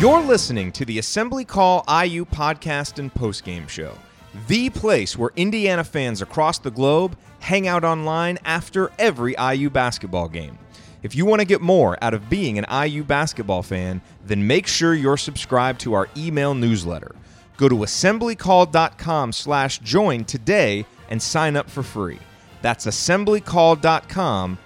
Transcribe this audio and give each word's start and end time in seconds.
You're 0.00 0.22
listening 0.22 0.72
to 0.72 0.86
the 0.86 0.98
Assembly 0.98 1.44
Call 1.44 1.84
IU 1.86 2.24
podcast 2.24 2.98
and 2.98 3.12
postgame 3.12 3.68
show, 3.68 3.92
the 4.48 4.70
place 4.70 5.18
where 5.18 5.30
Indiana 5.36 5.84
fans 5.84 6.22
across 6.22 6.58
the 6.58 6.70
globe 6.70 7.18
hang 7.40 7.68
out 7.68 7.84
online 7.84 8.38
after 8.46 8.90
every 8.98 9.34
IU 9.38 9.68
basketball 9.68 10.26
game. 10.30 10.58
If 11.02 11.14
you 11.14 11.26
want 11.26 11.40
to 11.40 11.46
get 11.46 11.60
more 11.60 12.02
out 12.02 12.14
of 12.14 12.30
being 12.30 12.56
an 12.58 12.64
IU 12.88 13.04
basketball 13.04 13.62
fan, 13.62 14.00
then 14.24 14.46
make 14.46 14.66
sure 14.66 14.94
you're 14.94 15.18
subscribed 15.18 15.82
to 15.82 15.92
our 15.92 16.08
email 16.16 16.54
newsletter. 16.54 17.14
Go 17.58 17.68
to 17.68 17.76
assemblycall.com 17.76 19.32
slash 19.34 19.80
join 19.80 20.24
today 20.24 20.86
and 21.10 21.20
sign 21.20 21.56
up 21.56 21.68
for 21.68 21.82
free. 21.82 22.20
That's 22.62 22.86
assemblycall.com 22.86 24.58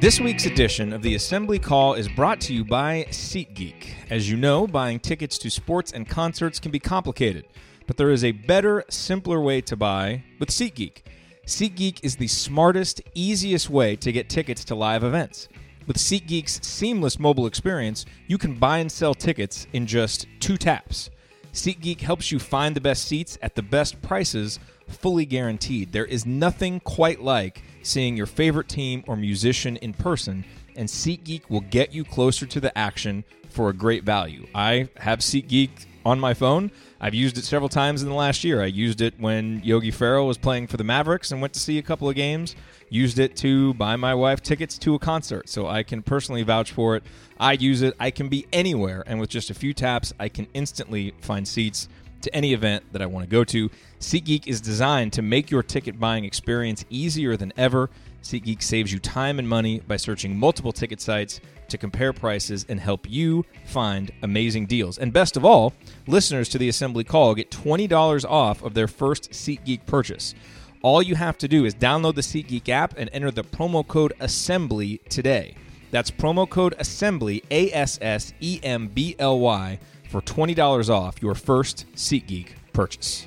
This 0.00 0.20
week's 0.20 0.46
edition 0.46 0.92
of 0.92 1.02
the 1.02 1.16
Assembly 1.16 1.58
Call 1.58 1.94
is 1.94 2.06
brought 2.06 2.40
to 2.42 2.54
you 2.54 2.64
by 2.64 3.06
SeatGeek. 3.10 3.94
As 4.10 4.30
you 4.30 4.36
know, 4.36 4.64
buying 4.68 5.00
tickets 5.00 5.38
to 5.38 5.50
sports 5.50 5.90
and 5.90 6.08
concerts 6.08 6.60
can 6.60 6.70
be 6.70 6.78
complicated, 6.78 7.46
but 7.88 7.96
there 7.96 8.12
is 8.12 8.22
a 8.22 8.30
better, 8.30 8.84
simpler 8.88 9.40
way 9.40 9.60
to 9.62 9.74
buy 9.74 10.22
with 10.38 10.50
SeatGeek. 10.50 10.98
SeatGeek 11.46 11.98
is 12.04 12.14
the 12.14 12.28
smartest, 12.28 13.02
easiest 13.16 13.70
way 13.70 13.96
to 13.96 14.12
get 14.12 14.28
tickets 14.28 14.64
to 14.66 14.76
live 14.76 15.02
events. 15.02 15.48
With 15.88 15.96
SeatGeek's 15.96 16.64
seamless 16.64 17.18
mobile 17.18 17.46
experience, 17.46 18.06
you 18.28 18.38
can 18.38 18.54
buy 18.54 18.78
and 18.78 18.92
sell 18.92 19.14
tickets 19.14 19.66
in 19.72 19.84
just 19.84 20.28
two 20.38 20.56
taps. 20.56 21.10
SeatGeek 21.52 22.02
helps 22.02 22.30
you 22.30 22.38
find 22.38 22.76
the 22.76 22.80
best 22.80 23.08
seats 23.08 23.36
at 23.42 23.56
the 23.56 23.62
best 23.62 24.00
prices, 24.00 24.60
fully 24.86 25.26
guaranteed. 25.26 25.90
There 25.90 26.06
is 26.06 26.24
nothing 26.24 26.78
quite 26.78 27.20
like 27.20 27.62
seeing 27.82 28.16
your 28.16 28.26
favorite 28.26 28.68
team 28.68 29.04
or 29.06 29.16
musician 29.16 29.76
in 29.78 29.92
person, 29.92 30.44
and 30.76 30.88
SeatGeek 30.88 31.48
will 31.48 31.60
get 31.60 31.92
you 31.92 32.04
closer 32.04 32.46
to 32.46 32.60
the 32.60 32.76
action 32.76 33.24
for 33.48 33.70
a 33.70 33.72
great 33.72 34.04
value. 34.04 34.46
I 34.54 34.88
have 34.98 35.20
SeatGeek 35.20 35.86
on 36.04 36.20
my 36.20 36.32
phone. 36.34 36.70
I've 37.00 37.14
used 37.14 37.38
it 37.38 37.44
several 37.44 37.68
times 37.68 38.02
in 38.02 38.08
the 38.08 38.14
last 38.14 38.44
year. 38.44 38.62
I 38.62 38.66
used 38.66 39.00
it 39.00 39.14
when 39.18 39.60
Yogi 39.62 39.90
Ferrell 39.90 40.26
was 40.26 40.38
playing 40.38 40.66
for 40.66 40.76
the 40.76 40.84
Mavericks 40.84 41.32
and 41.32 41.40
went 41.40 41.52
to 41.54 41.60
see 41.60 41.78
a 41.78 41.82
couple 41.82 42.08
of 42.08 42.14
games. 42.14 42.56
Used 42.88 43.18
it 43.18 43.36
to 43.36 43.74
buy 43.74 43.96
my 43.96 44.14
wife 44.14 44.42
tickets 44.42 44.78
to 44.78 44.94
a 44.94 44.98
concert, 44.98 45.48
so 45.48 45.66
I 45.66 45.82
can 45.82 46.02
personally 46.02 46.42
vouch 46.42 46.72
for 46.72 46.96
it. 46.96 47.02
I 47.38 47.52
use 47.52 47.82
it. 47.82 47.94
I 48.00 48.10
can 48.10 48.28
be 48.28 48.46
anywhere, 48.52 49.04
and 49.06 49.20
with 49.20 49.28
just 49.28 49.50
a 49.50 49.54
few 49.54 49.74
taps, 49.74 50.14
I 50.18 50.28
can 50.28 50.46
instantly 50.54 51.14
find 51.20 51.46
seats 51.46 51.88
to 52.22 52.34
any 52.34 52.52
event 52.52 52.84
that 52.92 53.02
I 53.02 53.06
want 53.06 53.24
to 53.24 53.30
go 53.30 53.44
to. 53.44 53.70
SeatGeek 54.00 54.46
is 54.46 54.60
designed 54.60 55.12
to 55.14 55.22
make 55.22 55.50
your 55.50 55.62
ticket 55.62 55.98
buying 55.98 56.24
experience 56.24 56.84
easier 56.90 57.36
than 57.36 57.52
ever. 57.56 57.90
SeatGeek 58.22 58.62
saves 58.62 58.92
you 58.92 58.98
time 58.98 59.38
and 59.38 59.48
money 59.48 59.80
by 59.80 59.96
searching 59.96 60.36
multiple 60.36 60.72
ticket 60.72 61.00
sites 61.00 61.40
to 61.68 61.78
compare 61.78 62.12
prices 62.12 62.64
and 62.68 62.80
help 62.80 63.08
you 63.08 63.44
find 63.66 64.10
amazing 64.22 64.66
deals. 64.66 64.98
And 64.98 65.12
best 65.12 65.36
of 65.36 65.44
all, 65.44 65.74
listeners 66.06 66.48
to 66.50 66.58
the 66.58 66.68
Assembly 66.68 67.04
Call 67.04 67.34
get 67.34 67.50
$20 67.50 68.24
off 68.28 68.62
of 68.62 68.74
their 68.74 68.88
first 68.88 69.30
SeatGeek 69.30 69.86
purchase. 69.86 70.34
All 70.82 71.02
you 71.02 71.16
have 71.16 71.38
to 71.38 71.48
do 71.48 71.64
is 71.64 71.74
download 71.74 72.14
the 72.14 72.20
SeatGeek 72.20 72.68
app 72.68 72.94
and 72.96 73.10
enter 73.12 73.30
the 73.30 73.44
promo 73.44 73.86
code 73.86 74.12
ASSEMBLY 74.20 75.00
today. 75.08 75.56
That's 75.90 76.10
promo 76.10 76.48
code 76.48 76.74
ASSEMBLY, 76.78 77.44
A 77.50 77.72
S 77.72 77.98
S 78.00 78.32
E 78.40 78.60
M 78.62 78.88
B 78.88 79.16
L 79.18 79.40
Y, 79.40 79.78
for 80.08 80.20
$20 80.22 80.88
off 80.88 81.22
your 81.22 81.34
first 81.34 81.84
SeatGeek 81.94 82.48
purchase. 82.72 83.26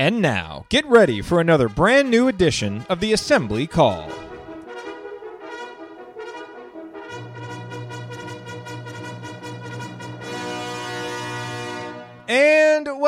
And 0.00 0.22
now, 0.22 0.64
get 0.70 0.86
ready 0.86 1.20
for 1.20 1.40
another 1.40 1.68
brand 1.68 2.10
new 2.10 2.26
edition 2.28 2.86
of 2.88 3.00
the 3.00 3.12
Assembly 3.12 3.66
Call. 3.66 4.10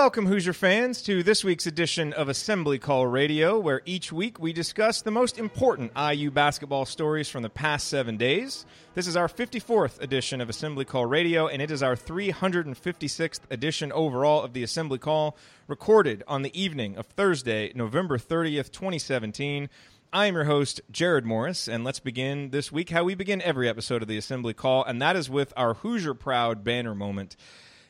Welcome, 0.02 0.26
Hoosier 0.26 0.52
fans, 0.52 1.00
to 1.02 1.22
this 1.22 1.44
week's 1.44 1.68
edition 1.68 2.12
of 2.12 2.28
Assembly 2.28 2.76
Call 2.80 3.06
Radio, 3.06 3.56
where 3.60 3.82
each 3.86 4.10
week 4.10 4.40
we 4.40 4.52
discuss 4.52 5.00
the 5.00 5.12
most 5.12 5.38
important 5.38 5.92
IU 5.96 6.32
basketball 6.32 6.86
stories 6.86 7.28
from 7.28 7.44
the 7.44 7.48
past 7.48 7.86
seven 7.86 8.16
days. 8.16 8.66
This 8.96 9.06
is 9.06 9.16
our 9.16 9.28
54th 9.28 10.02
edition 10.02 10.40
of 10.40 10.50
Assembly 10.50 10.84
Call 10.84 11.06
Radio, 11.06 11.46
and 11.46 11.62
it 11.62 11.70
is 11.70 11.84
our 11.84 11.94
356th 11.94 13.42
edition 13.48 13.92
overall 13.92 14.42
of 14.42 14.54
the 14.54 14.64
Assembly 14.64 14.98
Call, 14.98 15.36
recorded 15.68 16.24
on 16.26 16.42
the 16.42 16.60
evening 16.60 16.96
of 16.96 17.06
Thursday, 17.06 17.70
November 17.76 18.18
30th, 18.18 18.72
2017. 18.72 19.68
I 20.12 20.26
am 20.26 20.34
your 20.34 20.44
host, 20.44 20.80
Jerod 20.90 21.22
Morris, 21.22 21.68
and 21.68 21.84
let's 21.84 22.00
begin 22.00 22.50
this 22.50 22.72
week 22.72 22.90
how 22.90 23.04
we 23.04 23.14
begin 23.14 23.40
every 23.42 23.68
episode 23.68 24.02
of 24.02 24.08
the 24.08 24.18
Assembly 24.18 24.52
Call, 24.52 24.82
and 24.82 25.00
that 25.00 25.14
is 25.14 25.30
with 25.30 25.52
our 25.56 25.74
Hoosier 25.74 26.14
Proud 26.14 26.64
banner 26.64 26.96
moment. 26.96 27.36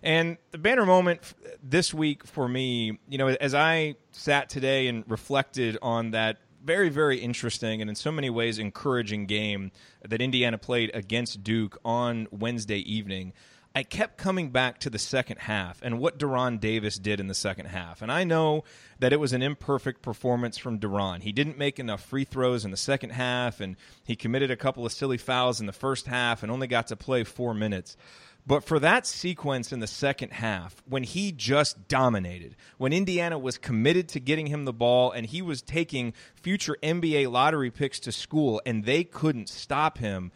And 0.03 0.37
the 0.51 0.59
banner 0.59 0.85
moment 0.85 1.21
this 1.63 1.95
week 1.95 2.27
for 2.27 2.49
me, 2.49 2.99
you 3.09 3.19
know, 3.19 3.29
as 3.29 3.55
I 3.55 3.95
sat 4.11 4.49
today 4.49 4.89
and 4.89 5.05
reflected 5.09 5.79
on 5.81 6.11
that 6.11 6.39
very, 6.65 6.89
very 6.89 7.19
interesting 7.19 7.81
and 7.81 7.91
in 7.91 7.97
so 7.97 8.13
many 8.13 8.31
ways 8.31 8.59
encouraging 8.59 9.27
game 9.27 9.71
that 10.07 10.21
Indiana 10.21 10.59
played 10.59 10.91
against 10.95 11.43
Duke 11.43 11.79
on 11.85 12.29
Wednesday 12.31 12.79
evening. 12.79 13.33
I 13.75 13.85
kept 13.85 14.19
coming 14.19 14.51
back 14.51 14.81
to 14.81 14.91
the 14.91 14.99
second 14.99 15.39
half 15.39 15.81
and 15.83 15.99
what 15.99 16.19
De'Ron 16.19 16.61
Davis 16.61 16.99
did 16.99 17.21
in 17.21 17.27
the 17.27 17.35
second 17.35 17.67
half. 17.67 18.03
And 18.03 18.13
I 18.13 18.23
know 18.23 18.65
that 18.99 19.15
it 19.15 19.21
was 19.21 19.33
an 19.33 19.41
imperfect 19.41 20.03
performance 20.03 20.59
from 20.59 20.79
De'Ron. 20.79 21.23
He 21.23 21.33
didn't 21.33 21.57
make 21.57 21.79
enough 21.79 22.05
free 22.05 22.25
throws 22.25 22.67
in 22.67 22.71
the 22.71 22.77
second 22.77 23.11
half, 23.11 23.61
and 23.61 23.77
he 24.05 24.15
committed 24.15 24.51
a 24.51 24.57
couple 24.57 24.85
of 24.85 24.93
silly 24.93 25.17
fouls 25.17 25.59
in 25.59 25.67
the 25.67 25.73
first 25.73 26.07
half 26.07 26.43
and 26.43 26.53
only 26.53 26.67
got 26.67 26.89
to 26.89 26.97
play 26.97 27.25
four 27.25 27.55
minutes. 27.55 27.97
But 28.45 28.65
for 28.65 28.81
that 28.81 29.07
sequence 29.07 29.73
in 29.73 29.79
the 29.79 29.87
second 29.87 30.33
half, 30.33 30.83
when 30.89 31.05
he 31.05 31.31
just 31.31 31.87
dominated, 31.87 32.57
when 32.77 32.93
Indiana 32.93 33.39
was 33.39 33.57
committed 33.57 34.09
to 34.11 34.21
getting 34.21 34.47
him 34.47 34.65
the 34.65 34.73
ball 34.73 35.13
and 35.13 35.27
he 35.27 35.43
was 35.43 35.63
taking 35.63 36.13
future 36.35 36.77
NBA 36.83 37.31
lottery 37.31 37.71
picks 37.71 38.01
to 38.01 38.13
school 38.13 38.61
and 38.67 38.85
they 38.85 39.05
couldn't 39.05 39.49
stop 39.49 39.99
him, 39.99 40.33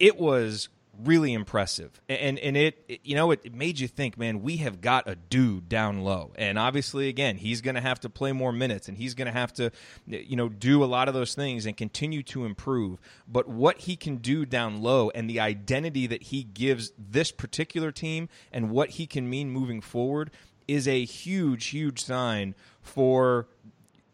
it 0.00 0.18
was 0.18 0.68
really 1.04 1.32
impressive. 1.32 2.00
And 2.08 2.38
and 2.38 2.56
it, 2.56 2.84
it 2.88 3.00
you 3.04 3.14
know 3.14 3.30
it, 3.30 3.40
it, 3.44 3.54
made 3.54 3.78
you 3.78 3.88
think, 3.88 4.18
man, 4.18 4.42
we 4.42 4.58
have 4.58 4.80
got 4.80 5.08
a 5.08 5.14
dude 5.14 5.68
down 5.68 6.02
low. 6.02 6.32
And 6.36 6.58
obviously 6.58 7.08
again, 7.08 7.36
he's 7.36 7.60
going 7.60 7.74
to 7.74 7.80
have 7.80 8.00
to 8.00 8.08
play 8.10 8.32
more 8.32 8.52
minutes 8.52 8.88
and 8.88 8.96
he's 8.96 9.14
going 9.14 9.26
to 9.26 9.32
have 9.32 9.52
to 9.54 9.70
you 10.06 10.36
know 10.36 10.48
do 10.48 10.82
a 10.82 10.86
lot 10.86 11.08
of 11.08 11.14
those 11.14 11.34
things 11.34 11.66
and 11.66 11.76
continue 11.76 12.22
to 12.24 12.44
improve. 12.44 12.98
But 13.28 13.48
what 13.48 13.78
he 13.78 13.96
can 13.96 14.16
do 14.16 14.44
down 14.44 14.82
low 14.82 15.10
and 15.14 15.28
the 15.28 15.40
identity 15.40 16.06
that 16.06 16.24
he 16.24 16.42
gives 16.42 16.92
this 16.98 17.30
particular 17.30 17.92
team 17.92 18.28
and 18.52 18.70
what 18.70 18.90
he 18.90 19.06
can 19.06 19.28
mean 19.28 19.50
moving 19.50 19.80
forward 19.80 20.30
is 20.68 20.86
a 20.86 21.04
huge 21.04 21.66
huge 21.66 22.02
sign 22.02 22.54
for 22.82 23.48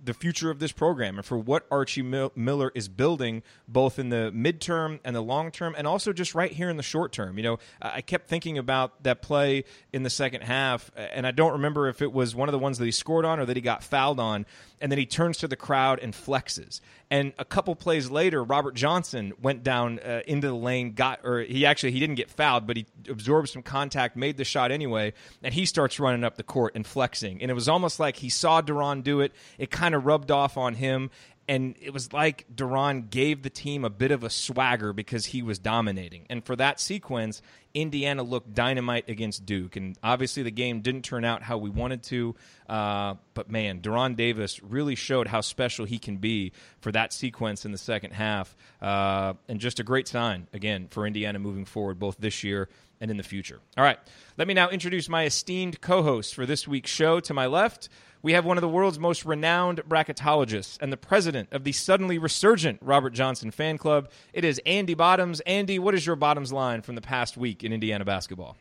the 0.06 0.15
future 0.15 0.50
of 0.50 0.59
this 0.59 0.72
program 0.72 1.17
and 1.17 1.25
for 1.25 1.37
what 1.37 1.67
Archie 1.71 2.03
Miller 2.03 2.72
is 2.75 2.89
building, 2.89 3.43
both 3.69 3.99
in 3.99 4.09
the 4.09 4.33
midterm 4.34 5.00
and 5.05 5.15
the 5.15 5.21
long 5.21 5.50
term, 5.50 5.75
and 5.77 5.87
also 5.87 6.12
just 6.12 6.34
right 6.34 6.50
here 6.50 6.71
in 6.71 6.77
the 6.77 6.83
short 6.83 7.12
term. 7.12 7.37
You 7.37 7.43
know, 7.43 7.59
I 7.83 8.00
kept 8.00 8.28
thinking 8.28 8.56
about 8.56 9.03
that 9.03 9.21
play 9.21 9.65
in 9.93 10.03
the 10.03 10.11
second 10.11 10.43
half, 10.43 10.91
and 10.97 11.27
I 11.27 11.33
don't 11.33 11.53
remember 11.53 11.89
if 11.89 12.00
it 12.00 12.12
was 12.12 12.34
one 12.34 12.49
of 12.49 12.53
the 12.53 12.59
ones 12.59 12.78
that 12.78 12.84
he 12.84 12.93
scored 12.93 13.25
on 13.25 13.39
or 13.39 13.45
that 13.47 13.56
he 13.56 13.61
got 13.61 13.83
fouled 13.83 14.21
on 14.21 14.47
and 14.81 14.93
then 14.93 14.99
he 14.99 15.06
turns 15.06 15.39
to 15.39 15.49
the 15.49 15.56
crowd 15.56 15.99
and 16.00 16.12
flexes. 16.12 16.81
And 17.09 17.34
a 17.39 17.44
couple 17.44 17.77
plays 17.77 18.11
later, 18.11 18.43
Robert 18.43 18.75
Johnson 18.75 19.33
went 19.41 19.62
down 19.62 20.00
uh, 20.00 20.22
into 20.27 20.49
the 20.49 20.55
lane, 20.55 20.93
got 20.93 21.21
or 21.22 21.41
he 21.41 21.65
actually 21.65 21.93
he 21.93 22.00
didn't 22.00 22.17
get 22.17 22.31
fouled, 22.31 22.67
but 22.67 22.77
he 22.77 22.87
absorbed 23.09 23.48
some 23.48 23.63
contact, 23.63 24.16
made 24.16 24.36
the 24.36 24.45
shot 24.45 24.72
anyway, 24.72 25.13
and 25.42 25.54
he 25.54 25.66
starts 25.66 26.01
running 26.01 26.25
up 26.25 26.36
the 26.36 26.42
court 26.42 26.72
and 26.75 26.84
flexing. 26.84 27.41
And 27.42 27.51
it 27.51 27.54
was 27.54 27.69
almost 27.69 28.01
like 28.01 28.16
he 28.16 28.28
saw 28.28 28.60
De'Ron 28.60 29.04
do 29.04 29.21
it. 29.21 29.33
It 29.57 29.71
kind 29.71 29.95
of 29.95 30.04
rubbed 30.04 30.33
off 30.33 30.57
on 30.57 30.75
him, 30.75 31.10
and 31.48 31.77
it 31.81 31.93
was 31.93 32.13
like 32.13 32.45
De'Ron 32.53 33.09
gave 33.09 33.43
the 33.43 33.51
team 33.51 33.84
a 33.84 33.91
bit 33.91 34.10
of 34.10 34.25
a 34.25 34.31
swagger 34.31 34.93
because 34.93 35.27
he 35.27 35.43
was 35.43 35.59
dominating. 35.59 36.27
And 36.28 36.45
for 36.45 36.57
that 36.57 36.81
sequence, 36.81 37.41
Indiana 37.72 38.22
looked 38.22 38.53
dynamite 38.54 39.09
against 39.09 39.47
Duke. 39.47 39.77
And 39.77 39.97
obviously, 40.03 40.43
the 40.43 40.51
game 40.51 40.81
didn't 40.81 41.03
turn 41.03 41.25
out 41.25 41.43
how 41.43 41.59
we 41.59 41.71
wanted 41.71 42.03
to. 42.04 42.34
Uh, 42.69 43.15
but 43.34 43.48
man, 43.48 43.81
De'Ron 43.81 44.16
Davis 44.16 44.60
really 44.63 44.97
showed 44.97 45.28
how 45.28 45.41
special 45.41 45.84
he 45.84 45.98
can 45.98 46.16
be 46.16 46.53
for 46.81 46.91
that 46.93 47.13
sequence 47.13 47.65
in 47.65 47.71
the 47.71 47.78
second 47.78 48.13
half. 48.13 48.57
Uh, 48.83 49.34
and 49.49 49.60
just 49.60 49.78
a 49.78 49.84
great 49.84 50.09
sign, 50.09 50.49
again, 50.53 50.89
for 50.91 51.07
Indiana 51.07 51.39
moving 51.39 51.65
forward, 51.65 51.99
both 51.99 52.16
this 52.19 52.42
year 52.42 52.69
and 53.01 53.10
in 53.10 53.19
the 53.19 53.22
future. 53.22 53.60
All 53.77 53.84
right, 53.84 53.99
let 54.37 54.49
me 54.49 54.54
now 54.54 54.71
introduce 54.71 55.09
my 55.09 55.25
esteemed 55.25 55.81
co 55.81 56.03
host 56.03 56.34
for 56.34 56.47
this 56.47 56.66
week's 56.66 56.91
show. 56.91 57.21
To 57.21 57.34
my 57.34 57.47
left, 57.47 57.89
we 58.22 58.33
have 58.33 58.45
one 58.45 58.57
of 58.57 58.63
the 58.63 58.68
world's 58.68 58.98
most 58.98 59.24
renowned 59.24 59.83
bracketologists 59.89 60.78
and 60.80 60.92
the 60.92 60.97
president 60.97 61.48
of 61.53 61.65
the 61.65 61.72
suddenly 61.72 62.18
resurgent 62.18 62.78
Robert 62.83 63.10
Johnson 63.10 63.51
fan 63.51 63.78
club. 63.78 64.10
It 64.33 64.45
is 64.45 64.60
Andy 64.66 64.95
Bottoms. 64.95 65.41
Andy, 65.41 65.78
what 65.78 65.95
is 65.95 66.07
your 66.07 66.16
bottoms 66.16 66.53
line 66.53 66.83
from 66.83 66.95
the 66.95 67.01
past 67.01 67.36
week 67.36 67.65
in 67.65 67.72
Indiana 67.72 68.04
basketball? 68.04 68.57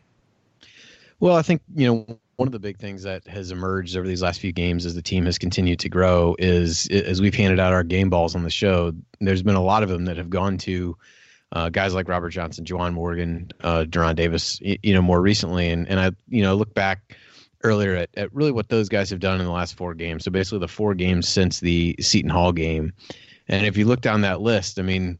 Well, 1.19 1.35
I 1.35 1.41
think, 1.41 1.61
you 1.73 1.87
know, 1.87 2.19
one 2.35 2.47
of 2.47 2.51
the 2.51 2.59
big 2.59 2.77
things 2.77 3.03
that 3.03 3.25
has 3.27 3.51
emerged 3.51 3.95
over 3.95 4.05
these 4.05 4.21
last 4.21 4.41
few 4.41 4.51
games 4.51 4.85
as 4.85 4.93
the 4.93 5.01
team 5.01 5.25
has 5.25 5.37
continued 5.37 5.79
to 5.79 5.89
grow 5.89 6.35
is 6.37 6.87
as 6.87 7.21
we've 7.21 7.33
handed 7.33 7.59
out 7.59 7.71
our 7.71 7.83
game 7.83 8.09
balls 8.09 8.35
on 8.35 8.43
the 8.43 8.49
show, 8.49 8.93
there's 9.21 9.41
been 9.41 9.55
a 9.55 9.63
lot 9.63 9.83
of 9.83 9.89
them 9.89 10.05
that 10.05 10.17
have 10.17 10.29
gone 10.29 10.57
to 10.59 10.97
uh, 11.53 11.69
guys 11.69 11.93
like 11.93 12.09
Robert 12.09 12.31
Johnson, 12.31 12.65
Juwan 12.65 12.93
Morgan, 12.93 13.49
uh, 13.61 13.85
De'Ron 13.87 14.15
Davis, 14.15 14.59
you 14.61 14.93
know, 14.93 15.01
more 15.01 15.21
recently. 15.21 15.69
And, 15.69 15.87
and 15.87 15.99
I, 15.99 16.11
you 16.27 16.43
know, 16.43 16.55
look 16.55 16.73
back 16.73 17.15
earlier 17.65 17.95
at, 17.95 18.09
at 18.15 18.33
really 18.33 18.51
what 18.51 18.69
those 18.69 18.87
guys 18.87 19.09
have 19.09 19.19
done 19.19 19.39
in 19.39 19.45
the 19.45 19.51
last 19.51 19.75
four 19.75 19.93
games. 19.93 20.23
So 20.23 20.31
basically 20.31 20.59
the 20.59 20.67
four 20.67 20.93
games 20.93 21.27
since 21.27 21.59
the 21.59 21.95
Seton 21.99 22.29
Hall 22.29 22.51
game. 22.51 22.93
And 23.47 23.65
if 23.65 23.75
you 23.75 23.85
look 23.85 24.01
down 24.01 24.21
that 24.21 24.41
list, 24.41 24.79
I 24.79 24.83
mean, 24.83 25.19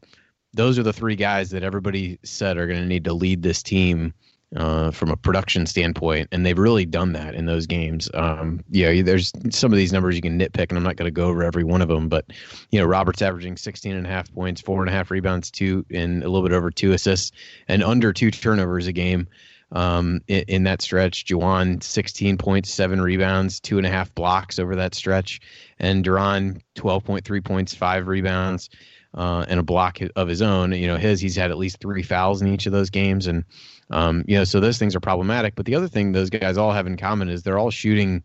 those 0.54 0.78
are 0.78 0.82
the 0.82 0.92
three 0.92 1.16
guys 1.16 1.50
that 1.50 1.62
everybody 1.62 2.18
said 2.24 2.56
are 2.56 2.66
going 2.66 2.80
to 2.80 2.86
need 2.86 3.04
to 3.04 3.12
lead 3.12 3.42
this 3.42 3.62
team 3.62 4.14
uh, 4.54 4.90
from 4.90 5.10
a 5.10 5.16
production 5.16 5.66
standpoint, 5.66 6.28
and 6.30 6.46
they've 6.46 6.58
really 6.58 6.86
done 6.86 7.12
that 7.12 7.34
in 7.34 7.46
those 7.46 7.66
games. 7.66 8.08
Um, 8.14 8.62
yeah, 8.70 9.02
there's 9.02 9.32
some 9.50 9.72
of 9.72 9.76
these 9.76 9.92
numbers 9.92 10.14
you 10.14 10.22
can 10.22 10.38
nitpick, 10.38 10.68
and 10.68 10.78
I'm 10.78 10.84
not 10.84 10.96
going 10.96 11.06
to 11.06 11.10
go 11.10 11.26
over 11.26 11.42
every 11.42 11.64
one 11.64 11.82
of 11.82 11.88
them, 11.88 12.08
but 12.08 12.26
you 12.70 12.78
know, 12.78 12.86
Robert's 12.86 13.22
averaging 13.22 13.56
16 13.56 13.94
and 13.94 14.06
a 14.06 14.08
half 14.08 14.32
points, 14.32 14.60
four 14.60 14.80
and 14.80 14.88
a 14.88 14.92
half 14.92 15.10
rebounds, 15.10 15.50
two, 15.50 15.84
and 15.90 16.22
a 16.22 16.28
little 16.28 16.46
bit 16.46 16.54
over 16.54 16.70
two 16.70 16.92
assists, 16.92 17.32
and 17.68 17.82
under 17.82 18.12
two 18.12 18.30
turnovers 18.30 18.86
a 18.86 18.92
game. 18.92 19.26
Um, 19.72 20.20
in, 20.28 20.44
in, 20.46 20.62
that 20.64 20.80
stretch, 20.80 21.24
Juwan 21.26 21.82
16 21.82 22.38
points, 22.38 22.70
seven 22.70 23.00
rebounds, 23.00 23.58
two 23.58 23.78
and 23.78 23.86
a 23.86 23.90
half 23.90 24.14
blocks 24.14 24.60
over 24.60 24.76
that 24.76 24.94
stretch, 24.94 25.40
and 25.78 26.04
De'Ron 26.04 26.60
12.3 26.76 27.44
points, 27.44 27.74
five 27.74 28.06
rebounds. 28.06 28.70
Uh, 29.14 29.46
and 29.48 29.58
a 29.58 29.62
block 29.62 29.98
of 30.14 30.28
his 30.28 30.42
own. 30.42 30.72
You 30.72 30.88
know, 30.88 30.98
his 30.98 31.20
he's 31.20 31.36
had 31.36 31.50
at 31.50 31.56
least 31.56 31.80
three 31.80 32.02
fouls 32.02 32.42
in 32.42 32.48
each 32.48 32.66
of 32.66 32.72
those 32.72 32.90
games, 32.90 33.26
and 33.26 33.44
um, 33.88 34.24
you 34.26 34.36
know, 34.36 34.44
so 34.44 34.60
those 34.60 34.76
things 34.76 34.94
are 34.94 35.00
problematic. 35.00 35.54
But 35.54 35.64
the 35.64 35.74
other 35.74 35.88
thing 35.88 36.12
those 36.12 36.28
guys 36.28 36.58
all 36.58 36.70
have 36.70 36.86
in 36.86 36.98
common 36.98 37.30
is 37.30 37.42
they're 37.42 37.58
all 37.58 37.70
shooting 37.70 38.24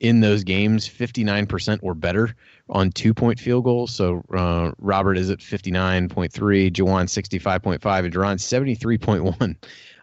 in 0.00 0.20
those 0.20 0.44
games 0.44 0.88
59% 0.88 1.78
or 1.82 1.94
better 1.94 2.34
on 2.68 2.90
two 2.90 3.14
point 3.14 3.40
field 3.40 3.64
goals. 3.64 3.92
So 3.92 4.22
uh, 4.34 4.72
Robert 4.78 5.16
is 5.16 5.30
at 5.30 5.38
59.3, 5.38 6.30
Juwan 6.70 7.06
65.5, 7.06 8.04
and 8.04 8.14
De'Ron 8.14 8.38
73.1. 8.38 9.56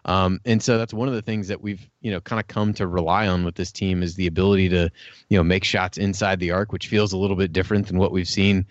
Um, 0.06 0.40
and 0.44 0.62
so 0.62 0.76
that's 0.76 0.92
one 0.92 1.08
of 1.08 1.14
the 1.14 1.22
things 1.22 1.48
that 1.48 1.62
we've 1.62 1.88
you 2.00 2.10
know 2.10 2.20
kind 2.20 2.40
of 2.40 2.46
come 2.46 2.74
to 2.74 2.86
rely 2.86 3.26
on 3.26 3.44
with 3.44 3.54
this 3.54 3.72
team 3.72 4.02
is 4.02 4.14
the 4.14 4.26
ability 4.26 4.68
to 4.70 4.90
you 5.28 5.38
know 5.38 5.44
make 5.44 5.64
shots 5.64 5.98
inside 5.98 6.40
the 6.40 6.50
arc, 6.50 6.72
which 6.72 6.88
feels 6.88 7.12
a 7.12 7.16
little 7.16 7.36
bit 7.36 7.52
different 7.52 7.86
than 7.86 7.98
what 7.98 8.12
we've 8.12 8.28
seen 8.28 8.66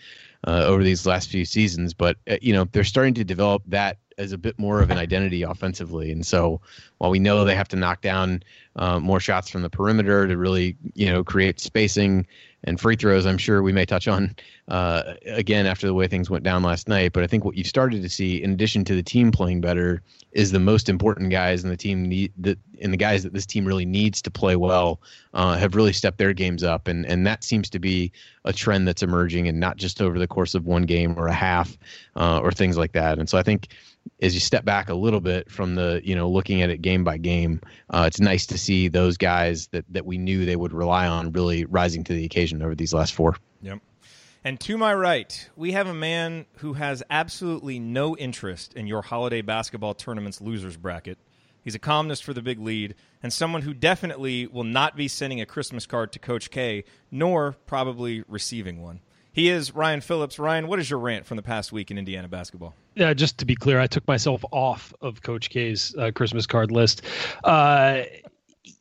uh, 0.45 0.63
over 0.65 0.83
these 0.83 1.05
last 1.05 1.29
few 1.29 1.45
seasons. 1.45 1.93
But 1.93 2.17
uh, 2.29 2.37
you 2.41 2.53
know 2.53 2.65
they're 2.65 2.83
starting 2.83 3.13
to 3.15 3.23
develop 3.23 3.63
that 3.67 3.97
as 4.17 4.31
a 4.31 4.37
bit 4.37 4.57
more 4.59 4.81
of 4.81 4.91
an 4.91 4.97
identity 4.97 5.41
offensively. 5.43 6.11
And 6.11 6.25
so 6.25 6.61
while 6.97 7.11
we 7.11 7.19
know 7.19 7.43
they 7.43 7.55
have 7.55 7.67
to 7.69 7.75
knock 7.75 8.01
down 8.01 8.43
uh, 8.75 8.99
more 8.99 9.19
shots 9.19 9.49
from 9.49 9.61
the 9.61 9.69
perimeter 9.69 10.27
to 10.27 10.37
really, 10.37 10.77
you 10.93 11.07
know, 11.07 11.23
create 11.23 11.59
spacing 11.59 12.27
and 12.65 12.79
free 12.79 12.95
throws, 12.95 13.25
I'm 13.25 13.37
sure 13.37 13.61
we 13.61 13.73
may 13.73 13.85
touch 13.85 14.07
on 14.07 14.35
uh, 14.67 15.15
again 15.25 15.65
after 15.65 15.87
the 15.87 15.93
way 15.93 16.07
things 16.07 16.29
went 16.29 16.43
down 16.43 16.63
last 16.63 16.87
night. 16.87 17.13
But 17.13 17.23
I 17.23 17.27
think 17.27 17.43
what 17.43 17.55
you've 17.55 17.67
started 17.67 18.01
to 18.01 18.09
see, 18.09 18.41
in 18.41 18.51
addition 18.51 18.85
to 18.85 18.95
the 18.95 19.03
team 19.03 19.31
playing 19.31 19.61
better, 19.61 20.01
is 20.31 20.51
the 20.51 20.59
most 20.59 20.89
important 20.89 21.29
guys 21.29 21.63
in 21.63 21.69
the 21.69 21.77
team 21.77 22.09
that 22.37 22.57
and 22.81 22.91
the 22.91 22.97
guys 22.97 23.23
that 23.23 23.33
this 23.33 23.45
team 23.45 23.65
really 23.65 23.85
needs 23.85 24.21
to 24.21 24.31
play 24.31 24.55
well 24.55 25.01
uh, 25.33 25.57
have 25.57 25.75
really 25.75 25.93
stepped 25.93 26.17
their 26.17 26.33
games 26.33 26.63
up, 26.63 26.87
and 26.87 27.05
and 27.05 27.27
that 27.27 27.43
seems 27.43 27.69
to 27.69 27.79
be 27.79 28.11
a 28.45 28.53
trend 28.53 28.87
that's 28.87 29.03
emerging, 29.03 29.47
and 29.47 29.59
not 29.59 29.77
just 29.77 30.01
over 30.01 30.17
the 30.17 30.27
course 30.27 30.55
of 30.55 30.65
one 30.65 30.83
game 30.83 31.17
or 31.17 31.27
a 31.27 31.33
half 31.33 31.77
uh, 32.15 32.39
or 32.39 32.51
things 32.51 32.77
like 32.77 32.93
that. 32.93 33.19
And 33.19 33.29
so 33.29 33.37
I 33.37 33.43
think 33.43 33.69
as 34.21 34.33
you 34.33 34.39
step 34.39 34.65
back 34.65 34.89
a 34.89 34.93
little 34.93 35.21
bit 35.21 35.49
from 35.49 35.75
the 35.75 36.01
you 36.03 36.15
know 36.15 36.29
looking 36.29 36.61
at 36.61 36.69
it 36.69 36.81
game 36.81 37.03
by 37.03 37.17
game, 37.17 37.61
uh, 37.89 38.03
it's 38.07 38.19
nice 38.19 38.45
to 38.47 38.57
see 38.57 38.87
those 38.87 39.17
guys 39.17 39.67
that 39.67 39.85
that 39.89 40.05
we 40.05 40.17
knew 40.17 40.45
they 40.45 40.55
would 40.55 40.73
rely 40.73 41.07
on 41.07 41.31
really 41.31 41.65
rising 41.65 42.03
to 42.03 42.13
the 42.13 42.25
occasion 42.25 42.52
over 42.61 42.75
these 42.75 42.93
last 42.93 43.13
four. 43.13 43.35
Yep. 43.61 43.79
And 44.45 44.59
to 44.61 44.77
my 44.77 44.93
right, 44.93 45.49
we 45.55 45.71
have 45.71 45.87
a 45.87 45.93
man 45.93 46.45
who 46.57 46.73
has 46.73 47.01
absolutely 47.09 47.79
no 47.79 48.17
interest 48.17 48.73
in 48.73 48.87
your 48.87 49.01
holiday 49.01 49.41
basketball 49.41 49.93
tournament's 49.93 50.41
losers 50.41 50.75
bracket. 50.75 51.17
He's 51.63 51.75
a 51.75 51.79
columnist 51.79 52.25
for 52.25 52.33
the 52.33 52.41
Big 52.41 52.59
Lead 52.59 52.95
and 53.21 53.31
someone 53.31 53.61
who 53.61 53.73
definitely 53.73 54.47
will 54.47 54.65
not 54.65 54.97
be 54.97 55.07
sending 55.07 55.39
a 55.39 55.45
Christmas 55.45 55.85
card 55.85 56.11
to 56.11 56.19
Coach 56.19 56.51
K, 56.51 56.83
nor 57.09 57.55
probably 57.65 58.23
receiving 58.27 58.81
one. 58.81 58.99
He 59.31 59.49
is 59.49 59.73
Ryan 59.73 60.01
Phillips. 60.01 60.37
Ryan, 60.37 60.67
what 60.67 60.77
is 60.77 60.89
your 60.89 60.99
rant 60.99 61.25
from 61.25 61.37
the 61.37 61.43
past 61.43 61.71
week 61.71 61.89
in 61.89 61.97
Indiana 61.97 62.27
basketball? 62.27 62.75
Yeah, 62.95 63.13
just 63.13 63.39
to 63.39 63.45
be 63.45 63.55
clear, 63.55 63.79
I 63.79 63.87
took 63.87 64.07
myself 64.07 64.43
off 64.51 64.93
of 65.01 65.23
Coach 65.23 65.49
K's 65.49 65.95
uh, 65.97 66.11
Christmas 66.13 66.45
card 66.45 66.69
list. 66.69 67.01
Uh, 67.43 68.03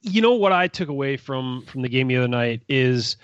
you 0.03 0.21
know 0.21 0.35
what 0.35 0.53
I 0.53 0.69
took 0.69 0.89
away 0.89 1.17
from 1.17 1.65
from 1.67 1.83
the 1.83 1.89
game 1.89 2.09
the 2.09 2.17
other 2.17 2.29
night 2.29 2.63
is 2.69 3.17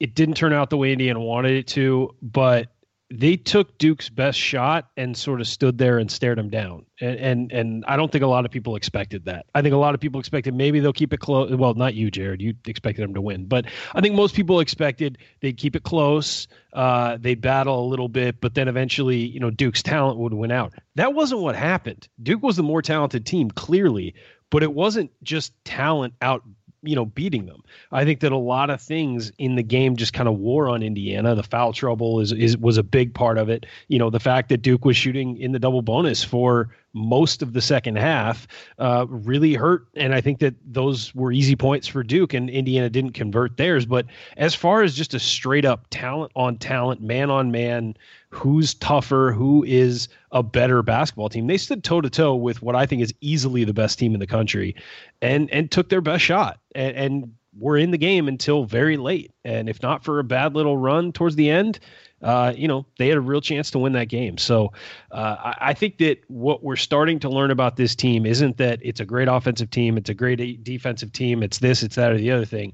it 0.00 0.14
didn't 0.14 0.34
turn 0.34 0.52
out 0.52 0.70
the 0.70 0.76
way 0.76 0.92
Indiana 0.92 1.20
wanted 1.20 1.52
it 1.52 1.66
to, 1.68 2.14
but 2.22 2.68
they 3.08 3.36
took 3.36 3.78
Duke's 3.78 4.08
best 4.08 4.38
shot 4.38 4.88
and 4.96 5.16
sort 5.16 5.40
of 5.40 5.46
stood 5.46 5.78
there 5.78 5.98
and 5.98 6.10
stared 6.10 6.38
him 6.38 6.50
down. 6.50 6.84
And, 7.00 7.18
and 7.18 7.52
and 7.52 7.84
I 7.86 7.96
don't 7.96 8.10
think 8.10 8.24
a 8.24 8.26
lot 8.26 8.44
of 8.44 8.50
people 8.50 8.74
expected 8.74 9.26
that. 9.26 9.46
I 9.54 9.62
think 9.62 9.74
a 9.74 9.78
lot 9.78 9.94
of 9.94 10.00
people 10.00 10.18
expected 10.18 10.54
maybe 10.54 10.80
they'll 10.80 10.92
keep 10.92 11.12
it 11.12 11.20
close. 11.20 11.54
Well, 11.54 11.74
not 11.74 11.94
you, 11.94 12.10
Jerod. 12.10 12.40
You 12.40 12.54
expected 12.66 13.02
them 13.02 13.14
to 13.14 13.20
win, 13.20 13.46
but 13.46 13.66
I 13.94 14.00
think 14.00 14.16
most 14.16 14.34
people 14.34 14.58
expected 14.58 15.18
they'd 15.40 15.56
keep 15.56 15.76
it 15.76 15.84
close. 15.84 16.48
Uh, 16.72 17.16
they'd 17.20 17.40
battle 17.40 17.84
a 17.84 17.86
little 17.86 18.08
bit, 18.08 18.40
but 18.40 18.54
then 18.54 18.66
eventually, 18.66 19.18
you 19.18 19.38
know, 19.38 19.50
Duke's 19.50 19.82
talent 19.82 20.18
would 20.18 20.34
win 20.34 20.50
out. 20.50 20.72
That 20.96 21.14
wasn't 21.14 21.42
what 21.42 21.54
happened. 21.54 22.08
Duke 22.22 22.42
was 22.42 22.56
the 22.56 22.64
more 22.64 22.82
talented 22.82 23.24
team, 23.24 23.50
clearly, 23.52 24.14
but 24.50 24.64
it 24.64 24.72
wasn't 24.72 25.12
just 25.22 25.52
talent 25.64 26.14
out 26.20 26.42
you 26.82 26.94
know 26.94 27.06
beating 27.06 27.46
them. 27.46 27.62
I 27.92 28.04
think 28.04 28.20
that 28.20 28.32
a 28.32 28.36
lot 28.36 28.70
of 28.70 28.80
things 28.80 29.32
in 29.38 29.56
the 29.56 29.62
game 29.62 29.96
just 29.96 30.12
kind 30.12 30.28
of 30.28 30.38
wore 30.38 30.68
on 30.68 30.82
Indiana. 30.82 31.34
The 31.34 31.42
foul 31.42 31.72
trouble 31.72 32.20
is 32.20 32.32
is 32.32 32.56
was 32.56 32.78
a 32.78 32.82
big 32.82 33.14
part 33.14 33.38
of 33.38 33.48
it. 33.48 33.66
You 33.88 33.98
know, 33.98 34.10
the 34.10 34.20
fact 34.20 34.48
that 34.50 34.58
Duke 34.58 34.84
was 34.84 34.96
shooting 34.96 35.36
in 35.38 35.52
the 35.52 35.58
double 35.58 35.82
bonus 35.82 36.22
for 36.22 36.70
most 36.96 37.42
of 37.42 37.52
the 37.52 37.60
second 37.60 37.96
half 37.96 38.48
uh, 38.78 39.04
really 39.08 39.52
hurt. 39.52 39.86
And 39.94 40.14
I 40.14 40.22
think 40.22 40.38
that 40.38 40.54
those 40.64 41.14
were 41.14 41.30
easy 41.30 41.54
points 41.54 41.86
for 41.86 42.02
Duke, 42.02 42.32
and 42.32 42.48
Indiana 42.48 42.88
didn't 42.88 43.12
convert 43.12 43.58
theirs. 43.58 43.84
But 43.84 44.06
as 44.38 44.54
far 44.54 44.82
as 44.82 44.94
just 44.94 45.12
a 45.12 45.20
straight 45.20 45.66
up 45.66 45.86
talent 45.90 46.32
on 46.34 46.56
talent, 46.56 47.02
man 47.02 47.30
on 47.30 47.50
man, 47.50 47.96
who's 48.36 48.74
tougher, 48.74 49.32
who 49.32 49.64
is 49.64 50.08
a 50.30 50.42
better 50.42 50.82
basketball 50.82 51.28
team, 51.28 51.46
they 51.46 51.56
stood 51.56 51.82
toe 51.82 52.00
to 52.00 52.10
toe 52.10 52.34
with 52.34 52.62
what 52.62 52.76
I 52.76 52.86
think 52.86 53.02
is 53.02 53.14
easily 53.20 53.64
the 53.64 53.72
best 53.72 53.98
team 53.98 54.14
in 54.14 54.20
the 54.20 54.26
country, 54.26 54.76
and 55.22 55.50
and 55.50 55.70
took 55.70 55.88
their 55.88 56.00
best 56.00 56.22
shot. 56.22 56.60
and, 56.74 56.96
and 56.96 57.32
were 57.58 57.76
in 57.76 57.90
the 57.90 57.98
game 57.98 58.28
until 58.28 58.64
very 58.64 58.96
late. 58.96 59.32
And 59.44 59.68
if 59.68 59.82
not 59.82 60.04
for 60.04 60.18
a 60.18 60.24
bad 60.24 60.54
little 60.54 60.76
run 60.76 61.12
towards 61.12 61.36
the 61.36 61.50
end, 61.50 61.78
uh, 62.22 62.52
you 62.56 62.68
know, 62.68 62.86
they 62.98 63.08
had 63.08 63.18
a 63.18 63.20
real 63.20 63.40
chance 63.40 63.70
to 63.70 63.78
win 63.78 63.92
that 63.92 64.08
game. 64.08 64.38
So 64.38 64.72
uh, 65.10 65.36
I, 65.38 65.56
I, 65.60 65.74
think 65.74 65.98
that 65.98 66.22
what 66.28 66.62
we're 66.62 66.76
starting 66.76 67.18
to 67.20 67.28
learn 67.28 67.50
about 67.50 67.76
this 67.76 67.94
team 67.94 68.24
isn't 68.24 68.56
that 68.56 68.78
it's 68.82 69.00
a 69.00 69.04
great 69.04 69.28
offensive 69.28 69.70
team, 69.70 69.96
it's 69.96 70.10
a 70.10 70.14
great 70.14 70.64
defensive 70.64 71.12
team, 71.12 71.42
it's 71.42 71.58
this, 71.58 71.82
it's 71.82 71.96
that, 71.96 72.12
or 72.12 72.18
the 72.18 72.30
other 72.30 72.46
thing. 72.46 72.72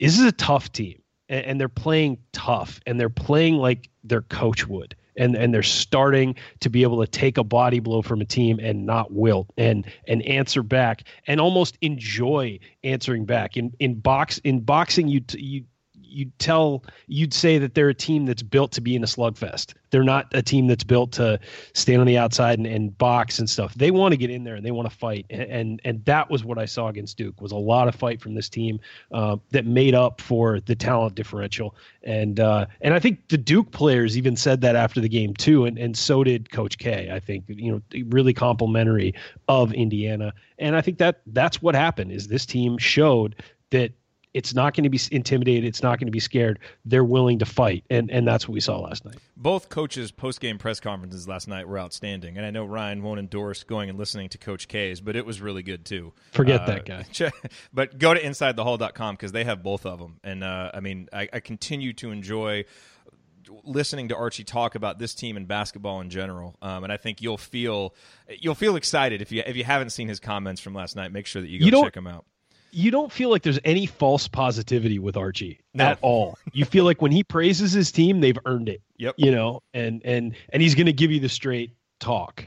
This 0.00 0.18
is 0.18 0.24
a 0.24 0.32
tough 0.32 0.72
team, 0.72 1.00
and, 1.28 1.44
and 1.44 1.60
they're 1.60 1.68
playing 1.68 2.18
tough, 2.32 2.80
and 2.86 2.98
they're 2.98 3.08
playing 3.08 3.56
like 3.56 3.88
their 4.02 4.22
coach 4.22 4.66
would. 4.66 4.96
And, 5.16 5.34
and 5.36 5.52
they're 5.52 5.62
starting 5.62 6.36
to 6.60 6.70
be 6.70 6.82
able 6.82 7.00
to 7.00 7.10
take 7.10 7.38
a 7.38 7.44
body 7.44 7.80
blow 7.80 8.02
from 8.02 8.20
a 8.20 8.24
team 8.24 8.58
and 8.60 8.86
not 8.86 9.12
wilt 9.12 9.48
and 9.56 9.84
and 10.06 10.22
answer 10.22 10.62
back 10.62 11.04
and 11.26 11.40
almost 11.40 11.76
enjoy 11.80 12.58
answering 12.84 13.24
back. 13.24 13.56
In 13.56 13.72
in 13.78 13.94
box 13.94 14.38
in 14.38 14.60
boxing 14.60 15.08
you 15.08 15.22
you 15.32 15.64
you'd 16.10 16.36
tell 16.38 16.84
you'd 17.06 17.34
say 17.34 17.58
that 17.58 17.74
they're 17.74 17.88
a 17.88 17.94
team 17.94 18.26
that's 18.26 18.42
built 18.42 18.72
to 18.72 18.80
be 18.80 18.96
in 18.96 19.02
a 19.02 19.06
slugfest. 19.06 19.74
They're 19.90 20.04
not 20.04 20.26
a 20.32 20.42
team 20.42 20.66
that's 20.66 20.84
built 20.84 21.12
to 21.12 21.40
stand 21.72 22.00
on 22.00 22.06
the 22.06 22.16
outside 22.16 22.58
and, 22.58 22.66
and 22.66 22.96
box 22.96 23.38
and 23.38 23.50
stuff. 23.50 23.74
They 23.74 23.90
want 23.90 24.12
to 24.12 24.16
get 24.16 24.30
in 24.30 24.44
there 24.44 24.54
and 24.54 24.64
they 24.64 24.70
want 24.70 24.88
to 24.88 24.96
fight. 24.96 25.26
And, 25.30 25.42
and, 25.42 25.80
and 25.84 26.04
that 26.04 26.30
was 26.30 26.44
what 26.44 26.58
I 26.58 26.64
saw 26.64 26.88
against 26.88 27.16
Duke 27.16 27.40
was 27.40 27.52
a 27.52 27.56
lot 27.56 27.88
of 27.88 27.94
fight 27.94 28.20
from 28.20 28.34
this 28.34 28.48
team 28.48 28.80
uh, 29.12 29.36
that 29.50 29.66
made 29.66 29.94
up 29.94 30.20
for 30.20 30.60
the 30.60 30.76
talent 30.76 31.14
differential. 31.14 31.74
And 32.02 32.40
uh, 32.40 32.66
and 32.80 32.94
I 32.94 32.98
think 32.98 33.28
the 33.28 33.38
Duke 33.38 33.72
players 33.72 34.16
even 34.16 34.36
said 34.36 34.60
that 34.62 34.76
after 34.76 35.00
the 35.00 35.08
game 35.08 35.34
too. 35.34 35.64
And 35.64 35.78
and 35.78 35.96
so 35.96 36.24
did 36.24 36.50
Coach 36.50 36.78
K. 36.78 37.10
I 37.12 37.20
think 37.20 37.44
you 37.48 37.72
know 37.72 38.02
really 38.08 38.32
complimentary 38.32 39.14
of 39.48 39.72
Indiana. 39.72 40.32
And 40.58 40.76
I 40.76 40.80
think 40.80 40.98
that 40.98 41.20
that's 41.26 41.60
what 41.60 41.74
happened 41.74 42.12
is 42.12 42.28
this 42.28 42.46
team 42.46 42.78
showed 42.78 43.36
that 43.70 43.92
it's 44.32 44.54
not 44.54 44.74
going 44.74 44.84
to 44.84 44.90
be 44.90 45.00
intimidated. 45.10 45.64
It's 45.64 45.82
not 45.82 45.98
going 45.98 46.06
to 46.06 46.12
be 46.12 46.20
scared. 46.20 46.58
They're 46.84 47.04
willing 47.04 47.38
to 47.40 47.46
fight, 47.46 47.84
and 47.90 48.10
and 48.10 48.26
that's 48.26 48.46
what 48.46 48.54
we 48.54 48.60
saw 48.60 48.78
last 48.78 49.04
night. 49.04 49.16
Both 49.36 49.68
coaches' 49.68 50.12
post 50.12 50.40
game 50.40 50.58
press 50.58 50.80
conferences 50.80 51.26
last 51.26 51.48
night 51.48 51.66
were 51.66 51.78
outstanding, 51.78 52.36
and 52.36 52.46
I 52.46 52.50
know 52.50 52.64
Ryan 52.64 53.02
won't 53.02 53.18
endorse 53.18 53.64
going 53.64 53.90
and 53.90 53.98
listening 53.98 54.28
to 54.30 54.38
Coach 54.38 54.68
K's, 54.68 55.00
but 55.00 55.16
it 55.16 55.26
was 55.26 55.40
really 55.40 55.62
good 55.62 55.84
too. 55.84 56.12
Forget 56.32 56.62
uh, 56.62 56.66
that 56.66 56.84
guy. 56.84 57.30
but 57.72 57.98
go 57.98 58.14
to 58.14 58.20
InsideTheHall.com 58.20 59.14
because 59.14 59.32
they 59.32 59.44
have 59.44 59.62
both 59.62 59.86
of 59.86 59.98
them, 59.98 60.20
and 60.22 60.44
uh, 60.44 60.70
I 60.72 60.80
mean, 60.80 61.08
I, 61.12 61.28
I 61.32 61.40
continue 61.40 61.92
to 61.94 62.10
enjoy 62.10 62.64
listening 63.64 64.08
to 64.08 64.16
Archie 64.16 64.44
talk 64.44 64.74
about 64.74 64.98
this 64.98 65.14
team 65.14 65.36
and 65.36 65.48
basketball 65.48 66.00
in 66.00 66.10
general, 66.10 66.56
um, 66.62 66.84
and 66.84 66.92
I 66.92 66.96
think 66.96 67.20
you'll 67.20 67.36
feel 67.36 67.94
you'll 68.28 68.54
feel 68.54 68.76
excited 68.76 69.22
if 69.22 69.32
you 69.32 69.42
if 69.44 69.56
you 69.56 69.64
haven't 69.64 69.90
seen 69.90 70.08
his 70.08 70.20
comments 70.20 70.60
from 70.60 70.74
last 70.74 70.94
night. 70.94 71.12
Make 71.12 71.26
sure 71.26 71.42
that 71.42 71.48
you 71.48 71.58
go 71.58 71.78
you 71.78 71.84
check 71.84 71.94
them 71.94 72.06
out. 72.06 72.24
You 72.72 72.90
don't 72.90 73.10
feel 73.10 73.30
like 73.30 73.42
there's 73.42 73.58
any 73.64 73.86
false 73.86 74.28
positivity 74.28 74.98
with 74.98 75.16
Archie 75.16 75.60
no. 75.74 75.84
at 75.84 75.98
all. 76.02 76.38
You 76.52 76.64
feel 76.64 76.84
like 76.84 77.02
when 77.02 77.12
he 77.12 77.22
praises 77.22 77.72
his 77.72 77.92
team, 77.92 78.20
they've 78.20 78.38
earned 78.46 78.68
it. 78.68 78.82
Yep. 78.98 79.14
You 79.18 79.30
know, 79.30 79.62
and 79.74 80.02
and 80.04 80.34
and 80.50 80.62
he's 80.62 80.74
going 80.74 80.86
to 80.86 80.92
give 80.92 81.10
you 81.10 81.20
the 81.20 81.28
straight 81.28 81.72
talk. 81.98 82.44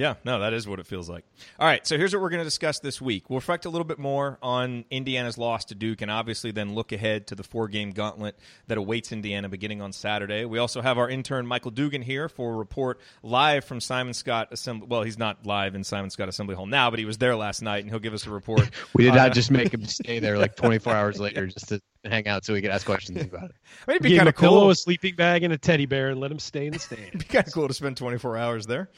Yeah, 0.00 0.14
no, 0.24 0.38
that 0.40 0.54
is 0.54 0.66
what 0.66 0.80
it 0.80 0.86
feels 0.86 1.10
like. 1.10 1.26
All 1.58 1.66
right, 1.66 1.86
so 1.86 1.98
here's 1.98 2.14
what 2.14 2.22
we're 2.22 2.30
going 2.30 2.40
to 2.40 2.44
discuss 2.44 2.78
this 2.78 3.02
week. 3.02 3.28
We'll 3.28 3.36
reflect 3.36 3.66
a 3.66 3.68
little 3.68 3.84
bit 3.84 3.98
more 3.98 4.38
on 4.40 4.86
Indiana's 4.88 5.36
loss 5.36 5.66
to 5.66 5.74
Duke 5.74 6.00
and 6.00 6.10
obviously 6.10 6.52
then 6.52 6.74
look 6.74 6.92
ahead 6.92 7.26
to 7.26 7.34
the 7.34 7.42
four 7.42 7.68
game 7.68 7.90
gauntlet 7.90 8.38
that 8.68 8.78
awaits 8.78 9.12
Indiana 9.12 9.50
beginning 9.50 9.82
on 9.82 9.92
Saturday. 9.92 10.46
We 10.46 10.56
also 10.56 10.80
have 10.80 10.96
our 10.96 11.10
intern 11.10 11.46
Michael 11.46 11.70
Dugan 11.70 12.00
here 12.00 12.30
for 12.30 12.54
a 12.54 12.56
report 12.56 12.98
live 13.22 13.66
from 13.66 13.78
Simon 13.78 14.14
Skjodt 14.14 14.50
Assembly. 14.52 14.86
Well, 14.88 15.02
he's 15.02 15.18
not 15.18 15.44
live 15.44 15.74
in 15.74 15.84
Simon 15.84 16.08
Skjodt 16.08 16.28
Assembly 16.28 16.54
Hall 16.54 16.64
now, 16.64 16.88
but 16.88 16.98
he 16.98 17.04
was 17.04 17.18
there 17.18 17.36
last 17.36 17.60
night 17.60 17.80
and 17.80 17.90
he'll 17.90 17.98
give 17.98 18.14
us 18.14 18.26
a 18.26 18.30
report. 18.30 18.70
we 18.94 19.04
did 19.04 19.12
not 19.12 19.32
uh, 19.32 19.34
just 19.34 19.50
make 19.50 19.74
him 19.74 19.84
stay 19.84 20.18
there 20.18 20.38
like 20.38 20.56
24 20.60 20.94
hours 20.94 21.20
later 21.20 21.46
just 21.46 21.68
to 21.68 21.80
hang 22.06 22.26
out 22.26 22.46
so 22.46 22.54
we 22.54 22.62
could 22.62 22.70
ask 22.70 22.86
questions 22.86 23.20
about 23.20 23.50
it. 23.50 23.56
I 23.86 23.90
mean, 23.90 23.96
it'd 23.96 24.02
be 24.02 24.16
kind 24.16 24.30
of 24.30 24.34
cool. 24.34 24.48
Pillow, 24.48 24.70
a 24.70 24.74
sleeping 24.74 25.14
bag, 25.14 25.42
and 25.42 25.52
a 25.52 25.58
teddy 25.58 25.84
bear, 25.84 26.08
and 26.08 26.20
let 26.20 26.32
him 26.32 26.38
stay 26.38 26.68
in 26.68 26.72
the 26.72 26.78
stand. 26.78 27.02
it'd 27.08 27.18
be 27.18 27.26
kind 27.26 27.46
of 27.46 27.52
cool 27.52 27.68
to 27.68 27.74
spend 27.74 27.98
24 27.98 28.38
hours 28.38 28.66
there 28.66 28.88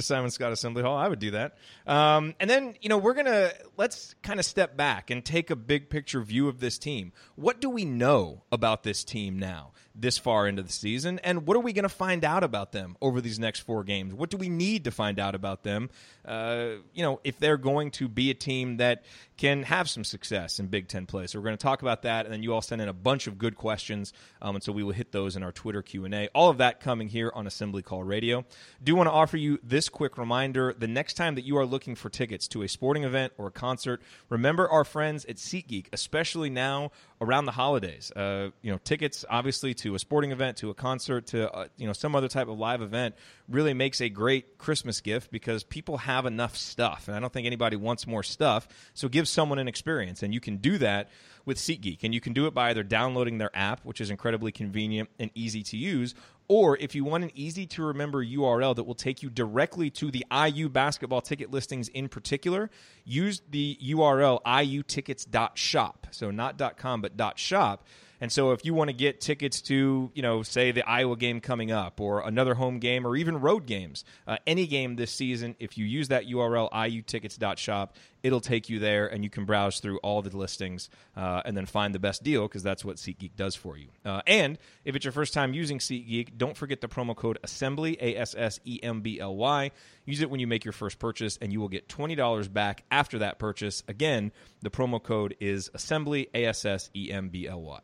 a 0.00 0.02
Simon 0.02 0.30
Skjodt 0.30 0.52
Assembly 0.52 0.82
Hall. 0.82 0.96
I 0.96 1.08
would 1.08 1.18
do 1.18 1.32
that. 1.32 1.56
Um, 1.86 2.34
and 2.40 2.48
then 2.48 2.74
you 2.80 2.88
know 2.88 2.98
we're 2.98 3.14
gonna 3.14 3.52
let's 3.76 4.14
kind 4.22 4.38
of 4.40 4.46
step 4.46 4.76
back 4.76 5.10
and 5.10 5.24
take 5.24 5.50
a 5.50 5.56
big 5.56 5.90
picture 5.90 6.20
view 6.22 6.48
of 6.48 6.60
this 6.60 6.78
team. 6.78 7.12
What 7.36 7.60
do 7.60 7.70
we 7.70 7.84
know 7.84 8.42
about 8.50 8.82
this 8.82 9.04
team 9.04 9.38
now? 9.38 9.72
this 9.94 10.18
far 10.18 10.48
into 10.48 10.62
the 10.62 10.72
season. 10.72 11.18
And 11.22 11.46
what 11.46 11.56
are 11.56 11.60
we 11.60 11.72
going 11.72 11.84
to 11.84 11.88
find 11.88 12.24
out 12.24 12.44
about 12.44 12.72
them 12.72 12.96
over 13.00 13.20
these 13.20 13.38
next 13.38 13.60
four 13.60 13.84
games? 13.84 14.14
What 14.14 14.30
do 14.30 14.36
we 14.36 14.48
need 14.48 14.84
to 14.84 14.90
find 14.90 15.18
out 15.18 15.34
about 15.34 15.62
them? 15.62 15.90
Uh, 16.24 16.76
you 16.94 17.02
know, 17.02 17.20
if 17.24 17.38
they're 17.38 17.56
going 17.56 17.90
to 17.92 18.08
be 18.08 18.30
a 18.30 18.34
team 18.34 18.78
that 18.78 19.04
can 19.36 19.64
have 19.64 19.88
some 19.88 20.04
success 20.04 20.60
in 20.60 20.68
Big 20.68 20.88
Ten 20.88 21.06
play. 21.06 21.26
So 21.26 21.38
we're 21.38 21.44
going 21.44 21.56
to 21.56 21.62
talk 21.62 21.82
about 21.82 22.02
that, 22.02 22.26
and 22.26 22.32
then 22.32 22.42
you 22.42 22.54
all 22.54 22.62
send 22.62 22.80
in 22.80 22.88
a 22.88 22.92
bunch 22.92 23.26
of 23.26 23.38
good 23.38 23.56
questions, 23.56 24.12
um, 24.40 24.54
and 24.54 24.62
so 24.62 24.72
we 24.72 24.84
will 24.84 24.92
hit 24.92 25.10
those 25.10 25.36
in 25.36 25.42
our 25.42 25.52
Twitter 25.52 25.82
Q 25.82 26.04
and 26.04 26.14
A. 26.14 26.28
All 26.28 26.48
of 26.48 26.58
that 26.58 26.80
coming 26.80 27.08
here 27.08 27.32
on 27.34 27.46
Assembly 27.46 27.82
Call 27.82 28.04
Radio. 28.04 28.44
Do 28.82 28.94
want 28.94 29.08
to 29.08 29.12
offer 29.12 29.36
you 29.36 29.58
this 29.62 29.81
quick 29.88 30.18
reminder: 30.18 30.74
the 30.76 30.88
next 30.88 31.14
time 31.14 31.34
that 31.34 31.44
you 31.44 31.56
are 31.56 31.66
looking 31.66 31.94
for 31.94 32.08
tickets 32.08 32.46
to 32.48 32.62
a 32.62 32.68
sporting 32.68 33.04
event 33.04 33.32
or 33.38 33.48
a 33.48 33.50
concert, 33.50 34.02
remember 34.28 34.68
our 34.68 34.84
friends 34.84 35.24
at 35.26 35.36
SeatGeek, 35.36 35.86
especially 35.92 36.50
now 36.50 36.90
around 37.22 37.46
the 37.46 37.52
holidays. 37.52 38.10
Uh, 38.14 38.50
you 38.60 38.72
know, 38.72 38.78
tickets 38.84 39.24
obviously 39.30 39.72
to 39.74 39.94
a 39.94 39.98
sporting 39.98 40.32
event, 40.32 40.56
to 40.58 40.70
a 40.70 40.74
concert, 40.74 41.28
to 41.28 41.50
uh, 41.50 41.68
you 41.76 41.86
know 41.86 41.92
some 41.92 42.14
other 42.14 42.28
type 42.28 42.48
of 42.48 42.58
live 42.58 42.82
event 42.82 43.14
really 43.48 43.72
makes 43.72 44.00
a 44.00 44.08
great 44.08 44.58
Christmas 44.58 45.00
gift 45.00 45.30
because 45.30 45.62
people 45.62 45.98
have 45.98 46.26
enough 46.26 46.56
stuff, 46.56 47.06
and 47.06 47.16
I 47.16 47.20
don't 47.20 47.32
think 47.32 47.46
anybody 47.46 47.76
wants 47.76 48.06
more 48.06 48.22
stuff. 48.24 48.68
So 48.92 49.08
give 49.08 49.28
someone 49.28 49.58
an 49.58 49.68
experience, 49.68 50.22
and 50.22 50.34
you 50.34 50.40
can 50.40 50.56
do 50.56 50.78
that 50.78 51.10
with 51.44 51.58
SeatGeek, 51.58 52.00
and 52.02 52.12
you 52.12 52.20
can 52.20 52.32
do 52.32 52.46
it 52.46 52.54
by 52.54 52.70
either 52.70 52.82
downloading 52.82 53.38
their 53.38 53.50
app, 53.54 53.84
which 53.84 54.00
is 54.00 54.10
incredibly 54.10 54.52
convenient 54.52 55.08
and 55.18 55.30
easy 55.34 55.62
to 55.62 55.76
use, 55.76 56.14
or 56.48 56.76
if 56.78 56.94
you 56.94 57.04
want 57.04 57.24
an 57.24 57.30
easy 57.34 57.66
to 57.66 57.82
remember 57.82 58.24
URL 58.24 58.76
that 58.76 58.84
will 58.84 58.94
take 58.94 59.22
you 59.22 59.30
directly 59.30 59.90
to 59.90 60.10
the 60.10 60.24
IU 60.30 60.68
basketball 60.68 61.20
ticket 61.20 61.50
listings 61.50 61.88
in 61.88 62.08
particular, 62.08 62.68
use 63.04 63.40
the 63.48 63.78
URL 63.82 64.42
iutickets.shop. 64.42 66.08
So 66.10 66.30
not 66.30 66.76
.com 66.76 67.00
but 67.00 67.11
.shop 67.36 67.84
and 68.22 68.30
so 68.30 68.52
if 68.52 68.64
you 68.64 68.72
want 68.72 68.86
to 68.86 68.94
get 68.94 69.20
tickets 69.20 69.60
to, 69.62 70.12
you 70.14 70.22
know, 70.22 70.44
say 70.44 70.70
the 70.70 70.88
Iowa 70.88 71.16
game 71.16 71.40
coming 71.40 71.72
up 71.72 72.00
or 72.00 72.20
another 72.20 72.54
home 72.54 72.78
game 72.78 73.04
or 73.04 73.16
even 73.16 73.40
road 73.40 73.66
games, 73.66 74.04
uh, 74.28 74.36
any 74.46 74.68
game 74.68 74.94
this 74.94 75.10
season, 75.10 75.56
if 75.58 75.76
you 75.76 75.84
use 75.84 76.06
that 76.06 76.28
URL, 76.28 76.70
iutickets.shop, 76.70 77.96
it'll 78.22 78.40
take 78.40 78.68
you 78.68 78.78
there 78.78 79.08
and 79.08 79.24
you 79.24 79.30
can 79.30 79.44
browse 79.44 79.80
through 79.80 79.98
all 80.04 80.22
the 80.22 80.36
listings 80.36 80.88
uh, 81.16 81.42
and 81.44 81.56
then 81.56 81.66
find 81.66 81.92
the 81.92 81.98
best 81.98 82.22
deal 82.22 82.42
because 82.42 82.62
that's 82.62 82.84
what 82.84 82.94
SeatGeek 82.94 83.32
does 83.34 83.56
for 83.56 83.76
you. 83.76 83.88
Uh, 84.04 84.22
and 84.28 84.56
if 84.84 84.94
it's 84.94 85.04
your 85.04 85.10
first 85.10 85.34
time 85.34 85.52
using 85.52 85.80
SeatGeek, 85.80 86.38
don't 86.38 86.56
forget 86.56 86.80
the 86.80 86.86
promo 86.86 87.16
code 87.16 87.40
ASSEMBLY, 87.42 87.96
A 88.00 88.16
S 88.16 88.36
S 88.38 88.60
E 88.64 88.78
M 88.84 89.00
B 89.00 89.18
L 89.18 89.34
Y. 89.34 89.72
Use 90.04 90.20
it 90.20 90.30
when 90.30 90.38
you 90.38 90.46
make 90.46 90.64
your 90.64 90.70
first 90.70 91.00
purchase 91.00 91.40
and 91.42 91.52
you 91.52 91.60
will 91.60 91.68
get 91.68 91.88
$20 91.88 92.52
back 92.52 92.84
after 92.88 93.18
that 93.18 93.40
purchase. 93.40 93.82
Again, 93.88 94.30
the 94.60 94.70
promo 94.70 95.02
code 95.02 95.34
is 95.40 95.70
ASSEMBLY, 95.74 96.28
A 96.34 96.44
S 96.44 96.64
S 96.64 96.88
E 96.94 97.10
M 97.10 97.28
B 97.28 97.48
L 97.48 97.60
Y. 97.62 97.80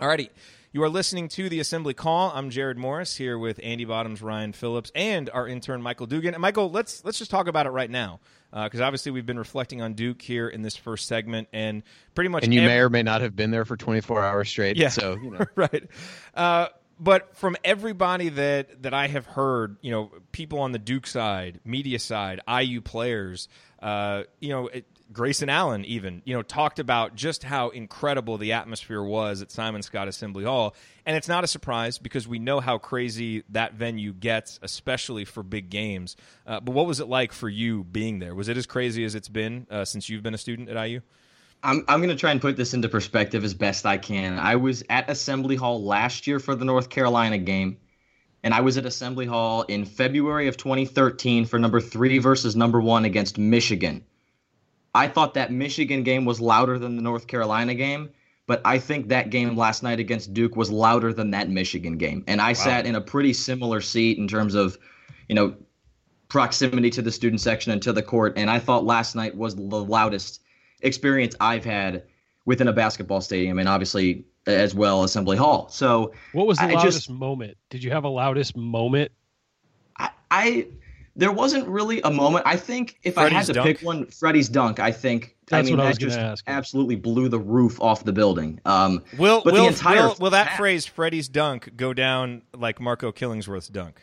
Alrighty. 0.00 0.28
You 0.70 0.84
are 0.84 0.88
listening 0.88 1.26
to 1.30 1.48
the 1.48 1.58
Assembly 1.58 1.92
Call. 1.92 2.30
I'm 2.32 2.50
Jerod 2.50 2.76
Morris 2.76 3.16
here 3.16 3.36
with 3.36 3.58
Andy 3.60 3.84
Bottoms, 3.84 4.22
Ryan 4.22 4.52
Phillips, 4.52 4.92
and 4.94 5.28
our 5.30 5.48
intern 5.48 5.82
Michael 5.82 6.06
Dugan. 6.06 6.34
And 6.34 6.40
Michael, 6.40 6.70
let's 6.70 7.04
let's 7.04 7.18
just 7.18 7.32
talk 7.32 7.48
about 7.48 7.66
it 7.66 7.70
right 7.70 7.90
now 7.90 8.20
because 8.52 8.80
uh, 8.80 8.84
obviously 8.84 9.10
we've 9.10 9.26
been 9.26 9.40
reflecting 9.40 9.82
on 9.82 9.94
Duke 9.94 10.22
here 10.22 10.48
in 10.48 10.62
this 10.62 10.76
first 10.76 11.08
segment, 11.08 11.48
and 11.52 11.82
pretty 12.14 12.28
much. 12.28 12.44
And 12.44 12.54
you 12.54 12.60
every- 12.60 12.74
may 12.74 12.78
or 12.78 12.90
may 12.90 13.02
not 13.02 13.22
have 13.22 13.34
been 13.34 13.50
there 13.50 13.64
for 13.64 13.76
24 13.76 14.22
hours 14.22 14.48
straight. 14.48 14.76
Yeah. 14.76 14.90
So 14.90 15.16
you 15.20 15.30
know. 15.32 15.44
right. 15.56 15.88
Uh, 16.32 16.68
but 17.00 17.36
from 17.36 17.56
everybody 17.64 18.28
that 18.28 18.82
that 18.84 18.94
I 18.94 19.08
have 19.08 19.26
heard, 19.26 19.78
you 19.80 19.90
know, 19.90 20.12
people 20.30 20.60
on 20.60 20.70
the 20.70 20.78
Duke 20.78 21.08
side, 21.08 21.58
media 21.64 21.98
side, 21.98 22.40
IU 22.48 22.82
players, 22.82 23.48
uh, 23.82 24.24
you 24.38 24.50
know, 24.50 24.68
it, 24.68 24.86
Grayson 25.12 25.48
Allen 25.48 25.84
even, 25.86 26.22
you 26.24 26.34
know, 26.34 26.42
talked 26.42 26.78
about 26.78 27.14
just 27.14 27.42
how 27.42 27.70
incredible 27.70 28.36
the 28.36 28.52
atmosphere 28.52 29.02
was 29.02 29.40
at 29.40 29.50
Simon 29.50 29.80
Skjodt 29.80 30.06
Assembly 30.06 30.44
Hall. 30.44 30.74
And 31.06 31.16
it's 31.16 31.28
not 31.28 31.44
a 31.44 31.46
surprise 31.46 31.98
because 31.98 32.28
we 32.28 32.38
know 32.38 32.60
how 32.60 32.76
crazy 32.78 33.42
that 33.50 33.74
venue 33.74 34.12
gets, 34.12 34.58
especially 34.62 35.24
for 35.24 35.42
big 35.42 35.70
games. 35.70 36.16
Uh, 36.46 36.60
but 36.60 36.72
what 36.72 36.86
was 36.86 37.00
it 37.00 37.08
like 37.08 37.32
for 37.32 37.48
you 37.48 37.84
being 37.84 38.18
there? 38.18 38.34
Was 38.34 38.48
it 38.48 38.56
as 38.56 38.66
crazy 38.66 39.04
as 39.04 39.14
it's 39.14 39.28
been 39.28 39.66
uh, 39.70 39.84
since 39.84 40.08
you've 40.08 40.22
been 40.22 40.34
a 40.34 40.38
student 40.38 40.68
at 40.68 40.88
IU? 40.88 41.00
I'm, 41.62 41.84
I'm 41.88 42.00
going 42.00 42.10
to 42.10 42.16
try 42.16 42.30
and 42.30 42.40
put 42.40 42.56
this 42.56 42.74
into 42.74 42.88
perspective 42.88 43.44
as 43.44 43.54
best 43.54 43.86
I 43.86 43.98
can. 43.98 44.38
I 44.38 44.56
was 44.56 44.84
at 44.90 45.10
Assembly 45.10 45.56
Hall 45.56 45.82
last 45.82 46.26
year 46.26 46.38
for 46.38 46.54
the 46.54 46.64
North 46.64 46.88
Carolina 46.88 47.38
game, 47.38 47.78
and 48.42 48.54
I 48.54 48.60
was 48.60 48.76
at 48.78 48.86
Assembly 48.86 49.26
Hall 49.26 49.62
in 49.62 49.84
February 49.84 50.46
of 50.48 50.56
2013 50.56 51.46
for 51.46 51.58
number 51.58 51.80
three 51.80 52.18
versus 52.18 52.54
number 52.54 52.80
one 52.80 53.04
against 53.04 53.38
Michigan. 53.38 54.04
I 54.98 55.06
thought 55.06 55.34
that 55.34 55.52
Michigan 55.52 56.02
game 56.02 56.24
was 56.24 56.40
louder 56.40 56.76
than 56.76 56.96
the 56.96 57.02
North 57.02 57.28
Carolina 57.28 57.72
game, 57.72 58.10
but 58.48 58.60
I 58.64 58.80
think 58.80 59.06
that 59.08 59.30
game 59.30 59.56
last 59.56 59.84
night 59.84 60.00
against 60.00 60.34
Duke 60.34 60.56
was 60.56 60.72
louder 60.72 61.12
than 61.12 61.30
that 61.30 61.48
Michigan 61.48 61.98
game. 61.98 62.24
And 62.26 62.40
I 62.40 62.48
wow. 62.48 62.54
sat 62.54 62.84
in 62.84 62.96
a 62.96 63.00
pretty 63.00 63.32
similar 63.32 63.80
seat 63.80 64.18
in 64.18 64.26
terms 64.26 64.56
of, 64.56 64.76
you 65.28 65.36
know, 65.36 65.54
proximity 66.26 66.90
to 66.90 67.00
the 67.00 67.12
student 67.12 67.40
section 67.40 67.70
and 67.70 67.80
to 67.82 67.92
the 67.92 68.02
court. 68.02 68.32
And 68.36 68.50
I 68.50 68.58
thought 68.58 68.84
last 68.84 69.14
night 69.14 69.36
was 69.36 69.54
the 69.54 69.62
loudest 69.62 70.42
experience 70.80 71.36
I've 71.38 71.64
had 71.64 72.02
within 72.44 72.66
a 72.66 72.72
basketball 72.72 73.20
stadium 73.20 73.60
and 73.60 73.68
obviously 73.68 74.24
as 74.48 74.74
well 74.74 75.04
Assembly 75.04 75.36
Hall. 75.36 75.68
So 75.68 76.12
what 76.32 76.48
was 76.48 76.58
the 76.58 76.64
I 76.64 76.72
loudest 76.72 76.98
just, 76.98 77.10
moment? 77.10 77.56
Did 77.70 77.84
you 77.84 77.92
have 77.92 78.02
a 78.02 78.08
loudest 78.08 78.56
moment? 78.56 79.12
I, 79.96 80.10
I 80.32 80.66
there 81.18 81.32
wasn't 81.32 81.66
really 81.66 82.00
a 82.02 82.10
moment. 82.10 82.44
I 82.46 82.56
think 82.56 82.98
if 83.02 83.14
Freddie's 83.14 83.32
I 83.32 83.36
had 83.38 83.46
to 83.46 83.52
dunk? 83.54 83.66
pick 83.66 83.82
one, 83.82 84.06
Freddie's 84.06 84.48
dunk. 84.48 84.78
I 84.78 84.92
think 84.92 85.36
that's 85.48 85.66
I 85.66 85.70
mean, 85.70 85.76
what 85.76 85.86
I 85.86 85.88
was 85.88 85.98
just 85.98 86.16
ask. 86.16 86.44
absolutely 86.46 86.94
blew 86.94 87.28
the 87.28 87.40
roof 87.40 87.80
off 87.80 88.04
the 88.04 88.12
building. 88.12 88.60
Um, 88.64 89.02
will 89.18 89.42
but 89.42 89.52
will, 89.52 89.64
the 89.64 89.68
entire 89.68 90.08
will, 90.08 90.16
will 90.20 90.30
that 90.30 90.56
phrase 90.56 90.86
Freddie's 90.86 91.28
dunk 91.28 91.76
go 91.76 91.92
down 91.92 92.42
like 92.54 92.80
Marco 92.80 93.10
Killingsworth's 93.10 93.68
dunk? 93.68 94.00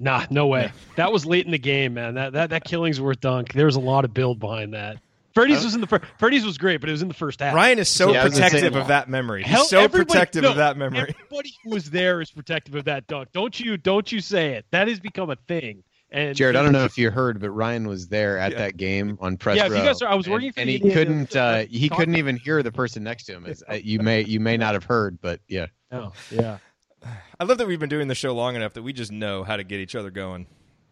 Nah, 0.00 0.26
no 0.28 0.48
way. 0.48 0.72
that 0.96 1.12
was 1.12 1.24
late 1.24 1.46
in 1.46 1.52
the 1.52 1.58
game, 1.58 1.94
man. 1.94 2.14
That 2.14 2.32
that 2.32 2.50
that 2.50 2.64
Killingsworth 2.64 3.20
dunk. 3.20 3.52
There 3.52 3.66
was 3.66 3.76
a 3.76 3.80
lot 3.80 4.04
of 4.04 4.12
build 4.12 4.40
behind 4.40 4.74
that. 4.74 4.98
Freddie's 5.34 5.62
was 5.62 5.76
in 5.76 5.80
the 5.80 5.86
first. 5.86 6.04
Freddie's 6.18 6.44
was 6.44 6.58
great, 6.58 6.80
but 6.80 6.88
it 6.88 6.92
was 6.92 7.02
in 7.02 7.06
the 7.06 7.14
first 7.14 7.38
half. 7.38 7.54
Ryan 7.54 7.78
is 7.78 7.88
so 7.88 8.12
yeah, 8.12 8.22
protective 8.22 8.74
of 8.74 8.88
that 8.88 9.08
memory. 9.08 9.44
He's 9.44 9.52
Hell, 9.52 9.64
so 9.66 9.88
protective 9.88 10.42
no, 10.42 10.50
of 10.50 10.56
that 10.56 10.76
memory. 10.76 11.14
Everybody 11.20 11.54
who 11.62 11.70
was 11.70 11.90
there 11.90 12.20
is 12.20 12.32
protective 12.32 12.74
of 12.74 12.86
that 12.86 13.06
dunk. 13.06 13.28
Don't 13.32 13.58
you? 13.60 13.76
Don't 13.76 14.10
you 14.10 14.20
say 14.20 14.54
it? 14.54 14.66
That 14.72 14.88
has 14.88 14.98
become 14.98 15.30
a 15.30 15.36
thing. 15.36 15.84
And 16.10 16.34
Jerod, 16.34 16.56
I 16.56 16.62
don't 16.62 16.72
know 16.72 16.84
if 16.84 16.96
you 16.96 17.10
heard, 17.10 17.38
but 17.38 17.50
Ryan 17.50 17.86
was 17.86 18.08
there 18.08 18.38
at 18.38 18.52
yeah. 18.52 18.58
that 18.58 18.76
game 18.78 19.18
on 19.20 19.36
press 19.36 19.58
yeah, 19.58 19.64
row. 19.64 19.74
Yeah, 19.74 19.82
you 19.82 19.88
guys 19.88 20.00
are, 20.00 20.08
I 20.08 20.14
was 20.14 20.26
working 20.26 20.46
and, 20.48 20.54
for 20.54 20.60
and 20.62 20.70
he 20.70 20.80
couldn't. 20.80 21.36
Uh, 21.36 21.64
he 21.68 21.90
couldn't 21.90 22.16
even 22.16 22.36
hear 22.36 22.62
the 22.62 22.72
person 22.72 23.04
next 23.04 23.24
to 23.24 23.34
him. 23.34 23.44
As, 23.44 23.62
uh, 23.68 23.74
you 23.74 24.00
may 24.00 24.22
you 24.24 24.40
may 24.40 24.56
not 24.56 24.72
have 24.72 24.84
heard, 24.84 25.20
but 25.20 25.40
yeah. 25.48 25.66
Oh, 25.92 26.12
yeah. 26.30 26.58
I 27.40 27.44
love 27.44 27.58
that 27.58 27.66
we've 27.66 27.78
been 27.78 27.90
doing 27.90 28.08
the 28.08 28.14
show 28.14 28.34
long 28.34 28.56
enough 28.56 28.72
that 28.74 28.82
we 28.82 28.92
just 28.94 29.12
know 29.12 29.44
how 29.44 29.56
to 29.56 29.64
get 29.64 29.80
each 29.80 29.94
other 29.94 30.10
going. 30.10 30.46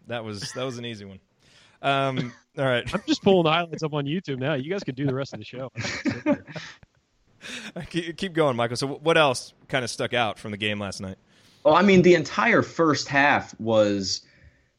That 0.07 0.23
was 0.23 0.53
that 0.53 0.65
was 0.65 0.77
an 0.77 0.85
easy 0.85 1.07
one. 1.07 1.21
Um, 1.81 2.33
all 2.59 2.65
right, 2.65 2.85
I'm 2.95 3.03
just 3.07 3.23
pulling 3.23 3.45
the 3.45 3.53
highlights 3.53 3.83
up 3.83 3.95
on 3.95 4.05
YouTube 4.05 4.39
now. 4.39 4.53
You 4.55 4.71
guys 4.71 4.85
can 4.85 4.95
do 4.95 5.07
the 5.07 5.15
rest 5.15 5.33
of 5.33 5.39
the 5.39 5.47
show. 5.47 5.73
keep 7.91 8.35
going, 8.35 8.57
Michael. 8.57 8.77
So, 8.77 8.87
what 8.87 9.17
else 9.17 9.55
kind 9.69 9.83
of 9.83 9.91
stuck 9.91 10.13
out 10.13 10.39
from 10.39 10.51
the 10.51 10.57
game 10.59 10.79
last 10.79 11.01
night? 11.01 11.17
Well, 11.65 11.75
I 11.75 11.83
mean, 11.83 12.03
the 12.03 12.15
entire 12.15 12.63
first 12.63 13.09
half 13.09 13.59
was 13.59 14.23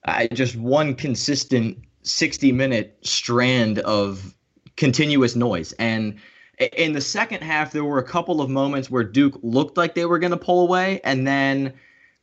uh, 0.07 0.27
just 0.33 0.55
one 0.55 0.95
consistent 0.95 1.77
60 2.03 2.51
minute 2.51 2.97
strand 3.01 3.79
of 3.79 4.33
continuous 4.77 5.35
noise. 5.35 5.73
And 5.73 6.15
in 6.59 6.93
the 6.93 7.01
second 7.01 7.43
half, 7.43 7.71
there 7.71 7.83
were 7.83 7.99
a 7.99 8.03
couple 8.03 8.41
of 8.41 8.49
moments 8.49 8.89
where 8.89 9.03
Duke 9.03 9.37
looked 9.43 9.77
like 9.77 9.95
they 9.95 10.05
were 10.05 10.19
going 10.19 10.31
to 10.31 10.37
pull 10.37 10.61
away, 10.61 11.01
and 11.03 11.27
then 11.27 11.73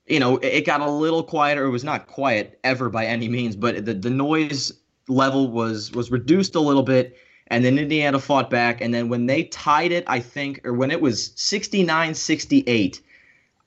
you 0.06 0.18
know 0.18 0.38
it 0.38 0.66
got 0.66 0.80
a 0.80 0.90
little 0.90 1.22
quieter. 1.22 1.64
It 1.64 1.70
was 1.70 1.84
not 1.84 2.06
quiet 2.06 2.58
ever 2.64 2.88
by 2.88 3.06
any 3.06 3.28
means, 3.28 3.54
but 3.54 3.84
the, 3.84 3.94
the 3.94 4.10
noise 4.10 4.72
level 5.06 5.50
was 5.50 5.92
was 5.92 6.10
reduced 6.10 6.54
a 6.54 6.60
little 6.60 6.82
bit. 6.82 7.16
And 7.48 7.62
then 7.62 7.78
Indiana 7.78 8.18
fought 8.18 8.48
back. 8.48 8.80
And 8.80 8.94
then 8.94 9.10
when 9.10 9.26
they 9.26 9.44
tied 9.44 9.92
it, 9.92 10.04
I 10.06 10.18
think, 10.18 10.66
or 10.66 10.72
when 10.72 10.90
it 10.90 11.02
was 11.02 11.32
69 11.36 12.14
68, 12.14 13.02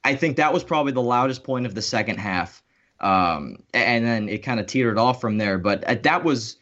I 0.03 0.15
think 0.15 0.35
that 0.37 0.51
was 0.51 0.63
probably 0.63 0.93
the 0.93 1.01
loudest 1.01 1.43
point 1.43 1.67
of 1.67 1.75
the 1.75 1.81
second 1.83 2.17
half. 2.17 2.63
Um, 2.99 3.57
and 3.73 4.05
then 4.05 4.29
it 4.29 4.39
kind 4.39 4.59
of 4.59 4.65
teetered 4.65 4.97
off 4.97 5.21
from 5.21 5.37
there. 5.37 5.57
But 5.57 5.83
uh, 5.83 5.95
that 6.03 6.23
was, 6.23 6.57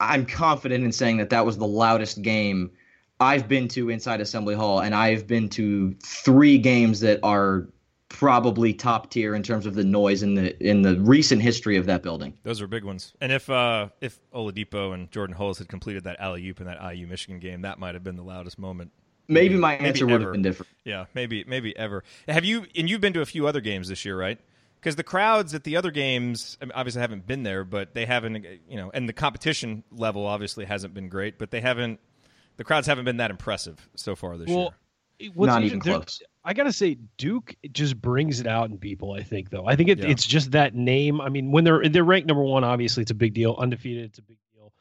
I'm 0.00 0.26
confident 0.26 0.84
in 0.84 0.92
saying 0.92 1.16
that 1.18 1.30
that 1.30 1.44
was 1.44 1.58
the 1.58 1.66
loudest 1.66 2.22
game 2.22 2.70
I've 3.18 3.48
been 3.48 3.68
to 3.68 3.88
inside 3.88 4.20
Assembly 4.20 4.54
Hall, 4.54 4.80
and 4.80 4.94
I've 4.94 5.26
been 5.26 5.48
to 5.50 5.94
three 6.02 6.58
games 6.58 7.00
that 7.00 7.18
are 7.22 7.66
probably 8.08 8.72
top 8.72 9.10
tier 9.10 9.34
in 9.34 9.42
terms 9.42 9.66
of 9.66 9.74
the 9.74 9.84
noise 9.84 10.22
in 10.22 10.34
the 10.34 10.56
in 10.66 10.82
the 10.82 11.00
recent 11.00 11.42
history 11.42 11.76
of 11.76 11.86
that 11.86 12.02
building. 12.02 12.34
Those 12.42 12.60
are 12.60 12.66
big 12.66 12.84
ones. 12.84 13.14
And 13.20 13.32
if 13.32 13.48
uh, 13.48 13.88
if 14.00 14.20
Oladipo 14.34 14.92
and 14.92 15.10
Jordan 15.10 15.34
Hulls 15.34 15.58
had 15.58 15.68
completed 15.68 16.04
that 16.04 16.20
alley 16.20 16.46
oop 16.46 16.60
in 16.60 16.66
that 16.66 16.78
IU 16.94 17.06
Michigan 17.06 17.38
game, 17.40 17.62
that 17.62 17.78
might 17.78 17.94
have 17.94 18.04
been 18.04 18.16
the 18.16 18.22
loudest 18.22 18.58
moment. 18.58 18.92
Maybe, 19.28 19.48
maybe 19.48 19.60
my 19.60 19.76
answer 19.76 20.04
maybe 20.04 20.12
would 20.12 20.22
have 20.22 20.32
been 20.32 20.42
different. 20.42 20.70
Yeah, 20.84 21.06
maybe 21.14 21.44
maybe 21.48 21.76
ever. 21.76 22.04
Have 22.28 22.44
you 22.44 22.66
and 22.76 22.88
you've 22.88 23.00
been 23.00 23.14
to 23.14 23.22
a 23.22 23.26
few 23.26 23.46
other 23.46 23.60
games 23.60 23.88
this 23.88 24.04
year, 24.04 24.18
right? 24.18 24.38
Because 24.80 24.96
the 24.96 25.02
crowds 25.02 25.54
at 25.54 25.64
the 25.64 25.76
other 25.76 25.90
games 25.90 26.56
I 26.60 26.66
mean, 26.66 26.72
obviously 26.74 27.00
haven't 27.00 27.26
been 27.26 27.42
there, 27.42 27.64
but 27.64 27.94
they 27.94 28.06
haven't, 28.06 28.46
you 28.68 28.76
know, 28.76 28.90
and 28.94 29.08
the 29.08 29.12
competition 29.12 29.82
level 29.90 30.26
obviously 30.26 30.64
hasn't 30.64 30.94
been 30.94 31.08
great, 31.08 31.38
but 31.38 31.50
they 31.50 31.60
haven't 31.60 31.98
the 32.56 32.64
crowds 32.64 32.86
haven't 32.86 33.04
been 33.04 33.18
that 33.18 33.30
impressive 33.30 33.88
so 33.94 34.14
far 34.14 34.36
this 34.36 34.48
well, 34.48 34.74
year. 35.18 35.32
Not 35.34 35.62
even 35.62 35.80
close. 35.80 36.22
I 36.44 36.52
gotta 36.54 36.72
say, 36.72 36.96
Duke 37.16 37.56
just 37.72 38.00
brings 38.00 38.40
it 38.40 38.46
out 38.46 38.70
in 38.70 38.78
people. 38.78 39.12
I 39.12 39.22
think, 39.22 39.50
though, 39.50 39.66
I 39.66 39.74
think 39.74 39.88
it, 39.88 39.98
yeah. 39.98 40.06
it's 40.06 40.24
just 40.24 40.52
that 40.52 40.74
name. 40.74 41.20
I 41.20 41.28
mean, 41.28 41.50
when 41.50 41.64
they're 41.64 41.88
they're 41.88 42.04
ranked 42.04 42.28
number 42.28 42.44
one, 42.44 42.64
obviously 42.64 43.02
it's 43.02 43.10
a 43.10 43.16
big 43.16 43.34
deal. 43.34 43.56
Undefeated, 43.58 44.04
it's 44.04 44.18
a 44.18 44.22
big 44.22 44.36
deal. 44.54 44.72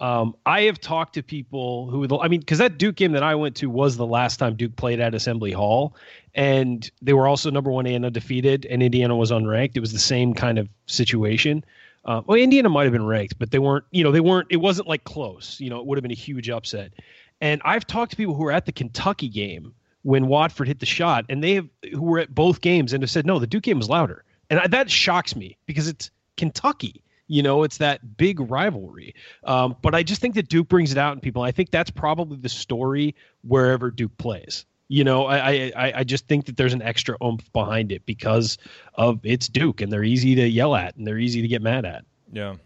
Um, 0.00 0.36
I 0.44 0.62
have 0.62 0.80
talked 0.80 1.14
to 1.14 1.22
people 1.22 1.88
who, 1.88 2.20
I 2.20 2.28
mean, 2.28 2.40
because 2.40 2.58
that 2.58 2.76
Duke 2.76 2.96
game 2.96 3.12
that 3.12 3.22
I 3.22 3.36
went 3.36 3.56
to 3.56 3.70
was 3.70 3.96
the 3.96 4.06
last 4.06 4.36
time 4.36 4.56
Duke 4.56 4.76
played 4.76 5.00
at 5.00 5.14
Assembly 5.14 5.52
Hall, 5.52 5.96
and 6.34 6.90
they 7.00 7.12
were 7.12 7.28
also 7.28 7.50
number 7.50 7.70
one 7.70 7.86
and 7.86 8.04
undefeated, 8.04 8.66
and 8.66 8.82
Indiana 8.82 9.16
was 9.16 9.30
unranked. 9.30 9.76
It 9.76 9.80
was 9.80 9.92
the 9.92 9.98
same 9.98 10.34
kind 10.34 10.58
of 10.58 10.68
situation. 10.86 11.64
Uh, 12.04 12.20
well, 12.26 12.38
Indiana 12.38 12.68
might 12.68 12.84
have 12.84 12.92
been 12.92 13.06
ranked, 13.06 13.38
but 13.38 13.50
they 13.50 13.58
weren't. 13.58 13.84
You 13.90 14.04
know, 14.04 14.12
they 14.12 14.20
weren't. 14.20 14.48
It 14.50 14.58
wasn't 14.58 14.88
like 14.88 15.04
close. 15.04 15.58
You 15.60 15.70
know, 15.70 15.78
it 15.80 15.86
would 15.86 15.96
have 15.96 16.02
been 16.02 16.10
a 16.10 16.14
huge 16.14 16.50
upset. 16.50 16.92
And 17.40 17.60
I've 17.64 17.86
talked 17.86 18.10
to 18.12 18.16
people 18.16 18.34
who 18.34 18.44
were 18.44 18.52
at 18.52 18.66
the 18.66 18.72
Kentucky 18.72 19.28
game 19.28 19.74
when 20.02 20.28
Watford 20.28 20.68
hit 20.68 20.80
the 20.80 20.86
shot, 20.86 21.24
and 21.28 21.42
they 21.42 21.54
have 21.54 21.68
who 21.92 22.02
were 22.02 22.18
at 22.18 22.34
both 22.34 22.60
games 22.60 22.92
and 22.92 23.02
have 23.02 23.10
said, 23.10 23.26
no, 23.26 23.38
the 23.38 23.46
Duke 23.46 23.62
game 23.62 23.78
was 23.78 23.88
louder. 23.88 24.24
And 24.50 24.60
I, 24.60 24.66
that 24.68 24.90
shocks 24.90 25.34
me 25.34 25.56
because 25.66 25.88
it's 25.88 26.10
Kentucky. 26.36 27.02
You 27.26 27.42
know, 27.42 27.62
it's 27.62 27.78
that 27.78 28.18
big 28.18 28.38
rivalry. 28.38 29.14
Um, 29.44 29.76
but 29.80 29.94
I 29.94 30.02
just 30.02 30.20
think 30.20 30.34
that 30.34 30.48
Duke 30.48 30.68
brings 30.68 30.92
it 30.92 30.98
out 30.98 31.14
in 31.14 31.20
people. 31.20 31.42
I 31.42 31.52
think 31.52 31.70
that's 31.70 31.90
probably 31.90 32.36
the 32.36 32.50
story 32.50 33.14
wherever 33.42 33.90
Duke 33.90 34.16
plays. 34.18 34.66
You 34.88 35.02
know, 35.02 35.24
I, 35.26 35.72
I 35.74 35.92
I 35.96 36.04
just 36.04 36.28
think 36.28 36.44
that 36.46 36.56
there's 36.56 36.74
an 36.74 36.82
extra 36.82 37.16
oomph 37.24 37.50
behind 37.52 37.90
it 37.90 38.04
because 38.04 38.58
of 38.94 39.18
it's 39.24 39.48
Duke 39.48 39.80
and 39.80 39.90
they're 39.90 40.04
easy 40.04 40.34
to 40.34 40.46
yell 40.46 40.74
at 40.74 40.94
and 40.96 41.06
they're 41.06 41.18
easy 41.18 41.40
to 41.40 41.48
get 41.48 41.62
mad 41.62 41.84
at. 41.84 42.04
Yeah. 42.32 42.56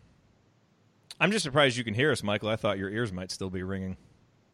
I'm 1.21 1.33
just 1.33 1.45
surprised 1.45 1.77
you 1.77 1.85
can 1.85 1.95
hear 1.95 2.13
us, 2.13 2.23
Michael. 2.23 2.49
I 2.49 2.57
thought 2.57 2.79
your 2.79 2.91
ears 2.91 3.13
might 3.13 3.31
still 3.31 3.51
be 3.51 3.63
ringing. 3.63 3.97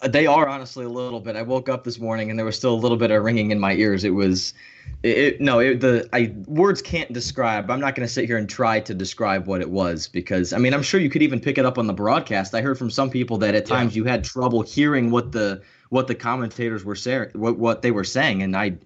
Uh, 0.01 0.09
they 0.09 0.27
are 0.27 0.49
honestly 0.49 0.85
a 0.85 0.89
little 0.89 1.21
bit. 1.21 1.37
I 1.37 1.43
woke 1.43 1.69
up 1.69 1.85
this 1.85 1.99
morning 1.99 2.31
and 2.31 2.39
there 2.39 2.47
was 2.47 2.57
still 2.57 2.75
a 2.75 2.77
little 2.77 2.97
bit 2.97 3.11
of 3.11 3.23
ringing 3.23 3.51
in 3.51 3.61
my 3.61 3.75
ears. 3.75 4.05
It 4.05 4.11
was, 4.11 4.55
it, 5.03 5.19
it 5.19 5.41
no, 5.41 5.59
it, 5.61 5.81
the 5.81 6.09
I 6.13 6.35
words 6.47 6.83
can't 6.83 7.13
describe. 7.13 7.71
I'm 7.71 7.81
not 7.81 7.95
going 7.95 8.07
to 8.07 8.13
sit 8.13 8.25
here 8.25 8.39
and 8.39 8.49
try 8.49 8.81
to 8.81 8.95
describe 8.95 9.47
what 9.47 9.61
it 9.61 9.71
was 9.71 10.09
because 10.09 10.53
I 10.53 10.59
mean 10.59 10.75
I'm 10.75 10.83
sure 10.83 11.01
you 11.01 11.11
could 11.11 11.23
even 11.23 11.41
pick 11.41 11.59
it 11.59 11.65
up 11.65 11.79
on 11.79 11.87
the 11.87 11.93
broadcast. 11.93 12.55
I 12.55 12.61
heard 12.61 12.79
from 12.79 12.91
some 12.91 13.11
people 13.11 13.39
that 13.39 13.55
at 13.55 13.67
times 13.67 13.95
yeah. 13.95 14.01
you 14.01 14.05
had 14.05 14.25
trouble 14.25 14.63
hearing 14.63 15.11
what 15.11 15.33
the 15.33 15.63
what 15.95 16.09
the 16.09 16.15
commentators 16.17 16.85
were 16.85 16.97
saying, 16.97 17.29
what 17.35 17.57
what 17.57 17.83
they 17.83 17.93
were 17.93 18.03
saying, 18.03 18.43
and 18.43 18.57
I, 18.57 18.77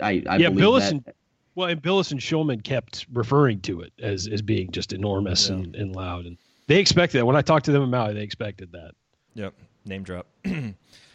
I, 0.00 0.22
I 0.26 0.36
yeah, 0.38 0.48
Bilas 0.48 0.90
and 0.90 1.04
well, 1.54 1.68
and 1.68 1.82
Bilas 1.82 2.12
and 2.12 2.18
Shulman 2.18 2.64
kept 2.64 3.06
referring 3.12 3.60
to 3.60 3.82
it 3.82 3.92
as 4.00 4.26
as 4.26 4.40
being 4.40 4.70
just 4.70 4.94
enormous 4.94 5.50
yeah. 5.50 5.56
and, 5.56 5.76
and 5.76 5.94
loud, 5.94 6.24
and 6.24 6.38
they 6.66 6.78
expected 6.78 7.18
that. 7.18 7.26
When 7.26 7.36
I 7.36 7.42
talked 7.42 7.66
to 7.66 7.72
them 7.72 7.82
about 7.82 8.12
it, 8.12 8.14
they 8.14 8.22
expected 8.22 8.72
that. 8.72 8.92
Yep. 9.34 9.52
Name 9.84 10.02
drop. 10.02 10.28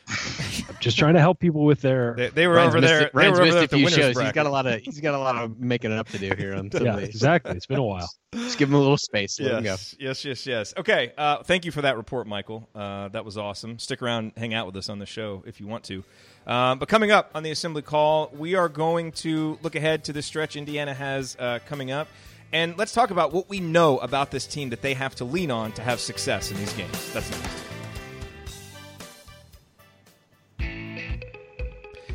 I'm 0.07 0.77
just 0.79 0.97
trying 0.97 1.13
to 1.13 1.19
help 1.19 1.39
people 1.39 1.63
with 1.63 1.81
their. 1.81 2.15
They, 2.15 2.29
they 2.29 2.47
were 2.47 2.55
Ryan's 2.55 2.75
over 2.75 2.81
there. 2.81 3.11
They 3.13 3.29
were 3.29 3.41
over 3.41 3.51
there 3.51 3.63
a 3.63 3.67
few 3.67 3.89
shows. 3.89 4.13
Bracket. 4.13 4.27
He's 4.27 4.33
got 4.33 4.45
a 4.45 4.49
lot 4.49 4.67
of. 4.67 4.81
He's 4.81 4.99
got 4.99 5.13
a 5.13 5.19
lot 5.19 5.35
of 5.35 5.59
making 5.59 5.91
up 5.91 6.07
to 6.09 6.17
do 6.17 6.33
here 6.37 6.53
on. 6.55 6.69
yeah, 6.81 6.97
exactly. 6.97 7.55
It's 7.55 7.65
been 7.65 7.79
a 7.79 7.83
while. 7.83 8.09
Just 8.33 8.57
give 8.57 8.69
him 8.69 8.75
a 8.75 8.79
little 8.79 8.97
space. 8.97 9.39
Let 9.39 9.63
yes, 9.63 9.95
yes, 9.99 10.23
yes, 10.25 10.45
yes. 10.45 10.73
Okay. 10.77 11.11
Uh, 11.17 11.43
thank 11.43 11.65
you 11.65 11.71
for 11.71 11.81
that 11.81 11.97
report, 11.97 12.27
Michael. 12.27 12.67
Uh, 12.73 13.09
that 13.09 13.25
was 13.25 13.37
awesome. 13.37 13.77
Stick 13.79 14.01
around, 14.01 14.33
hang 14.37 14.53
out 14.53 14.65
with 14.65 14.75
us 14.77 14.89
on 14.89 14.99
the 14.99 15.05
show 15.05 15.43
if 15.45 15.59
you 15.59 15.67
want 15.67 15.83
to. 15.85 16.03
Um, 16.47 16.79
but 16.79 16.87
coming 16.87 17.11
up 17.11 17.31
on 17.35 17.43
the 17.43 17.51
assembly 17.51 17.81
call, 17.81 18.31
we 18.35 18.55
are 18.55 18.69
going 18.69 19.11
to 19.13 19.59
look 19.61 19.75
ahead 19.75 20.05
to 20.05 20.13
the 20.13 20.21
stretch 20.21 20.55
Indiana 20.55 20.93
has 20.93 21.35
uh, 21.39 21.59
coming 21.67 21.91
up. 21.91 22.07
And 22.53 22.77
let's 22.77 22.91
talk 22.93 23.11
about 23.11 23.31
what 23.31 23.49
we 23.49 23.59
know 23.59 23.97
about 23.99 24.31
this 24.31 24.45
team 24.45 24.69
that 24.69 24.81
they 24.81 24.93
have 24.93 25.15
to 25.15 25.25
lean 25.25 25.51
on 25.51 25.71
to 25.73 25.81
have 25.81 25.99
success 25.99 26.51
in 26.51 26.57
these 26.57 26.73
games. 26.73 27.13
That's 27.13 27.29
next. 27.31 27.70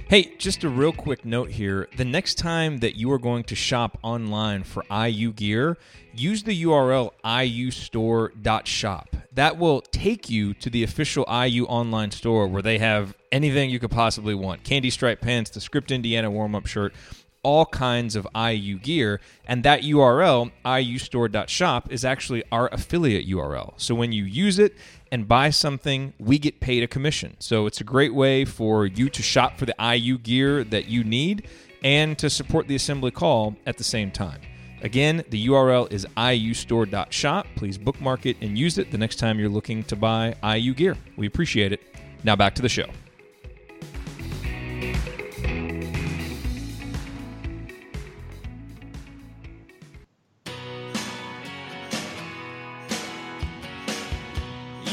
Hey, 0.08 0.36
just 0.38 0.62
a 0.62 0.68
real 0.68 0.92
quick 0.92 1.24
note 1.24 1.50
here. 1.50 1.88
The 1.96 2.04
next 2.04 2.36
time 2.36 2.78
that 2.78 2.94
you 2.94 3.10
are 3.10 3.18
going 3.18 3.42
to 3.42 3.56
shop 3.56 3.98
online 4.04 4.62
for 4.62 4.84
IU 4.88 5.32
gear, 5.32 5.78
use 6.14 6.44
the 6.44 6.62
URL 6.62 7.10
iustore.shop. 7.24 9.16
That 9.32 9.58
will 9.58 9.80
take 9.80 10.30
you 10.30 10.54
to 10.54 10.70
the 10.70 10.84
official 10.84 11.26
IU 11.28 11.64
online 11.64 12.12
store 12.12 12.46
where 12.46 12.62
they 12.62 12.78
have 12.78 13.16
anything 13.32 13.68
you 13.68 13.80
could 13.80 13.90
possibly 13.90 14.36
want 14.36 14.62
candy 14.62 14.90
stripe 14.90 15.20
pants, 15.20 15.50
the 15.50 15.60
Script 15.60 15.90
Indiana 15.90 16.30
warm 16.30 16.54
up 16.54 16.66
shirt, 16.66 16.94
all 17.42 17.66
kinds 17.66 18.14
of 18.14 18.28
IU 18.32 18.78
gear. 18.78 19.20
And 19.44 19.64
that 19.64 19.82
URL, 19.82 20.52
iustore.shop, 20.64 21.90
is 21.90 22.04
actually 22.04 22.44
our 22.52 22.68
affiliate 22.72 23.28
URL. 23.28 23.74
So 23.76 23.96
when 23.96 24.12
you 24.12 24.22
use 24.22 24.60
it 24.60 24.76
and 25.10 25.28
buy 25.28 25.50
something, 25.50 26.12
we 26.18 26.38
get 26.38 26.60
paid 26.60 26.82
a 26.82 26.86
commission. 26.86 27.36
So 27.38 27.66
it's 27.66 27.80
a 27.80 27.84
great 27.84 28.14
way 28.14 28.44
for 28.44 28.86
you 28.86 29.08
to 29.10 29.22
shop 29.22 29.58
for 29.58 29.66
the 29.66 29.74
IU 29.78 30.18
gear 30.18 30.64
that 30.64 30.86
you 30.86 31.04
need 31.04 31.48
and 31.82 32.18
to 32.18 32.28
support 32.30 32.68
the 32.68 32.74
assembly 32.74 33.10
call 33.10 33.56
at 33.66 33.76
the 33.78 33.84
same 33.84 34.10
time. 34.10 34.40
Again, 34.82 35.24
the 35.30 35.46
URL 35.48 35.90
is 35.90 36.06
iustore.shop. 36.16 37.46
Please 37.56 37.78
bookmark 37.78 38.26
it 38.26 38.36
and 38.40 38.58
use 38.58 38.78
it 38.78 38.90
the 38.90 38.98
next 38.98 39.16
time 39.16 39.38
you're 39.38 39.48
looking 39.48 39.82
to 39.84 39.96
buy 39.96 40.34
IU 40.44 40.74
gear. 40.74 40.96
We 41.16 41.26
appreciate 41.26 41.72
it. 41.72 41.80
Now 42.24 42.36
back 42.36 42.54
to 42.56 42.62
the 42.62 42.68
show. 42.68 42.86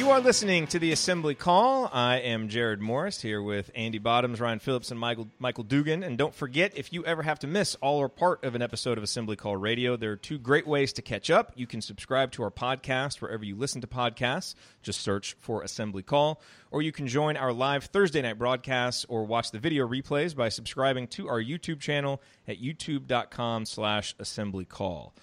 You 0.03 0.11
are 0.11 0.19
listening 0.19 0.67
to 0.67 0.79
the 0.79 0.91
Assembly 0.91 1.33
Call. 1.33 1.89
I 1.93 2.17
am 2.17 2.49
Jerod 2.49 2.79
Morris 2.79 3.21
here 3.21 3.41
with 3.41 3.71
Andy 3.73 3.99
Bottoms, 3.99 4.41
Ryan 4.41 4.59
Phillips, 4.59 4.91
and 4.91 4.99
Michael 4.99 5.29
Michael 5.39 5.63
Dugan. 5.63 6.03
And 6.03 6.17
don't 6.17 6.35
forget, 6.35 6.73
if 6.75 6.91
you 6.91 7.05
ever 7.05 7.23
have 7.23 7.39
to 7.39 7.47
miss 7.47 7.75
all 7.75 7.99
or 7.99 8.09
part 8.09 8.43
of 8.43 8.53
an 8.53 8.61
episode 8.61 8.97
of 8.97 9.03
Assembly 9.05 9.37
Call 9.37 9.55
Radio, 9.55 9.95
there 9.95 10.11
are 10.11 10.17
two 10.17 10.37
great 10.37 10.67
ways 10.67 10.91
to 10.93 11.01
catch 11.01 11.31
up. 11.31 11.53
You 11.55 11.67
can 11.67 11.81
subscribe 11.81 12.33
to 12.33 12.43
our 12.43 12.51
podcast 12.51 13.21
wherever 13.21 13.45
you 13.45 13.55
listen 13.55 13.79
to 13.79 13.87
podcasts. 13.87 14.55
Just 14.81 14.99
search 14.99 15.37
for 15.39 15.63
Assembly 15.63 16.03
Call, 16.03 16.41
or 16.69 16.81
you 16.81 16.91
can 16.91 17.07
join 17.07 17.37
our 17.37 17.53
live 17.53 17.85
Thursday 17.85 18.21
night 18.21 18.37
broadcasts 18.37 19.05
or 19.07 19.23
watch 19.23 19.51
the 19.51 19.59
video 19.59 19.87
replays 19.87 20.35
by 20.35 20.49
subscribing 20.49 21.07
to 21.07 21.29
our 21.29 21.41
YouTube 21.41 21.79
channel 21.79 22.21
at 22.45 22.61
youtube.com/slash 22.61 24.15
Assembly 24.19 24.65
Call. 24.65 25.13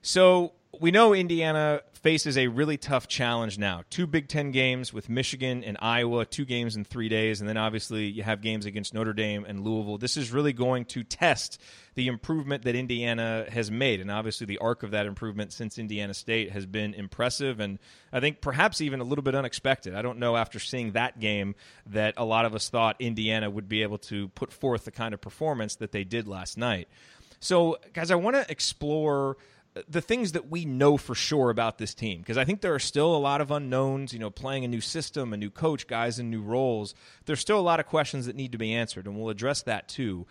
So 0.00 0.52
we 0.80 0.90
know 0.90 1.12
Indiana 1.12 1.82
faces 1.92 2.38
a 2.38 2.48
really 2.48 2.76
tough 2.76 3.06
challenge 3.06 3.58
now. 3.58 3.82
Two 3.90 4.06
Big 4.06 4.26
Ten 4.26 4.50
games 4.50 4.92
with 4.92 5.08
Michigan 5.08 5.62
and 5.62 5.76
Iowa, 5.80 6.24
two 6.24 6.44
games 6.44 6.76
in 6.76 6.84
three 6.84 7.08
days, 7.08 7.40
and 7.40 7.48
then 7.48 7.58
obviously 7.58 8.06
you 8.06 8.22
have 8.22 8.40
games 8.40 8.64
against 8.64 8.94
Notre 8.94 9.12
Dame 9.12 9.44
and 9.44 9.60
Louisville. 9.60 9.98
This 9.98 10.16
is 10.16 10.32
really 10.32 10.52
going 10.52 10.86
to 10.86 11.04
test 11.04 11.60
the 11.94 12.06
improvement 12.06 12.64
that 12.64 12.74
Indiana 12.74 13.44
has 13.50 13.70
made, 13.70 14.00
and 14.00 14.10
obviously 14.10 14.46
the 14.46 14.58
arc 14.58 14.82
of 14.82 14.92
that 14.92 15.04
improvement 15.04 15.52
since 15.52 15.78
Indiana 15.78 16.14
State 16.14 16.50
has 16.50 16.64
been 16.64 16.94
impressive, 16.94 17.60
and 17.60 17.78
I 18.10 18.20
think 18.20 18.40
perhaps 18.40 18.80
even 18.80 19.00
a 19.00 19.04
little 19.04 19.22
bit 19.22 19.34
unexpected. 19.34 19.94
I 19.94 20.00
don't 20.00 20.18
know 20.18 20.36
after 20.36 20.58
seeing 20.58 20.92
that 20.92 21.20
game 21.20 21.54
that 21.86 22.14
a 22.16 22.24
lot 22.24 22.46
of 22.46 22.54
us 22.54 22.70
thought 22.70 22.96
Indiana 22.98 23.50
would 23.50 23.68
be 23.68 23.82
able 23.82 23.98
to 23.98 24.28
put 24.28 24.52
forth 24.52 24.86
the 24.86 24.90
kind 24.90 25.12
of 25.12 25.20
performance 25.20 25.76
that 25.76 25.92
they 25.92 26.02
did 26.02 26.26
last 26.26 26.56
night. 26.56 26.88
So, 27.40 27.78
guys, 27.92 28.10
I 28.10 28.14
want 28.14 28.36
to 28.36 28.50
explore 28.50 29.36
the 29.88 30.00
things 30.00 30.32
that 30.32 30.50
we 30.50 30.64
know 30.64 30.96
for 30.96 31.14
sure 31.14 31.50
about 31.50 31.78
this 31.78 31.94
team 31.94 32.20
because 32.20 32.36
I 32.36 32.44
think 32.44 32.60
there 32.60 32.74
are 32.74 32.78
still 32.78 33.14
a 33.14 33.16
lot 33.16 33.40
of 33.40 33.50
unknowns, 33.50 34.12
you 34.12 34.18
know, 34.18 34.30
playing 34.30 34.64
a 34.64 34.68
new 34.68 34.80
system, 34.80 35.32
a 35.32 35.36
new 35.36 35.50
coach, 35.50 35.86
guys 35.86 36.18
in 36.18 36.30
new 36.30 36.42
roles. 36.42 36.94
There's 37.24 37.40
still 37.40 37.58
a 37.58 37.62
lot 37.62 37.80
of 37.80 37.86
questions 37.86 38.26
that 38.26 38.36
need 38.36 38.52
to 38.52 38.58
be 38.58 38.74
answered 38.74 39.06
and 39.06 39.16
we'll 39.16 39.30
address 39.30 39.62
that 39.62 39.88
too. 39.88 40.26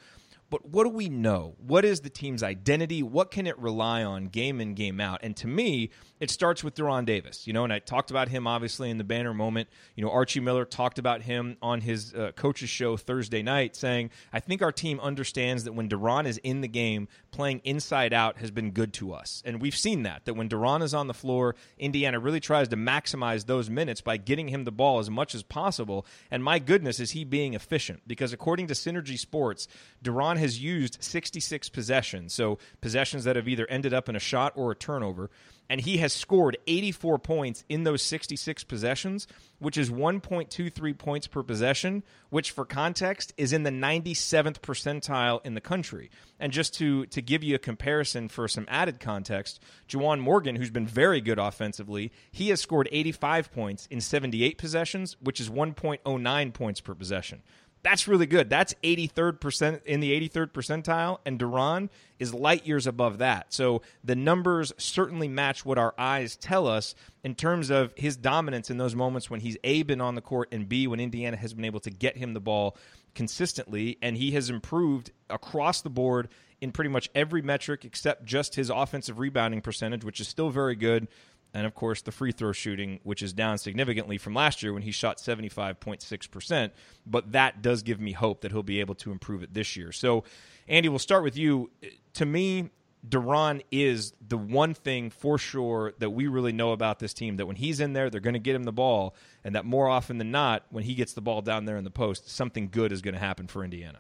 But 0.52 0.68
what 0.68 0.84
do 0.84 0.90
we 0.90 1.08
know? 1.08 1.56
What 1.66 1.86
is 1.86 2.02
the 2.02 2.10
team's 2.10 2.44
identity? 2.44 3.02
What 3.02 3.32
can 3.32 3.48
it 3.48 3.58
rely 3.58 4.04
on 4.04 4.26
game 4.26 4.60
in, 4.60 4.76
game 4.76 5.00
out? 5.00 5.22
And 5.24 5.36
to 5.38 5.48
me, 5.48 5.92
it 6.20 6.30
starts 6.30 6.62
with 6.62 6.76
De'Ron 6.76 7.06
Davis. 7.06 7.48
You 7.48 7.54
know, 7.54 7.64
and 7.64 7.72
I 7.72 7.80
talked 7.80 8.12
about 8.12 8.28
him 8.28 8.46
obviously 8.46 8.90
in 8.90 8.98
the 8.98 9.06
banner 9.06 9.34
moment. 9.34 9.70
You 9.96 10.04
know, 10.04 10.12
Archie 10.12 10.42
Miller 10.42 10.66
talked 10.66 11.00
about 11.00 11.22
him 11.22 11.56
on 11.62 11.80
his 11.80 12.14
uh, 12.14 12.34
coach's 12.36 12.70
show 12.70 12.98
Thursday 12.98 13.42
night, 13.42 13.78
saying, 13.78 14.10
I 14.34 14.42
think 14.42 14.62
our 14.62 14.74
team 14.74 15.00
understands 15.00 15.64
that 15.64 15.72
when 15.72 15.88
De'Ron 15.88 16.26
is 16.26 16.38
in 16.40 16.60
the 16.60 16.68
game, 16.68 17.08
playing 17.32 17.62
inside 17.64 18.12
out 18.12 18.38
has 18.40 18.52
been 18.52 18.72
good 18.72 18.92
to 18.96 19.14
us. 19.14 19.42
And 19.46 19.62
we've 19.62 19.76
seen 19.76 20.04
that, 20.04 20.26
that 20.26 20.34
when 20.34 20.50
De'Ron 20.50 20.84
is 20.84 20.94
on 20.94 21.08
the 21.08 21.14
floor, 21.14 21.56
Indiana 21.80 22.20
really 22.20 22.42
tries 22.42 22.68
to 22.68 22.76
maximize 22.76 23.46
those 23.46 23.70
minutes 23.70 24.02
by 24.02 24.18
getting 24.18 24.50
him 24.50 24.66
the 24.66 24.72
ball 24.72 25.00
as 25.00 25.10
much 25.10 25.34
as 25.34 25.44
possible. 25.44 26.06
And 26.30 26.44
my 26.44 26.60
goodness, 26.60 27.00
is 27.00 27.12
he 27.12 27.24
being 27.24 27.54
efficient? 27.54 28.02
Because 28.06 28.34
according 28.34 28.68
to 28.68 28.74
Synergy 28.74 29.18
Sports, 29.18 29.70
De'Ron 30.04 30.41
has 30.42 30.62
used 30.62 31.02
66 31.02 31.70
possessions, 31.70 32.34
so 32.34 32.60
possessions 32.82 33.24
that 33.24 33.38
have 33.38 33.48
either 33.48 33.66
ended 33.68 33.94
up 33.94 34.10
in 34.10 34.16
a 34.16 34.20
shot 34.20 34.52
or 34.56 34.72
a 34.72 34.76
turnover 34.76 35.30
and 35.72 35.80
he 35.80 36.00
has 36.00 36.12
scored 36.12 36.58
84 36.68 37.18
points 37.20 37.64
in 37.70 37.86
those 37.86 38.02
66 38.02 38.66
possessions, 38.66 39.26
which 39.60 39.78
is 39.78 39.90
1.23 39.90 40.98
points 40.98 41.28
per 41.28 41.44
possession, 41.44 42.04
which 42.30 42.52
for 42.52 42.66
context 42.66 43.34
is 43.38 43.54
in 43.54 43.64
the 43.64 43.70
97th 43.70 44.60
percentile 44.60 45.40
in 45.46 45.54
the 45.54 45.62
country. 45.62 46.12
And 46.42 46.52
just 46.52 46.74
to 46.74 47.06
to 47.06 47.22
give 47.22 47.42
you 47.42 47.56
a 47.56 47.58
comparison 47.58 48.28
for 48.28 48.50
some 48.50 48.66
added 48.68 49.00
context, 49.00 49.62
Juwan 49.88 50.20
Morgan, 50.20 50.58
who's 50.58 50.72
been 50.72 50.86
very 50.86 51.22
good 51.22 51.40
offensively, 51.40 52.12
he 52.34 52.50
has 52.50 52.60
scored 52.60 52.90
85 52.92 53.54
points 53.54 53.88
in 53.90 54.02
78 54.02 54.58
possessions, 54.58 55.16
which 55.22 55.40
is 55.40 55.50
1.09 55.50 56.54
points 56.54 56.82
per 56.82 56.94
possession. 56.94 57.44
That's 57.84 58.08
really 58.08 58.28
good. 58.28 58.50
That's 58.50 58.76
83rd 58.84 59.40
percent 59.40 59.82
in 59.86 60.02
the 60.02 60.30
83rd 60.30 60.52
percentile, 60.52 61.18
and 61.26 61.40
De'Ron 61.40 61.90
is 62.20 62.34
light 62.34 62.68
years 62.68 62.86
above 62.86 63.18
that. 63.18 63.54
So 63.54 63.82
the 64.04 64.16
numbers 64.16 64.72
certainly 64.78 65.28
match 65.28 65.66
what 65.66 65.80
our 65.80 65.96
eyes 65.98 66.36
tell 66.36 66.68
us 66.68 66.94
in 67.24 67.34
terms 67.34 67.72
of 67.72 67.94
his 67.96 68.16
dominance 68.16 68.70
in 68.70 68.78
those 68.78 68.96
moments 68.96 69.30
when 69.30 69.40
he's 69.40 69.58
a 69.64 69.82
been 69.84 70.02
on 70.02 70.16
the 70.16 70.22
court 70.22 70.50
and 70.52 70.70
b 70.70 70.86
when 70.86 71.00
Indiana 71.00 71.38
has 71.38 71.54
been 71.54 71.66
able 71.66 71.80
to 71.80 71.90
get 71.90 72.18
him 72.18 72.34
the 72.34 72.40
ball 72.40 72.78
consistently, 73.16 73.98
and 74.02 74.16
he 74.16 74.32
has 74.32 74.50
improved 74.50 75.12
across 75.30 75.82
the 75.82 75.90
board 75.90 76.30
in 76.62 76.72
pretty 76.72 76.90
much 76.90 77.10
every 77.16 77.42
metric 77.42 77.84
except 77.84 78.24
just 78.24 78.56
his 78.56 78.70
offensive 78.70 79.18
rebounding 79.18 79.62
percentage, 79.62 80.04
which 80.04 80.20
is 80.20 80.28
still 80.28 80.50
very 80.52 80.76
good 80.76 81.08
and 81.54 81.66
of 81.66 81.76
course 81.76 82.02
the 82.02 82.12
free 82.12 82.32
throw 82.32 82.52
shooting, 82.52 83.00
which 83.04 83.22
is 83.22 83.34
down 83.34 83.58
significantly 83.58 84.18
from 84.18 84.34
last 84.34 84.64
year 84.64 84.74
when 84.74 84.84
he 84.84 84.92
shot 84.92 85.18
75.6%. 85.18 86.72
But 87.06 87.32
that 87.34 87.62
does 87.62 87.84
give 87.84 88.00
me 88.00 88.14
hope 88.14 88.42
that 88.42 88.52
he'll 88.52 88.64
be 88.64 88.80
able 88.80 88.96
to 88.96 89.12
improve 89.12 89.44
it 89.44 89.54
this 89.54 89.76
year. 89.76 89.92
So, 89.92 90.24
Andy, 90.68 90.90
we'll 90.90 91.00
start 91.00 91.24
with 91.24 91.38
you. 91.38 91.70
To 92.14 92.26
me, 92.26 92.70
De'Ron 93.08 93.62
is 93.72 94.14
the 94.26 94.38
one 94.38 94.74
thing 94.74 95.10
for 95.10 95.38
sure 95.38 95.94
that 96.00 96.12
we 96.12 96.28
really 96.28 96.52
know 96.52 96.72
about 96.72 97.00
this 97.00 97.14
team 97.14 97.38
that 97.38 97.48
when 97.48 97.56
he's 97.56 97.80
in 97.80 97.94
there, 97.94 98.10
they're 98.10 98.22
going 98.22 98.36
to 98.36 98.40
get 98.40 98.56
him 98.56 98.64
the 98.64 98.72
ball, 98.72 99.16
and 99.44 99.56
that 99.56 99.66
more 99.66 99.88
often 99.88 100.20
than 100.20 100.30
not, 100.30 100.66
when 100.70 100.84
he 100.84 100.94
gets 100.94 101.14
the 101.14 101.22
ball 101.22 101.42
down 101.42 101.66
there 101.66 101.78
in 101.78 101.84
the 101.84 101.90
post, 101.90 102.30
something 102.30 102.70
good 102.70 102.92
is 102.92 103.02
going 103.02 103.16
to 103.16 103.20
happen 103.20 103.48
for 103.48 103.64
Indiana. 103.64 104.00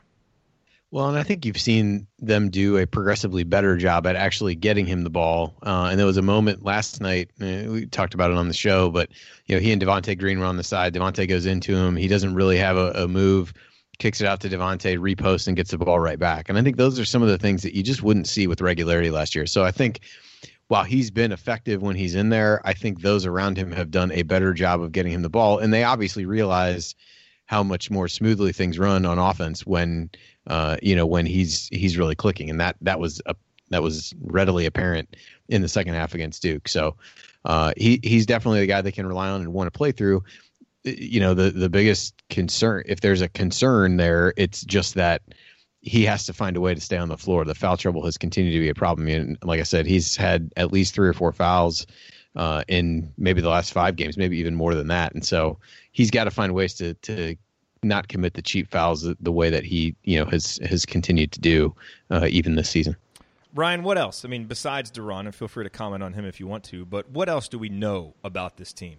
Well, 0.92 1.08
and 1.08 1.18
I 1.18 1.24
think 1.24 1.46
you've 1.46 1.60
seen 1.60 2.06
them 2.20 2.50
do 2.50 2.78
a 2.78 2.86
progressively 2.86 3.46
better 3.46 3.78
job 3.78 4.06
at 4.06 4.18
actually 4.18 4.56
getting 4.56 4.86
him 4.86 5.04
the 5.04 5.10
ball. 5.10 5.56
Uh, 5.66 5.88
and 5.90 5.98
there 5.98 6.06
was 6.06 6.18
a 6.18 6.22
moment 6.22 6.66
last 6.66 7.00
night 7.00 7.32
uh, 7.42 7.72
we 7.72 7.86
talked 7.86 8.14
about 8.14 8.30
it 8.30 8.38
on 8.38 8.50
the 8.50 8.54
show, 8.54 8.92
but 8.92 9.10
you 9.46 9.56
know 9.56 9.62
he 9.62 9.72
and 9.72 9.82
Devonte 9.82 10.20
Green 10.20 10.40
were 10.40 10.46
on 10.46 10.58
the 10.58 10.64
side. 10.66 10.94
Devonte 10.94 11.30
goes 11.30 11.46
into 11.46 11.74
him. 11.74 11.96
He 11.96 12.10
doesn't 12.10 12.36
really 12.36 12.58
have 12.58 12.76
a, 12.76 12.92
a 13.04 13.08
move. 13.08 13.54
Kicks 14.00 14.20
it 14.20 14.28
out 14.28 14.42
to 14.42 14.50
Devonte, 14.50 14.98
reposts, 14.98 15.48
and 15.48 15.56
gets 15.56 15.72
the 15.72 15.78
ball 15.78 16.00
right 16.00 16.20
back. 16.20 16.50
And 16.50 16.58
I 16.58 16.62
think 16.62 16.76
those 16.76 17.00
are 17.00 17.06
some 17.06 17.22
of 17.22 17.30
the 17.30 17.38
things 17.38 17.64
that 17.64 17.74
you 17.74 17.84
just 17.84 18.04
wouldn't 18.04 18.28
see 18.28 18.48
with 18.48 18.60
regularity 18.60 19.12
last 19.12 19.34
year. 19.34 19.46
So 19.46 19.64
I 19.64 19.72
think 19.72 20.02
while 20.68 20.84
he's 20.84 21.10
been 21.10 21.32
effective 21.32 21.82
when 21.82 21.96
he's 21.96 22.16
in 22.16 22.30
there, 22.30 22.62
I 22.66 22.74
think 22.74 23.02
those 23.02 23.26
around 23.26 23.58
him 23.58 23.72
have 23.72 23.92
done 23.92 24.12
a 24.12 24.24
better 24.24 24.54
job 24.54 24.82
of 24.82 24.92
getting 24.92 25.14
him 25.14 25.22
the 25.22 25.30
ball. 25.30 25.60
And 25.60 25.74
they 25.74 25.84
obviously 25.84 26.26
realize 26.26 26.96
how 27.46 27.64
much 27.64 27.92
more 27.92 28.08
smoothly 28.08 28.54
things 28.54 28.80
run 28.80 29.06
on 29.06 29.20
offense 29.20 29.66
when 29.66 30.10
uh, 30.48 30.78
you 30.82 30.96
know, 30.96 31.06
when 31.06 31.26
he's 31.26 31.68
he's 31.72 31.98
really 31.98 32.16
clicking, 32.16 32.50
and 32.50 32.60
that 32.60 32.76
that 32.82 33.00
was 33.00 33.22
a, 33.26 33.36
that 33.70 33.82
was 33.82 34.14
readily 34.22 34.66
apparent 34.66 35.16
in 35.50 35.62
the 35.62 35.68
second 35.68 35.94
half 35.94 36.14
against 36.14 36.42
Duke. 36.42 36.68
So 36.68 36.96
uh, 37.46 37.74
he 37.78 38.00
he's 38.04 38.26
definitely 38.26 38.62
the 38.62 38.68
guy 38.68 38.82
they 38.82 38.92
can 38.92 39.08
rely 39.08 39.30
on 39.30 39.42
and 39.42 39.54
want 39.54 39.68
to 39.72 39.78
play 39.78 39.92
through. 39.92 40.24
You 40.84 41.20
know, 41.20 41.34
the 41.34 41.52
the 41.52 41.70
biggest 41.70 42.16
concern, 42.30 42.84
if 42.88 43.02
there's 43.02 43.22
a 43.22 43.30
concern 43.30 43.98
there, 43.98 44.34
it's 44.36 44.64
just 44.64 44.96
that 44.96 45.22
he 45.82 46.06
has 46.06 46.26
to 46.28 46.34
find 46.34 46.56
a 46.58 46.62
way 46.62 46.76
to 46.76 46.82
stay 46.82 46.98
on 46.98 47.10
the 47.10 47.18
floor. 47.18 47.44
The 47.44 47.56
foul 47.56 47.78
trouble 47.78 48.06
has 48.06 48.18
continued 48.18 48.54
to 48.54 48.60
be 48.60 48.70
a 48.70 48.76
problem. 48.76 49.08
And 49.08 49.38
like 49.44 49.60
I 49.60 49.64
said, 49.64 49.88
he's 49.88 50.16
had 50.16 50.52
at 50.56 50.72
least 50.72 50.94
three 50.94 51.08
or 51.08 51.14
four 51.14 51.32
fouls 51.32 51.88
uh, 52.36 52.64
in 52.68 53.12
maybe 53.18 53.42
the 53.42 53.50
last 53.50 53.74
five 53.74 53.96
games, 53.96 54.18
maybe 54.18 54.38
even 54.38 54.56
more 54.56 54.76
than 54.76 54.88
that. 54.88 55.14
And 55.14 55.26
so 55.26 55.58
he's 55.92 56.12
got 56.12 56.26
to 56.26 56.32
find 56.32 56.54
ways 56.54 56.76
to 56.76 56.94
to 56.94 57.36
not 57.84 58.08
commit 58.08 58.34
the 58.34 58.42
cheap 58.42 58.70
fouls 58.70 59.02
the, 59.02 59.18
the 59.20 59.32
way 59.32 59.50
that 59.50 59.64
he 59.64 59.96
you 60.04 60.20
know 60.20 60.26
has 60.26 60.60
has 60.64 60.86
continued 60.86 61.32
to 61.32 61.40
do 61.40 61.76
uh, 62.10 62.28
even 62.30 62.56
this 62.56 62.70
season. 62.70 62.96
Ryan, 63.54 63.84
what 63.84 63.98
else? 63.98 64.24
I 64.24 64.30
mean, 64.30 64.46
besides 64.46 64.92
De'Ron, 64.92 65.22
and 65.22 65.36
feel 65.36 65.48
free 65.48 65.66
to 65.66 65.70
comment 65.70 66.04
on 66.04 66.14
him 66.14 66.26
if 66.26 66.40
you 66.40 66.48
want 66.48 66.64
to, 66.66 66.86
but 66.86 67.10
what 67.10 67.28
else 67.28 67.50
do 67.50 67.60
we 67.60 67.68
know 67.68 68.14
about 68.24 68.56
this 68.56 68.72
team? 68.72 68.96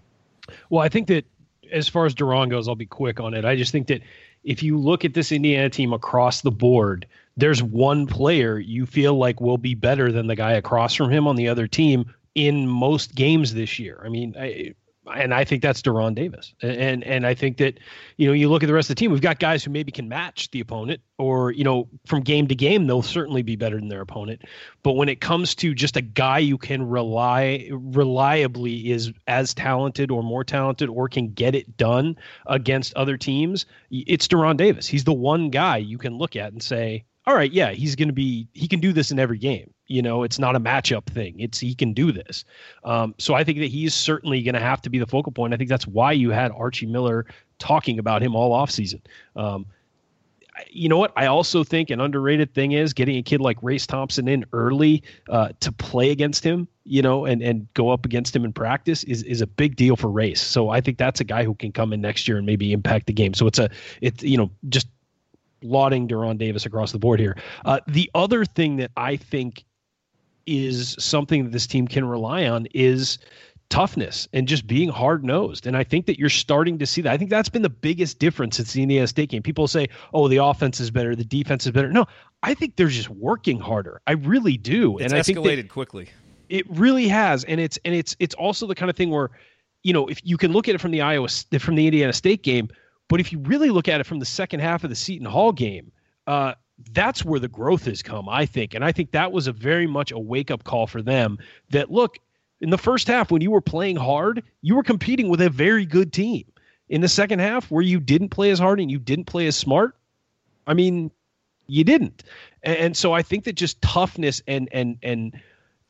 Well, 0.69 0.83
I 0.83 0.91
think 0.91 1.09
that 1.09 1.25
as 1.71 1.89
far 1.89 2.05
as 2.05 2.15
De'Ron 2.15 2.51
goes, 2.51 2.69
I'll 2.69 2.75
be 2.75 2.85
quick 2.85 3.19
on 3.19 3.33
it. 3.33 3.47
I 3.47 3.57
just 3.57 3.73
think 3.73 3.87
that 3.87 4.03
if 4.45 4.63
you 4.63 4.77
look 4.77 5.05
at 5.05 5.15
this 5.15 5.33
Indiana 5.33 5.71
team 5.71 5.93
across 5.95 6.43
the 6.43 6.51
board, 6.51 7.07
there's 7.37 7.63
one 7.63 8.07
player 8.07 8.59
you 8.59 8.85
feel 8.85 9.15
like 9.15 9.41
will 9.41 9.59
be 9.59 9.75
better 9.75 10.13
than 10.13 10.27
the 10.27 10.37
guy 10.37 10.53
across 10.53 10.95
from 10.95 11.11
him 11.11 11.27
on 11.27 11.37
the 11.37 11.49
other 11.49 11.67
team 11.67 12.13
in 12.35 12.69
most 12.69 13.15
games 13.15 13.55
this 13.55 13.79
year. 13.79 14.03
I 14.05 14.11
mean, 14.11 14.35
I, 14.39 14.75
and 15.15 15.35
I 15.35 15.45
think 15.45 15.63
that's 15.63 15.83
De'Ron 15.83 16.15
Davis. 16.15 16.55
And 16.63 17.03
and 17.05 17.27
I 17.27 17.35
think 17.35 17.57
that 17.59 17.79
you 18.17 18.27
know 18.27 18.33
you 18.33 18.49
look 18.49 18.63
at 18.63 18.67
the 18.67 18.73
rest 18.73 18.91
of 18.91 18.97
the 18.97 19.01
team, 19.01 19.11
we've 19.11 19.21
got 19.21 19.39
guys 19.39 19.65
who 19.65 19.71
maybe 19.71 19.91
can 19.91 20.09
match 20.09 20.51
the 20.51 20.61
opponent, 20.61 21.01
or 21.19 21.51
you 21.53 21.65
know 21.65 21.89
from 22.07 22.23
game 22.23 22.47
to 22.49 22.55
game 22.55 22.87
they'll 22.87 23.03
certainly 23.03 23.43
be 23.43 23.57
better 23.57 23.77
than 23.77 23.89
their 23.89 24.01
opponent. 24.01 24.43
But 24.83 24.93
when 24.93 25.09
it 25.09 25.21
comes 25.21 25.55
to 25.57 25.75
just 25.75 25.97
a 25.97 26.03
guy 26.03 26.39
you 26.39 26.59
can 26.59 26.89
rely 26.89 27.69
reliably 27.73 28.91
is 28.91 29.13
as 29.27 29.55
talented 29.55 30.11
or 30.11 30.23
more 30.23 30.45
talented 30.45 30.89
or 30.89 31.09
can 31.09 31.33
get 31.33 31.55
it 31.55 31.77
done 31.77 32.17
against 32.47 32.95
other 32.95 33.17
teams, 33.17 33.67
it's 33.91 34.29
De'Ron 34.29 34.57
Davis. 34.57 34.87
He's 34.87 35.05
the 35.05 35.13
one 35.13 35.51
guy 35.51 35.79
you 35.79 35.99
can 35.99 36.17
look 36.17 36.37
at 36.37 36.53
and 36.53 36.63
say, 36.63 37.05
all 37.27 37.35
right, 37.35 37.53
yeah, 37.53 37.71
he's 37.73 37.97
going 37.97 38.09
to 38.09 38.15
be 38.15 38.49
he 38.53 38.69
can 38.69 38.81
do 38.81 38.93
this 38.93 39.11
in 39.11 39.19
every 39.19 39.39
game. 39.39 39.73
You 39.93 40.03
know, 40.03 40.23
it's 40.23 40.39
not 40.39 40.57
a 40.57 40.61
matchup 40.61 41.05
thing. 41.07 41.39
It's 41.39 41.59
he 41.59 41.75
can 41.75 41.93
do 41.93 42.13
this. 42.13 42.45
Um, 42.85 43.15
so 43.19 43.35
I 43.35 43.45
think 43.45 43.59
that 43.59 43.71
he's 43.71 43.95
certainly 43.95 44.43
going 44.43 44.55
to 44.55 44.61
have 44.61 44.81
to 44.83 44.91
be 44.91 44.99
the 44.99 45.07
focal 45.07 45.33
point. 45.33 45.53
I 45.53 45.57
think 45.57 45.69
that's 45.69 45.87
why 45.87 46.13
you 46.13 46.31
had 46.31 46.51
Archie 46.53 46.87
Miller 46.87 47.27
talking 47.59 47.99
about 47.99 48.23
him 48.23 48.35
all 48.35 48.57
offseason. 48.57 49.01
Um, 49.37 49.67
you 50.71 50.89
know 50.89 50.99
what? 50.99 51.13
I 51.17 51.27
also 51.27 51.65
think 51.65 51.91
an 51.91 52.01
underrated 52.01 52.55
thing 52.55 52.73
is 52.73 52.93
getting 52.93 53.17
a 53.17 53.23
kid 53.23 53.41
like 53.41 53.57
Race 53.63 53.87
Thompson 53.87 54.29
in 54.29 54.45
early 54.53 55.03
uh, 55.29 55.51
to 55.61 55.73
play 55.73 56.11
against 56.11 56.45
him, 56.45 56.69
you 56.85 57.03
know, 57.03 57.25
and 57.25 57.43
and 57.43 57.73
go 57.75 57.91
up 57.91 58.05
against 58.05 58.35
him 58.35 58.45
in 58.45 58.53
practice 58.53 59.05
is 59.05 59.23
is 59.23 59.41
a 59.41 59.47
big 59.47 59.77
deal 59.77 59.97
for 59.97 60.09
Race. 60.09 60.41
So 60.41 60.69
I 60.71 60.81
think 60.81 60.99
that's 60.99 61.21
a 61.21 61.25
guy 61.25 61.45
who 61.45 61.55
can 61.55 61.73
come 61.73 61.93
in 61.93 62.01
next 62.01 62.29
year 62.29 62.37
and 62.37 62.47
maybe 62.47 62.73
impact 62.73 63.07
the 63.07 63.13
game. 63.13 63.35
So 63.35 63.47
it's 63.47 63.59
a 63.59 63.71
it's 64.01 64.23
you 64.23 64.37
know 64.37 64.51
just 64.69 64.89
lauding 65.63 66.09
De'Ron 66.09 66.39
Davis 66.39 66.67
across 66.67 66.93
the 66.93 66.99
board 66.99 67.21
here. 67.21 67.37
Uh, 67.65 67.81
the 67.87 68.11
other 68.15 68.45
thing 68.45 68.77
that 68.77 68.91
I 68.97 69.17
think 69.17 69.65
is 70.47 70.97
something 70.99 71.45
that 71.45 71.51
this 71.51 71.67
team 71.67 71.87
can 71.87 72.05
rely 72.05 72.47
on 72.47 72.67
is 72.75 73.19
toughness 73.73 74.29
and 74.35 74.47
just 74.47 74.67
being 74.67 74.91
hard 74.91 75.25
nosed. 75.25 75.67
And 75.67 75.77
I 75.77 75.83
think 75.83 76.05
that 76.05 76.19
you're 76.19 76.29
starting 76.29 76.79
to 76.79 76.87
see 76.87 77.01
that. 77.01 77.13
I 77.13 77.17
think 77.17 77.31
that's 77.31 77.49
been 77.49 77.63
the 77.63 77.71
biggest 77.71 78.19
difference 78.19 78.57
since 78.59 78.75
the 78.75 78.83
Indiana 78.83 79.07
State 79.07 79.31
game. 79.31 79.43
People 79.43 79.67
say, 79.67 79.89
oh, 80.13 80.29
the 80.29 80.37
offense 80.37 80.79
is 80.79 80.91
better, 80.91 81.17
the 81.17 81.25
defense 81.25 81.65
is 81.65 81.73
better. 81.73 81.91
No, 81.91 82.07
I 82.43 82.53
think 82.53 82.77
they're 82.77 82.89
just 82.89 83.09
working 83.09 83.59
harder. 83.59 84.03
I 84.07 84.13
really 84.13 84.59
do. 84.59 84.99
It's 84.99 85.13
and 85.13 85.23
escalated 85.23 85.53
I 85.53 85.57
think 85.57 85.71
quickly. 85.71 86.09
It 86.51 86.67
really 86.69 87.09
has, 87.09 87.45
and 87.45 87.59
it's 87.59 87.79
and 87.87 87.95
it's 87.95 88.15
it's 88.19 88.35
also 88.35 88.67
the 88.67 88.75
kind 88.75 88.91
of 88.91 88.97
thing 88.97 89.09
where, 89.09 89.31
you 89.83 89.95
know, 89.95 90.07
if 90.09 90.21
you 90.23 90.37
can 90.37 90.53
look 90.53 90.69
at 90.69 90.75
it 90.75 90.81
from 90.83 90.91
the 90.91 91.01
Iowa 91.01 91.29
from 91.59 91.75
the 91.75 91.87
Indiana 91.87 92.13
State 92.13 92.43
game, 92.43 92.69
but 93.09 93.21
if 93.21 93.33
you 93.33 93.39
really 93.39 93.71
look 93.71 93.89
at 93.89 94.01
it 94.01 94.05
from 94.05 94.19
the 94.19 94.27
second 94.27 94.61
half 94.61 94.85
of 94.85 94.91
the 94.91 94.97
Seton 94.97 95.27
Hall 95.27 95.51
game, 95.51 95.93
uh, 96.27 96.53
that's 96.93 97.25
where 97.25 97.41
the 97.41 97.49
growth 97.49 97.85
has 97.85 98.03
come, 98.03 98.29
I 98.29 98.47
think, 98.47 98.75
and 98.75 98.85
I 98.85 98.93
think 98.93 99.13
that 99.13 99.33
was 99.33 99.47
a 99.47 99.53
very 99.53 99.87
much 99.87 100.13
a 100.13 100.19
wake 100.19 100.51
up 100.51 100.65
call 100.65 100.87
for 100.87 101.03
them. 101.03 101.39
That 101.71 101.91
look, 101.91 102.19
in 102.61 102.71
the 102.71 102.79
first 102.79 103.09
half 103.09 103.31
when 103.31 103.43
you 103.43 103.51
were 103.51 103.61
playing 103.61 103.97
hard, 103.97 104.43
you 104.63 104.77
were 104.77 104.83
competing 104.83 105.29
with 105.29 105.41
a 105.41 105.51
very 105.51 105.85
good 105.85 106.13
team. 106.13 106.45
In 106.89 107.01
the 107.01 107.09
second 107.09 107.39
half, 107.39 107.71
where 107.71 107.83
you 107.83 108.01
didn't 108.01 108.29
play 108.29 108.51
as 108.51 108.59
hard 108.59 108.79
and 108.79 108.91
you 108.91 108.99
didn't 108.99 109.25
play 109.25 109.47
as 109.47 109.57
smart, 109.57 109.97
I 110.67 110.75
mean, 110.75 111.11
you 111.67 111.85
didn't. 111.85 112.23
And, 112.63 112.77
and 112.77 112.97
so 112.97 113.13
I 113.13 113.23
think 113.23 113.45
that 113.45 113.55
just 113.55 113.81
toughness 113.83 114.43
and 114.47 114.69
and 114.73 114.99
and 115.03 115.41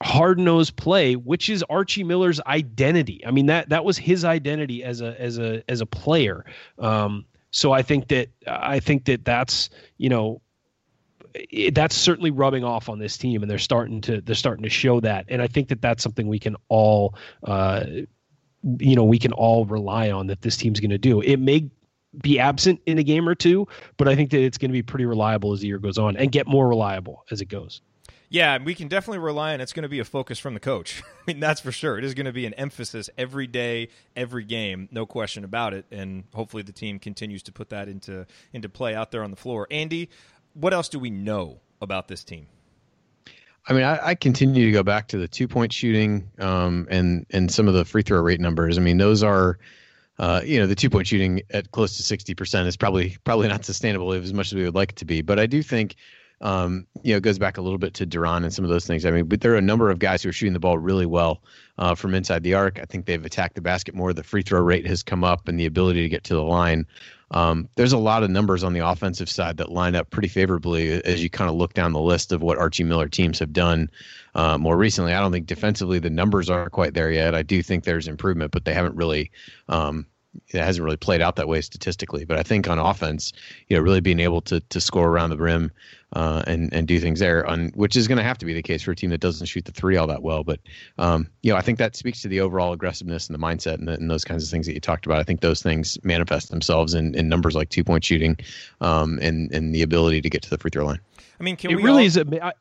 hard 0.02 0.38
nosed 0.38 0.76
play, 0.76 1.14
which 1.14 1.48
is 1.48 1.64
Archie 1.68 2.04
Miller's 2.04 2.40
identity. 2.46 3.22
I 3.26 3.30
mean 3.30 3.46
that 3.46 3.68
that 3.70 3.84
was 3.84 3.98
his 3.98 4.24
identity 4.24 4.84
as 4.84 5.00
a 5.00 5.20
as 5.20 5.38
a 5.38 5.62
as 5.68 5.80
a 5.80 5.86
player. 5.86 6.44
Um, 6.78 7.24
so 7.50 7.72
I 7.72 7.82
think 7.82 8.08
that 8.08 8.28
I 8.46 8.80
think 8.80 9.04
that 9.06 9.24
that's 9.24 9.70
you 9.98 10.08
know 10.08 10.40
it, 11.34 11.74
that's 11.74 11.94
certainly 11.94 12.30
rubbing 12.30 12.64
off 12.64 12.88
on 12.88 12.98
this 12.98 13.16
team, 13.16 13.42
and 13.42 13.50
they're 13.50 13.58
starting 13.58 14.00
to 14.02 14.20
they're 14.20 14.34
starting 14.34 14.64
to 14.64 14.70
show 14.70 15.00
that. 15.00 15.26
And 15.28 15.42
I 15.42 15.46
think 15.46 15.68
that 15.68 15.82
that's 15.82 16.02
something 16.02 16.26
we 16.28 16.38
can 16.38 16.56
all. 16.68 17.14
Uh, 17.44 17.84
you 18.78 18.94
know, 18.94 19.04
we 19.04 19.18
can 19.18 19.32
all 19.32 19.64
rely 19.64 20.12
on 20.12 20.28
that 20.28 20.42
this 20.42 20.56
team's 20.56 20.78
going 20.78 20.90
to 20.90 20.98
do. 20.98 21.20
It 21.20 21.38
may 21.38 21.68
be 22.20 22.38
absent 22.38 22.80
in 22.86 22.98
a 22.98 23.02
game 23.02 23.28
or 23.28 23.34
two, 23.34 23.66
but 23.96 24.06
I 24.08 24.14
think 24.14 24.30
that 24.30 24.40
it's 24.40 24.56
going 24.56 24.70
to 24.70 24.72
be 24.72 24.82
pretty 24.82 25.04
reliable 25.04 25.52
as 25.52 25.60
the 25.60 25.66
year 25.66 25.78
goes 25.78 25.98
on 25.98 26.16
and 26.16 26.30
get 26.30 26.46
more 26.46 26.68
reliable 26.68 27.24
as 27.30 27.40
it 27.40 27.46
goes. 27.46 27.80
Yeah, 28.32 28.56
we 28.64 28.74
can 28.74 28.88
definitely 28.88 29.18
rely 29.18 29.52
on 29.52 29.60
it's 29.60 29.74
going 29.74 29.82
to 29.82 29.90
be 29.90 29.98
a 29.98 30.06
focus 30.06 30.38
from 30.38 30.54
the 30.54 30.60
coach. 30.60 31.02
I 31.28 31.32
mean, 31.32 31.38
that's 31.38 31.60
for 31.60 31.70
sure. 31.70 31.98
It 31.98 32.04
is 32.04 32.14
going 32.14 32.24
to 32.24 32.32
be 32.32 32.46
an 32.46 32.54
emphasis 32.54 33.10
every 33.18 33.46
day, 33.46 33.90
every 34.16 34.44
game, 34.44 34.88
no 34.90 35.04
question 35.04 35.44
about 35.44 35.74
it. 35.74 35.84
And 35.90 36.24
hopefully 36.32 36.62
the 36.62 36.72
team 36.72 36.98
continues 36.98 37.42
to 37.42 37.52
put 37.52 37.68
that 37.70 37.88
into 37.88 38.26
into 38.54 38.70
play 38.70 38.94
out 38.94 39.10
there 39.10 39.22
on 39.22 39.30
the 39.30 39.36
floor. 39.36 39.66
Andy, 39.70 40.08
what 40.54 40.74
else 40.74 40.88
do 40.88 40.98
we 40.98 41.10
know 41.10 41.60
about 41.80 42.08
this 42.08 42.24
team? 42.24 42.46
I 43.68 43.72
mean, 43.72 43.84
I, 43.84 44.08
I, 44.08 44.14
continue 44.16 44.66
to 44.66 44.72
go 44.72 44.82
back 44.82 45.06
to 45.08 45.18
the 45.18 45.28
two 45.28 45.46
point 45.46 45.72
shooting 45.72 46.28
um, 46.40 46.88
and 46.90 47.24
and 47.30 47.50
some 47.50 47.68
of 47.68 47.74
the 47.74 47.84
free 47.84 48.02
throw 48.02 48.20
rate 48.20 48.40
numbers. 48.40 48.76
I 48.76 48.80
mean, 48.80 48.98
those 48.98 49.22
are 49.22 49.58
uh, 50.18 50.40
you 50.44 50.60
know, 50.60 50.66
the 50.66 50.74
two 50.74 50.90
point 50.90 51.06
shooting 51.06 51.42
at 51.50 51.70
close 51.72 51.96
to 51.96 52.16
60% 52.16 52.66
is 52.66 52.76
probably 52.76 53.16
probably 53.24 53.48
not 53.48 53.64
sustainable 53.64 54.12
as 54.12 54.32
much 54.32 54.48
as 54.48 54.54
we 54.54 54.64
would 54.64 54.74
like 54.74 54.90
it 54.90 54.96
to 54.96 55.04
be. 55.04 55.22
But 55.22 55.38
I 55.38 55.46
do 55.46 55.62
think, 55.62 55.96
um, 56.42 56.86
you 57.02 57.14
know, 57.14 57.18
it 57.18 57.22
goes 57.22 57.38
back 57.38 57.56
a 57.56 57.62
little 57.62 57.78
bit 57.78 57.94
to 57.94 58.06
De'Ron 58.06 58.42
and 58.42 58.52
some 58.52 58.64
of 58.64 58.70
those 58.70 58.86
things. 58.86 59.06
I 59.06 59.10
mean, 59.10 59.26
but 59.26 59.40
there 59.40 59.54
are 59.54 59.58
a 59.58 59.62
number 59.62 59.90
of 59.90 59.98
guys 59.98 60.22
who 60.22 60.28
are 60.28 60.32
shooting 60.32 60.52
the 60.52 60.60
ball 60.60 60.76
really 60.76 61.06
well 61.06 61.40
uh, 61.78 61.94
from 61.94 62.14
inside 62.14 62.42
the 62.42 62.54
arc. 62.54 62.80
I 62.80 62.84
think 62.84 63.06
they've 63.06 63.24
attacked 63.24 63.54
the 63.54 63.60
basket 63.60 63.94
more. 63.94 64.12
The 64.12 64.24
free 64.24 64.42
throw 64.42 64.60
rate 64.60 64.86
has 64.86 65.02
come 65.02 65.24
up 65.24 65.48
and 65.48 65.58
the 65.58 65.66
ability 65.66 66.02
to 66.02 66.08
get 66.08 66.24
to 66.24 66.34
the 66.34 66.42
line. 66.42 66.86
Um, 67.30 67.68
there's 67.76 67.94
a 67.94 67.98
lot 67.98 68.22
of 68.22 68.30
numbers 68.30 68.62
on 68.62 68.74
the 68.74 68.86
offensive 68.86 69.28
side 69.30 69.56
that 69.56 69.70
line 69.70 69.94
up 69.94 70.10
pretty 70.10 70.28
favorably 70.28 71.02
as 71.04 71.22
you 71.22 71.30
kind 71.30 71.48
of 71.48 71.56
look 71.56 71.72
down 71.72 71.92
the 71.92 72.00
list 72.00 72.30
of 72.30 72.42
what 72.42 72.58
Archie 72.58 72.84
Miller 72.84 73.08
teams 73.08 73.38
have 73.38 73.54
done 73.54 73.90
uh, 74.34 74.58
more 74.58 74.76
recently. 74.76 75.14
I 75.14 75.20
don't 75.20 75.32
think 75.32 75.46
defensively 75.46 75.98
the 75.98 76.10
numbers 76.10 76.50
aren't 76.50 76.72
quite 76.72 76.92
there 76.92 77.10
yet. 77.10 77.34
I 77.34 77.42
do 77.42 77.62
think 77.62 77.84
there's 77.84 78.06
improvement, 78.06 78.52
but 78.52 78.66
they 78.66 78.74
haven't 78.74 78.96
really 78.96 79.30
um, 79.70 80.06
it 80.48 80.60
hasn't 80.60 80.84
really 80.84 80.96
played 80.96 81.20
out 81.20 81.36
that 81.36 81.48
way 81.48 81.60
statistically. 81.60 82.24
But 82.24 82.38
I 82.38 82.42
think 82.42 82.68
on 82.68 82.78
offense, 82.78 83.32
you 83.68 83.76
know, 83.76 83.82
really 83.82 84.00
being 84.00 84.20
able 84.20 84.40
to 84.42 84.60
to 84.60 84.80
score 84.80 85.08
around 85.08 85.30
the 85.30 85.36
rim 85.36 85.70
uh, 86.14 86.42
and 86.46 86.72
and 86.72 86.86
do 86.86 86.98
things 87.00 87.20
there, 87.20 87.46
on 87.46 87.68
which 87.74 87.96
is 87.96 88.08
going 88.08 88.18
to 88.18 88.24
have 88.24 88.38
to 88.38 88.46
be 88.46 88.52
the 88.52 88.62
case 88.62 88.82
for 88.82 88.92
a 88.92 88.96
team 88.96 89.10
that 89.10 89.20
doesn't 89.20 89.46
shoot 89.46 89.64
the 89.64 89.72
three 89.72 89.96
all 89.96 90.06
that 90.06 90.22
well. 90.22 90.44
But 90.44 90.60
um, 90.98 91.28
you 91.42 91.52
know, 91.52 91.58
I 91.58 91.62
think 91.62 91.78
that 91.78 91.96
speaks 91.96 92.22
to 92.22 92.28
the 92.28 92.40
overall 92.40 92.72
aggressiveness 92.72 93.28
and 93.28 93.34
the 93.34 93.44
mindset 93.44 93.74
and, 93.74 93.88
the, 93.88 93.92
and, 93.92 94.10
those 94.10 94.24
kinds 94.24 94.44
of 94.44 94.50
things 94.50 94.66
that 94.66 94.74
you 94.74 94.80
talked 94.80 95.06
about. 95.06 95.18
I 95.18 95.22
think 95.22 95.40
those 95.40 95.62
things 95.62 95.98
manifest 96.02 96.50
themselves 96.50 96.94
in, 96.94 97.14
in 97.14 97.28
numbers 97.28 97.54
like 97.54 97.68
two 97.68 97.84
point 97.84 98.04
shooting 98.04 98.36
um, 98.80 99.18
and 99.22 99.52
and 99.52 99.74
the 99.74 99.82
ability 99.82 100.20
to 100.22 100.30
get 100.30 100.42
to 100.42 100.50
the 100.50 100.58
free 100.58 100.70
throw 100.70 100.86
line. 100.86 101.00
I 101.40 101.42
mean, 101.42 101.56
it 101.62 101.76
really 101.76 101.90
all- 101.90 101.98
is. 101.98 102.16
A, 102.16 102.44
I, 102.44 102.52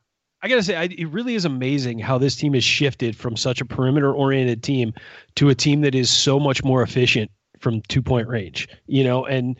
I 0.44 0.48
gotta 0.48 0.62
say, 0.64 0.74
I, 0.74 0.84
it 0.84 1.08
really 1.10 1.36
is 1.36 1.44
amazing 1.44 2.00
how 2.00 2.18
this 2.18 2.34
team 2.34 2.54
has 2.54 2.64
shifted 2.64 3.14
from 3.14 3.36
such 3.36 3.60
a 3.60 3.64
perimeter-oriented 3.64 4.60
team 4.60 4.92
to 5.36 5.50
a 5.50 5.54
team 5.54 5.82
that 5.82 5.94
is 5.94 6.10
so 6.10 6.40
much 6.40 6.64
more 6.64 6.82
efficient 6.82 7.30
from 7.62 7.80
two 7.82 8.02
point 8.02 8.28
range, 8.28 8.68
you 8.86 9.04
know, 9.04 9.24
and 9.24 9.56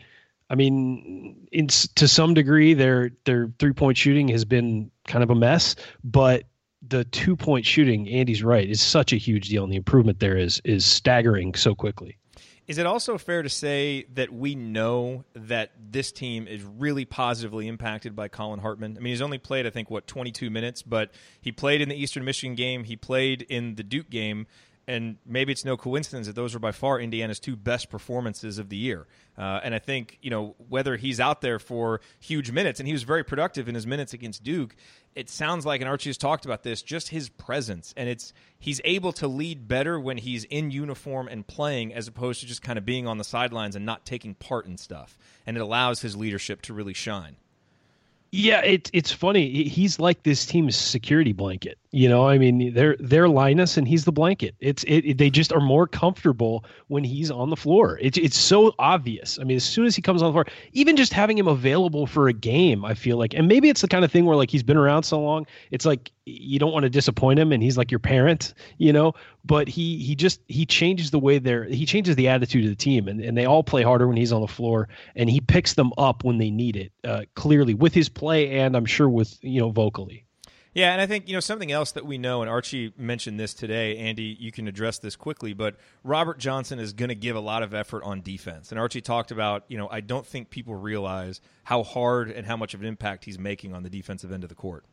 I 0.49 0.55
mean, 0.55 1.47
in, 1.51 1.67
to 1.67 2.07
some 2.07 2.33
degree, 2.33 2.73
their 2.73 3.11
their 3.25 3.51
three 3.57 3.73
point 3.73 3.97
shooting 3.97 4.27
has 4.27 4.45
been 4.45 4.91
kind 5.07 5.23
of 5.23 5.29
a 5.29 5.35
mess, 5.35 5.75
but 6.03 6.43
the 6.87 7.05
two 7.05 7.35
point 7.35 7.65
shooting, 7.65 8.07
Andy's 8.09 8.43
right, 8.43 8.69
is 8.69 8.81
such 8.81 9.13
a 9.13 9.15
huge 9.15 9.49
deal, 9.49 9.63
and 9.63 9.71
the 9.71 9.77
improvement 9.77 10.19
there 10.19 10.37
is 10.37 10.61
is 10.63 10.85
staggering 10.85 11.55
so 11.55 11.73
quickly. 11.73 12.17
Is 12.65 12.77
it 12.77 12.85
also 12.85 13.17
fair 13.17 13.41
to 13.41 13.49
say 13.49 14.05
that 14.13 14.31
we 14.31 14.55
know 14.55 15.25
that 15.35 15.71
this 15.77 16.13
team 16.13 16.47
is 16.47 16.63
really 16.63 17.03
positively 17.03 17.67
impacted 17.67 18.15
by 18.15 18.29
Collin 18.29 18.61
Hartman? 18.61 18.95
I 18.97 19.01
mean, 19.01 19.11
he's 19.11 19.21
only 19.21 19.37
played, 19.37 19.67
I 19.67 19.69
think, 19.69 19.89
what, 19.89 20.07
22 20.07 20.49
minutes, 20.49 20.81
but 20.81 21.11
he 21.41 21.51
played 21.51 21.81
in 21.81 21.89
the 21.89 21.95
Eastern 21.95 22.23
Michigan 22.23 22.55
game, 22.55 22.85
he 22.85 22.95
played 22.95 23.41
in 23.41 23.75
the 23.75 23.83
Duke 23.83 24.09
game 24.09 24.47
and 24.87 25.17
maybe 25.25 25.51
it's 25.51 25.63
no 25.63 25.77
coincidence 25.77 26.27
that 26.27 26.35
those 26.35 26.53
are 26.55 26.59
by 26.59 26.71
far 26.71 26.99
Indiana's 26.99 27.39
two 27.39 27.55
best 27.55 27.89
performances 27.89 28.57
of 28.57 28.69
the 28.69 28.75
year. 28.75 29.07
Uh, 29.37 29.59
and 29.63 29.73
I 29.73 29.79
think 29.79 30.17
you 30.21 30.29
know 30.29 30.55
whether 30.69 30.97
he's 30.97 31.19
out 31.19 31.41
there 31.41 31.59
for 31.59 32.01
huge 32.19 32.51
minutes, 32.51 32.79
and 32.79 32.87
he 32.87 32.93
was 32.93 33.03
very 33.03 33.23
productive 33.23 33.67
in 33.67 33.75
his 33.75 33.87
minutes 33.87 34.13
against 34.13 34.43
Duke. 34.43 34.75
It 35.15 35.29
sounds 35.29 35.65
like, 35.65 35.81
and 35.81 35.89
Archie 35.89 36.09
has 36.09 36.17
talked 36.17 36.45
about 36.45 36.63
this, 36.63 36.81
just 36.81 37.09
his 37.09 37.29
presence, 37.29 37.93
and 37.95 38.09
it's 38.09 38.33
he's 38.59 38.81
able 38.83 39.13
to 39.13 39.27
lead 39.27 39.67
better 39.67 39.99
when 39.99 40.17
he's 40.17 40.43
in 40.45 40.71
uniform 40.71 41.27
and 41.27 41.45
playing, 41.45 41.93
as 41.93 42.07
opposed 42.07 42.41
to 42.41 42.45
just 42.45 42.61
kind 42.61 42.77
of 42.77 42.85
being 42.85 43.07
on 43.07 43.17
the 43.17 43.23
sidelines 43.23 43.75
and 43.75 43.85
not 43.85 44.05
taking 44.05 44.35
part 44.35 44.65
in 44.65 44.77
stuff. 44.77 45.17
And 45.45 45.57
it 45.57 45.61
allows 45.61 46.01
his 46.01 46.15
leadership 46.15 46.61
to 46.63 46.73
really 46.73 46.93
shine. 46.93 47.37
Yeah, 48.31 48.61
it's 48.61 48.89
it's 48.93 49.11
funny. 49.11 49.65
He's 49.65 49.99
like 49.99 50.23
this 50.23 50.47
team's 50.47 50.75
security 50.75 51.33
blanket. 51.33 51.77
You 51.95 52.09
know, 52.09 52.27
I 52.27 52.39
mean, 52.39 52.73
they're 52.73 52.95
they're 52.99 53.29
Linus 53.29 53.77
and 53.77 53.87
he's 53.87 54.03
the 54.03 54.11
blanket. 54.11 54.55
It's 54.59 54.83
it, 54.85 55.05
it, 55.05 55.17
They 55.19 55.29
just 55.29 55.53
are 55.53 55.59
more 55.59 55.85
comfortable 55.85 56.65
when 56.87 57.03
he's 57.03 57.29
on 57.29 57.51
the 57.51 57.55
floor. 57.55 57.99
It's 58.01 58.17
it's 58.17 58.35
so 58.35 58.73
obvious. 58.79 59.37
I 59.37 59.43
mean, 59.43 59.57
as 59.57 59.63
soon 59.63 59.85
as 59.85 59.95
he 59.95 60.01
comes 60.01 60.23
on 60.23 60.29
the 60.29 60.33
floor, 60.33 60.47
even 60.71 60.95
just 60.95 61.13
having 61.13 61.37
him 61.37 61.47
available 61.47 62.07
for 62.07 62.27
a 62.27 62.33
game, 62.33 62.83
I 62.83 62.95
feel 62.95 63.17
like, 63.17 63.35
and 63.35 63.47
maybe 63.47 63.69
it's 63.69 63.81
the 63.81 63.87
kind 63.87 64.03
of 64.03 64.11
thing 64.11 64.25
where 64.25 64.35
like 64.35 64.49
he's 64.49 64.63
been 64.63 64.75
around 64.75 65.03
so 65.03 65.21
long, 65.21 65.45
it's 65.69 65.85
like 65.85 66.11
you 66.25 66.57
don't 66.57 66.71
want 66.73 66.81
to 66.81 66.89
disappoint 66.89 67.37
him, 67.37 67.51
and 67.51 67.61
he's 67.61 67.77
like 67.77 67.91
your 67.91 67.99
parent, 67.99 68.55
you 68.79 68.91
know. 68.91 69.13
But 69.45 69.67
he 69.67 69.99
he 69.99 70.15
just 70.15 70.41
he 70.47 70.65
changes 70.65 71.11
the 71.11 71.19
way 71.19 71.37
they're 71.37 71.65
he 71.65 71.85
changes 71.85 72.15
the 72.15 72.27
attitude 72.27 72.63
of 72.63 72.71
the 72.71 72.75
team, 72.75 73.07
and 73.07 73.21
and 73.21 73.37
they 73.37 73.45
all 73.45 73.61
play 73.61 73.83
harder 73.83 74.07
when 74.07 74.17
he's 74.17 74.31
on 74.31 74.41
the 74.41 74.47
floor, 74.47 74.89
and 75.15 75.29
he 75.29 75.39
picks 75.41 75.75
them 75.75 75.93
up 75.99 76.23
when 76.23 76.39
they 76.39 76.49
need 76.49 76.75
it. 76.75 76.91
Uh, 77.03 77.25
clearly 77.35 77.75
with 77.75 77.93
his 77.93 78.09
play, 78.09 78.49
and 78.61 78.75
I'm 78.75 78.85
sure 78.85 79.07
with 79.07 79.37
you 79.43 79.59
know 79.59 79.69
vocally. 79.69 80.25
Yeah, 80.73 80.91
and 80.91 80.99
I 80.99 81.05
think 81.05 81.27
you 81.27 81.35
know 81.35 81.39
something 81.39 81.71
else 81.71 81.91
that 81.91 82.05
we 82.05 82.17
know, 82.17 82.41
and 82.41 82.49
Archie 82.49 82.93
mentioned 82.97 83.39
this 83.39 83.53
today. 83.53 83.97
Andy, 83.97 84.35
you 84.39 84.51
can 84.51 84.67
address 84.67 84.97
this 84.97 85.15
quickly, 85.15 85.53
but 85.53 85.75
Robert 86.03 86.39
Johnson 86.39 86.79
is 86.79 86.93
going 86.93 87.09
to 87.09 87.15
give 87.15 87.35
a 87.35 87.39
lot 87.39 87.61
of 87.61 87.73
effort 87.73 88.03
on 88.03 88.21
defense. 88.21 88.71
And 88.71 88.79
Archie 88.79 89.01
talked 89.01 89.31
about, 89.31 89.65
you 89.67 89.77
know, 89.77 89.87
I 89.89 90.01
don't 90.01 90.25
think 90.25 90.49
people 90.49 90.75
realize 90.75 91.41
how 91.63 91.83
hard 91.83 92.31
and 92.31 92.45
how 92.45 92.57
much 92.57 92.73
of 92.73 92.81
an 92.81 92.87
impact 92.87 93.25
he's 93.25 93.37
making 93.37 93.73
on 93.73 93.83
the 93.83 93.89
defensive 93.89 94.31
end 94.31 94.43
of 94.43 94.49
the 94.49 94.55
court. 94.55 94.83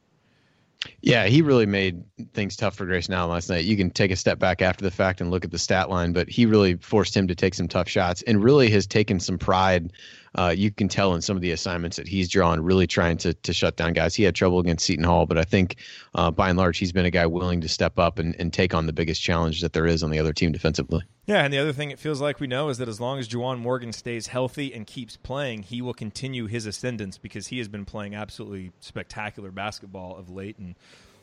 Yeah, 1.02 1.26
he 1.26 1.42
really 1.42 1.66
made 1.66 2.04
things 2.32 2.56
tough 2.56 2.74
for 2.74 2.86
Grayson 2.86 3.12
Allen 3.12 3.30
last 3.30 3.50
night. 3.50 3.64
You 3.64 3.76
can 3.76 3.90
take 3.90 4.10
a 4.10 4.16
step 4.16 4.38
back 4.38 4.62
after 4.62 4.82
the 4.82 4.90
fact 4.90 5.20
and 5.20 5.30
look 5.30 5.44
at 5.44 5.50
the 5.50 5.58
stat 5.58 5.90
line, 5.90 6.12
but 6.12 6.28
he 6.28 6.46
really 6.46 6.76
forced 6.76 7.14
him 7.14 7.28
to 7.28 7.34
take 7.34 7.54
some 7.54 7.68
tough 7.68 7.88
shots 7.88 8.22
and 8.22 8.42
really 8.42 8.70
has 8.70 8.86
taken 8.86 9.20
some 9.20 9.38
pride 9.38 9.92
uh, 10.36 10.54
you 10.56 10.70
can 10.70 10.88
tell 10.88 11.14
in 11.14 11.22
some 11.22 11.36
of 11.36 11.42
the 11.42 11.50
assignments 11.50 11.96
that 11.96 12.06
he's 12.06 12.28
drawn, 12.28 12.60
really 12.60 12.86
trying 12.86 13.16
to 13.18 13.34
to 13.34 13.52
shut 13.52 13.76
down 13.76 13.92
guys. 13.92 14.14
He 14.14 14.22
had 14.22 14.34
trouble 14.34 14.58
against 14.58 14.86
Seton 14.86 15.04
Hall, 15.04 15.26
but 15.26 15.38
I 15.38 15.44
think 15.44 15.76
uh, 16.14 16.30
by 16.30 16.48
and 16.48 16.58
large 16.58 16.78
he's 16.78 16.92
been 16.92 17.04
a 17.04 17.10
guy 17.10 17.26
willing 17.26 17.60
to 17.62 17.68
step 17.68 17.98
up 17.98 18.18
and, 18.18 18.34
and 18.38 18.52
take 18.52 18.74
on 18.74 18.86
the 18.86 18.92
biggest 18.92 19.22
challenge 19.22 19.60
that 19.60 19.72
there 19.72 19.86
is 19.86 20.02
on 20.02 20.10
the 20.10 20.18
other 20.18 20.32
team 20.32 20.52
defensively. 20.52 21.02
Yeah, 21.26 21.44
and 21.44 21.52
the 21.52 21.58
other 21.58 21.72
thing 21.72 21.90
it 21.90 21.98
feels 21.98 22.20
like 22.20 22.40
we 22.40 22.46
know 22.46 22.68
is 22.70 22.78
that 22.78 22.88
as 22.88 23.00
long 23.00 23.18
as 23.18 23.28
Juwan 23.28 23.58
Morgan 23.58 23.92
stays 23.92 24.28
healthy 24.28 24.74
and 24.74 24.86
keeps 24.86 25.16
playing, 25.16 25.62
he 25.62 25.80
will 25.82 25.94
continue 25.94 26.46
his 26.46 26.66
ascendance 26.66 27.18
because 27.18 27.48
he 27.48 27.58
has 27.58 27.68
been 27.68 27.84
playing 27.84 28.14
absolutely 28.14 28.72
spectacular 28.80 29.50
basketball 29.50 30.16
of 30.16 30.28
late 30.28 30.58
and 30.58 30.74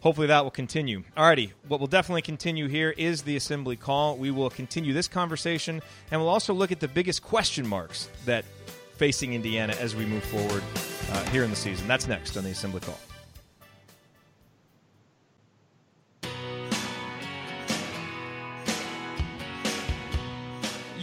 hopefully 0.01 0.27
that 0.27 0.43
will 0.43 0.51
continue. 0.51 1.03
Alrighty, 1.17 1.51
what 1.67 1.79
will 1.79 1.87
definitely 1.87 2.21
continue 2.21 2.67
here 2.67 2.91
is 2.91 3.23
the 3.23 3.35
assembly 3.35 3.75
call. 3.75 4.15
We 4.15 4.31
will 4.31 4.49
continue 4.49 4.93
this 4.93 5.07
conversation 5.07 5.81
and 6.11 6.21
we'll 6.21 6.29
also 6.29 6.53
look 6.53 6.71
at 6.71 6.79
the 6.79 6.87
biggest 6.87 7.21
question 7.21 7.67
marks 7.67 8.09
that 8.25 8.45
facing 8.97 9.33
Indiana 9.33 9.73
as 9.79 9.95
we 9.95 10.05
move 10.05 10.23
forward 10.23 10.63
uh, 11.11 11.23
here 11.25 11.43
in 11.43 11.49
the 11.49 11.55
season. 11.55 11.87
That's 11.87 12.07
next 12.07 12.35
on 12.37 12.43
the 12.43 12.51
Assembly 12.51 12.81
Call. 12.81 12.99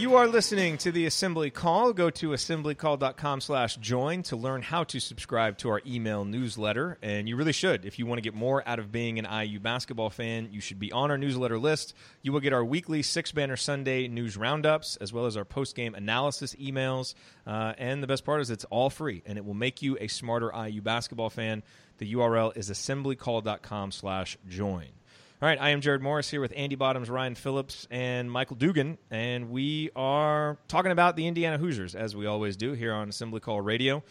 You 0.04 0.16
are 0.16 0.28
listening 0.28 0.76
to 0.78 0.92
the 0.92 1.06
Assembly 1.06 1.48
Call. 1.48 1.94
Go 1.94 2.10
to 2.10 2.32
assemblycall.com 2.32 3.40
slash 3.40 3.76
join 3.76 4.22
to 4.24 4.36
learn 4.36 4.60
how 4.60 4.84
to 4.84 5.00
subscribe 5.00 5.56
to 5.58 5.70
our 5.70 5.80
email 5.86 6.26
newsletter. 6.26 6.98
And 7.00 7.26
you 7.26 7.36
really 7.36 7.54
should. 7.54 7.86
If 7.86 7.98
you 7.98 8.04
want 8.04 8.18
to 8.18 8.22
get 8.22 8.34
more 8.34 8.62
out 8.68 8.78
of 8.78 8.92
being 8.92 9.18
an 9.18 9.24
IU 9.24 9.60
basketball 9.60 10.10
fan, 10.10 10.50
you 10.52 10.60
should 10.60 10.78
be 10.78 10.92
on 10.92 11.10
our 11.10 11.16
newsletter 11.16 11.58
list. 11.58 11.94
You 12.20 12.34
will 12.34 12.40
get 12.40 12.52
our 12.52 12.62
weekly 12.62 13.00
Six 13.00 13.32
Banner 13.32 13.56
Sunday 13.56 14.06
news 14.06 14.36
roundups, 14.36 14.96
as 14.96 15.10
well 15.10 15.24
as 15.24 15.38
our 15.38 15.44
post-game 15.46 15.94
analysis 15.94 16.54
emails. 16.56 17.14
Uh, 17.46 17.72
and 17.78 18.02
the 18.02 18.06
best 18.06 18.26
part 18.26 18.42
is 18.42 18.50
it's 18.50 18.66
all 18.66 18.90
free, 18.90 19.22
and 19.24 19.38
it 19.38 19.44
will 19.46 19.54
make 19.54 19.80
you 19.80 19.96
a 19.98 20.08
smarter 20.08 20.52
IU 20.54 20.82
basketball 20.82 21.30
fan. 21.30 21.62
The 21.96 22.12
URL 22.12 22.54
is 22.58 22.68
assemblycall.com 22.68 23.90
slash 23.90 24.36
join. 24.50 24.88
All 25.44 25.48
right, 25.48 25.61
I 25.61 25.70
am 25.72 25.83
Jerod 25.83 26.00
Morris 26.00 26.30
here 26.30 26.40
with 26.40 26.54
Andy 26.57 26.74
Bottoms, 26.74 27.11
Ryan 27.11 27.35
Phillips, 27.35 27.87
and 27.90 28.30
Michael 28.30 28.57
Dugan, 28.57 28.96
and 29.11 29.50
we 29.50 29.90
are 29.94 30.57
talking 30.68 30.90
about 30.90 31.16
the 31.16 31.26
Indiana 31.26 31.59
Hoosiers, 31.59 31.94
as 31.94 32.16
we 32.16 32.24
always 32.24 32.57
do 32.57 32.72
here 32.72 32.94
on 32.94 33.11
Assembly 33.11 33.40
Call 33.40 33.61
Radio. 33.61 34.02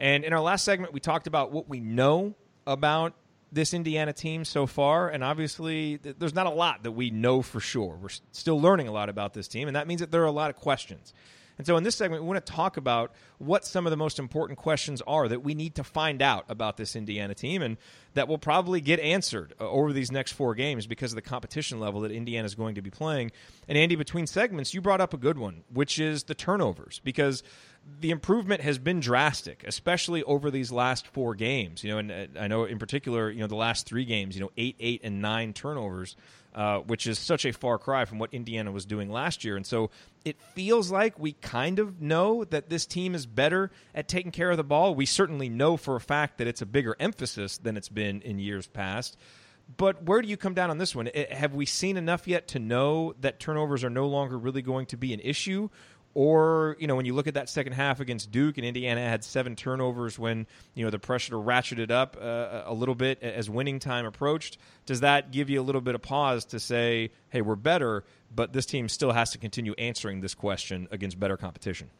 And 0.00 0.24
in 0.24 0.32
our 0.32 0.40
last 0.40 0.64
segment, 0.64 0.92
we 0.92 0.98
talked 0.98 1.28
about 1.28 1.52
what 1.52 1.68
we 1.68 1.78
know 1.78 2.34
about 2.66 3.14
this 3.52 3.72
Indiana 3.72 4.12
team 4.12 4.44
so 4.44 4.66
far, 4.66 5.08
and 5.08 5.22
obviously, 5.22 5.98
th- 5.98 6.16
there's 6.18 6.34
not 6.34 6.46
a 6.46 6.50
lot 6.50 6.82
that 6.82 6.90
we 6.90 7.10
know 7.10 7.40
for 7.40 7.60
sure. 7.60 7.96
We're 8.02 8.08
s- 8.08 8.20
still 8.32 8.60
learning 8.60 8.88
a 8.88 8.92
lot 8.92 9.08
about 9.08 9.32
this 9.32 9.46
team, 9.46 9.68
and 9.68 9.76
that 9.76 9.86
means 9.86 10.00
that 10.00 10.10
there 10.10 10.22
are 10.22 10.26
a 10.26 10.32
lot 10.32 10.50
of 10.50 10.56
questions. 10.56 11.14
And 11.60 11.66
so, 11.66 11.76
in 11.76 11.82
this 11.82 11.94
segment, 11.94 12.22
we 12.22 12.26
want 12.26 12.42
to 12.42 12.52
talk 12.52 12.78
about 12.78 13.12
what 13.36 13.66
some 13.66 13.86
of 13.86 13.90
the 13.90 13.96
most 13.98 14.18
important 14.18 14.58
questions 14.58 15.02
are 15.06 15.28
that 15.28 15.42
we 15.42 15.52
need 15.52 15.74
to 15.74 15.84
find 15.84 16.22
out 16.22 16.46
about 16.48 16.78
this 16.78 16.96
Indiana 16.96 17.34
team, 17.34 17.60
and 17.60 17.76
that 18.14 18.28
will 18.28 18.38
probably 18.38 18.80
get 18.80 18.98
answered 18.98 19.52
uh, 19.60 19.68
over 19.68 19.92
these 19.92 20.10
next 20.10 20.32
four 20.32 20.54
games 20.54 20.86
because 20.86 21.12
of 21.12 21.16
the 21.16 21.22
competition 21.22 21.78
level 21.78 22.00
that 22.00 22.12
Indiana 22.12 22.46
is 22.46 22.54
going 22.54 22.76
to 22.76 22.80
be 22.80 22.88
playing. 22.88 23.30
And 23.68 23.76
Andy, 23.76 23.94
between 23.94 24.26
segments, 24.26 24.72
you 24.72 24.80
brought 24.80 25.02
up 25.02 25.12
a 25.12 25.18
good 25.18 25.36
one, 25.36 25.64
which 25.70 25.98
is 25.98 26.22
the 26.22 26.34
turnovers, 26.34 26.98
because 27.04 27.42
the 28.00 28.10
improvement 28.10 28.62
has 28.62 28.78
been 28.78 29.00
drastic, 29.00 29.62
especially 29.66 30.22
over 30.22 30.50
these 30.50 30.72
last 30.72 31.06
four 31.08 31.34
games. 31.34 31.84
You 31.84 31.90
know, 31.90 31.98
and 31.98 32.10
uh, 32.10 32.40
I 32.40 32.48
know 32.48 32.64
in 32.64 32.78
particular, 32.78 33.30
you 33.30 33.40
know, 33.40 33.48
the 33.48 33.54
last 33.54 33.84
three 33.84 34.06
games, 34.06 34.34
you 34.34 34.40
know, 34.40 34.50
eight, 34.56 34.76
eight, 34.80 35.02
and 35.04 35.20
nine 35.20 35.52
turnovers. 35.52 36.16
Uh, 36.52 36.80
which 36.80 37.06
is 37.06 37.16
such 37.16 37.44
a 37.44 37.52
far 37.52 37.78
cry 37.78 38.04
from 38.04 38.18
what 38.18 38.34
Indiana 38.34 38.72
was 38.72 38.84
doing 38.84 39.08
last 39.08 39.44
year. 39.44 39.54
And 39.56 39.64
so 39.64 39.88
it 40.24 40.36
feels 40.56 40.90
like 40.90 41.16
we 41.16 41.34
kind 41.34 41.78
of 41.78 42.02
know 42.02 42.42
that 42.42 42.68
this 42.68 42.86
team 42.86 43.14
is 43.14 43.24
better 43.24 43.70
at 43.94 44.08
taking 44.08 44.32
care 44.32 44.50
of 44.50 44.56
the 44.56 44.64
ball. 44.64 44.96
We 44.96 45.06
certainly 45.06 45.48
know 45.48 45.76
for 45.76 45.94
a 45.94 46.00
fact 46.00 46.38
that 46.38 46.48
it's 46.48 46.60
a 46.60 46.66
bigger 46.66 46.96
emphasis 46.98 47.56
than 47.58 47.76
it's 47.76 47.88
been 47.88 48.20
in 48.22 48.40
years 48.40 48.66
past. 48.66 49.16
But 49.76 50.02
where 50.02 50.20
do 50.20 50.26
you 50.26 50.36
come 50.36 50.54
down 50.54 50.70
on 50.70 50.78
this 50.78 50.92
one? 50.92 51.08
I- 51.14 51.28
Have 51.30 51.54
we 51.54 51.66
seen 51.66 51.96
enough 51.96 52.26
yet 52.26 52.48
to 52.48 52.58
know 52.58 53.14
that 53.20 53.38
turnovers 53.38 53.84
are 53.84 53.90
no 53.90 54.08
longer 54.08 54.36
really 54.36 54.62
going 54.62 54.86
to 54.86 54.96
be 54.96 55.14
an 55.14 55.20
issue? 55.20 55.68
Or, 56.12 56.76
you 56.80 56.88
know, 56.88 56.96
when 56.96 57.06
you 57.06 57.14
look 57.14 57.28
at 57.28 57.34
that 57.34 57.48
second 57.48 57.74
half 57.74 58.00
against 58.00 58.32
Duke 58.32 58.58
and 58.58 58.66
Indiana 58.66 59.00
had 59.00 59.22
seven 59.22 59.54
turnovers 59.54 60.18
when, 60.18 60.46
you 60.74 60.84
know, 60.84 60.90
the 60.90 60.98
pressure 60.98 61.30
to 61.30 61.36
ratchet 61.36 61.78
it 61.78 61.92
up 61.92 62.16
uh, 62.20 62.62
a 62.64 62.74
little 62.74 62.96
bit 62.96 63.22
as 63.22 63.48
winning 63.48 63.78
time 63.78 64.04
approached, 64.06 64.58
does 64.86 65.00
that 65.00 65.30
give 65.30 65.48
you 65.48 65.60
a 65.60 65.62
little 65.62 65.80
bit 65.80 65.94
of 65.94 66.02
pause 66.02 66.44
to 66.46 66.58
say, 66.58 67.10
hey, 67.28 67.42
we're 67.42 67.54
better, 67.54 68.02
but 68.34 68.52
this 68.52 68.66
team 68.66 68.88
still 68.88 69.12
has 69.12 69.30
to 69.30 69.38
continue 69.38 69.72
answering 69.78 70.20
this 70.20 70.34
question 70.34 70.88
against 70.90 71.20
better 71.20 71.36
competition? 71.36 71.90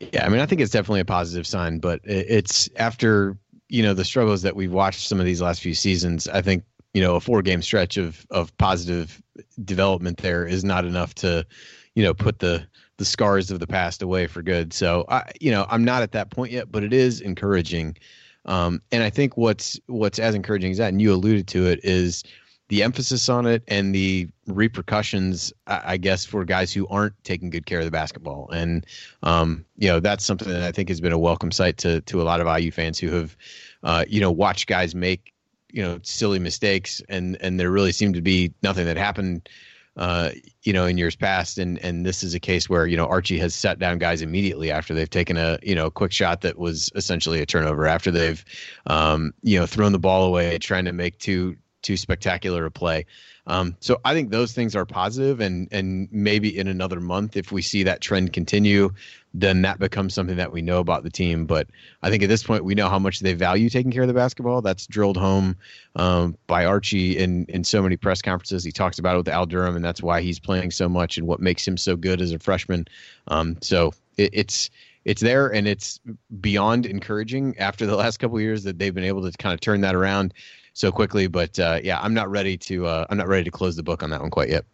Yeah, 0.00 0.26
I 0.26 0.28
mean, 0.28 0.40
I 0.40 0.46
think 0.46 0.60
it's 0.60 0.72
definitely 0.72 1.00
a 1.00 1.04
positive 1.04 1.46
sign, 1.46 1.78
but 1.78 2.00
it's 2.02 2.68
after 2.74 3.36
you 3.68 3.82
know 3.82 3.94
the 3.94 4.04
struggles 4.04 4.42
that 4.42 4.56
we've 4.56 4.72
watched 4.72 5.08
some 5.08 5.20
of 5.20 5.26
these 5.26 5.40
last 5.40 5.62
few 5.62 5.74
seasons. 5.74 6.26
I 6.28 6.42
think 6.42 6.64
you 6.92 7.00
know 7.00 7.16
a 7.16 7.20
four 7.20 7.40
game 7.42 7.62
stretch 7.62 7.96
of 7.96 8.26
of 8.30 8.56
positive 8.58 9.22
development 9.64 10.18
there 10.18 10.46
is 10.46 10.64
not 10.64 10.84
enough 10.84 11.14
to 11.16 11.46
you 11.94 12.02
know 12.02 12.14
put 12.14 12.40
the 12.40 12.66
the 12.98 13.04
scars 13.04 13.50
of 13.50 13.60
the 13.60 13.66
past 13.66 14.02
away 14.02 14.26
for 14.26 14.42
good. 14.42 14.72
So 14.72 15.04
I 15.08 15.30
you 15.40 15.50
know 15.50 15.66
I'm 15.68 15.84
not 15.84 16.02
at 16.02 16.12
that 16.12 16.30
point 16.30 16.52
yet, 16.52 16.70
but 16.70 16.82
it 16.82 16.92
is 16.92 17.20
encouraging. 17.20 17.96
Um, 18.44 18.82
and 18.90 19.02
I 19.02 19.10
think 19.10 19.36
what's 19.36 19.78
what's 19.86 20.18
as 20.18 20.34
encouraging 20.34 20.72
as 20.72 20.78
that, 20.78 20.88
and 20.88 21.00
you 21.00 21.12
alluded 21.12 21.46
to 21.48 21.66
it, 21.66 21.80
is 21.84 22.24
the 22.68 22.82
emphasis 22.82 23.28
on 23.28 23.46
it 23.46 23.62
and 23.68 23.94
the 23.94 24.28
repercussions, 24.46 25.52
I 25.66 25.82
I 25.84 25.96
guess, 25.96 26.24
for 26.24 26.44
guys 26.44 26.72
who 26.72 26.86
aren't 26.88 27.14
taking 27.24 27.50
good 27.50 27.66
care 27.66 27.78
of 27.78 27.84
the 27.84 27.90
basketball. 27.90 28.48
And 28.50 28.86
um, 29.22 29.64
you 29.76 29.88
know, 29.88 30.00
that's 30.00 30.24
something 30.24 30.48
that 30.48 30.62
I 30.62 30.72
think 30.72 30.88
has 30.88 31.00
been 31.00 31.12
a 31.12 31.18
welcome 31.18 31.52
sight 31.52 31.78
to 31.78 32.00
to 32.02 32.22
a 32.22 32.24
lot 32.24 32.40
of 32.40 32.60
IU 32.60 32.70
fans 32.70 32.98
who 32.98 33.10
have, 33.10 33.36
uh, 33.82 34.04
you 34.08 34.20
know, 34.20 34.30
watched 34.30 34.66
guys 34.66 34.94
make 34.94 35.32
you 35.72 35.82
know 35.82 35.98
silly 36.02 36.38
mistakes, 36.38 37.02
and 37.08 37.36
and 37.40 37.58
there 37.58 37.70
really 37.70 37.92
seemed 37.92 38.14
to 38.14 38.22
be 38.22 38.52
nothing 38.62 38.86
that 38.86 38.96
happened. 38.96 39.48
Uh, 39.94 40.30
you 40.62 40.72
know, 40.72 40.86
in 40.86 40.96
years 40.96 41.14
past, 41.14 41.58
and 41.58 41.78
and 41.84 42.06
this 42.06 42.22
is 42.22 42.34
a 42.34 42.40
case 42.40 42.66
where 42.66 42.86
you 42.86 42.96
know 42.96 43.06
Archie 43.06 43.38
has 43.38 43.54
set 43.54 43.78
down 43.78 43.98
guys 43.98 44.22
immediately 44.22 44.70
after 44.70 44.94
they've 44.94 45.10
taken 45.10 45.36
a 45.36 45.58
you 45.62 45.74
know 45.74 45.90
quick 45.90 46.12
shot 46.12 46.40
that 46.40 46.58
was 46.58 46.90
essentially 46.94 47.42
a 47.42 47.46
turnover 47.46 47.86
after 47.86 48.10
they've, 48.10 48.42
um, 48.86 49.34
you 49.42 49.60
know, 49.60 49.66
thrown 49.66 49.92
the 49.92 49.98
ball 49.98 50.24
away 50.24 50.56
trying 50.58 50.86
to 50.86 50.92
make 50.92 51.18
too 51.18 51.56
too 51.82 51.96
spectacular 51.96 52.64
a 52.64 52.70
play. 52.70 53.04
Um, 53.46 53.76
so 53.80 54.00
I 54.04 54.14
think 54.14 54.30
those 54.30 54.52
things 54.52 54.76
are 54.76 54.86
positive, 54.86 55.40
and 55.40 55.68
and 55.72 56.08
maybe 56.10 56.56
in 56.56 56.68
another 56.68 57.00
month, 57.00 57.36
if 57.36 57.52
we 57.52 57.60
see 57.60 57.82
that 57.82 58.00
trend 58.00 58.32
continue, 58.32 58.90
then 59.34 59.62
that 59.62 59.78
becomes 59.78 60.14
something 60.14 60.36
that 60.36 60.52
we 60.52 60.62
know 60.62 60.78
about 60.78 61.04
the 61.04 61.10
team. 61.10 61.46
But 61.46 61.68
I 62.02 62.10
think 62.10 62.22
at 62.22 62.28
this 62.28 62.42
point, 62.42 62.64
we 62.64 62.74
know 62.74 62.88
how 62.88 62.98
much 62.98 63.20
they 63.20 63.32
value 63.32 63.68
taking 63.70 63.90
care 63.90 64.02
of 64.02 64.08
the 64.08 64.14
basketball. 64.14 64.62
That's 64.62 64.86
drilled 64.86 65.16
home 65.16 65.56
um, 65.96 66.36
by 66.46 66.64
Archie 66.64 67.18
in 67.18 67.46
in 67.46 67.64
so 67.64 67.82
many 67.82 67.96
press 67.96 68.22
conferences. 68.22 68.64
He 68.64 68.72
talks 68.72 68.98
about 68.98 69.14
it 69.14 69.18
with 69.18 69.28
Al 69.28 69.46
Durham, 69.46 69.76
and 69.76 69.84
that's 69.84 70.02
why 70.02 70.20
he's 70.20 70.38
playing 70.38 70.70
so 70.70 70.88
much 70.88 71.16
and 71.18 71.26
what 71.26 71.40
makes 71.40 71.66
him 71.66 71.76
so 71.76 71.96
good 71.96 72.20
as 72.20 72.32
a 72.32 72.38
freshman. 72.38 72.86
Um, 73.28 73.56
so 73.60 73.92
it, 74.16 74.30
it's 74.32 74.70
it's 75.04 75.20
there 75.20 75.52
and 75.52 75.66
it's 75.66 76.00
beyond 76.40 76.86
encouraging 76.86 77.58
after 77.58 77.86
the 77.86 77.96
last 77.96 78.18
couple 78.18 78.40
years 78.40 78.62
that 78.64 78.78
they've 78.78 78.94
been 78.94 79.04
able 79.04 79.28
to 79.28 79.36
kind 79.38 79.52
of 79.52 79.60
turn 79.60 79.80
that 79.80 79.94
around 79.94 80.32
so 80.74 80.92
quickly. 80.92 81.26
But 81.26 81.58
uh, 81.58 81.80
yeah, 81.82 82.00
I'm 82.00 82.14
not 82.14 82.30
ready 82.30 82.56
to 82.58 82.86
uh, 82.86 83.06
I'm 83.10 83.16
not 83.16 83.28
ready 83.28 83.44
to 83.44 83.50
close 83.50 83.76
the 83.76 83.82
book 83.82 84.02
on 84.02 84.10
that 84.10 84.20
one 84.20 84.30
quite 84.30 84.48
yet. 84.48 84.64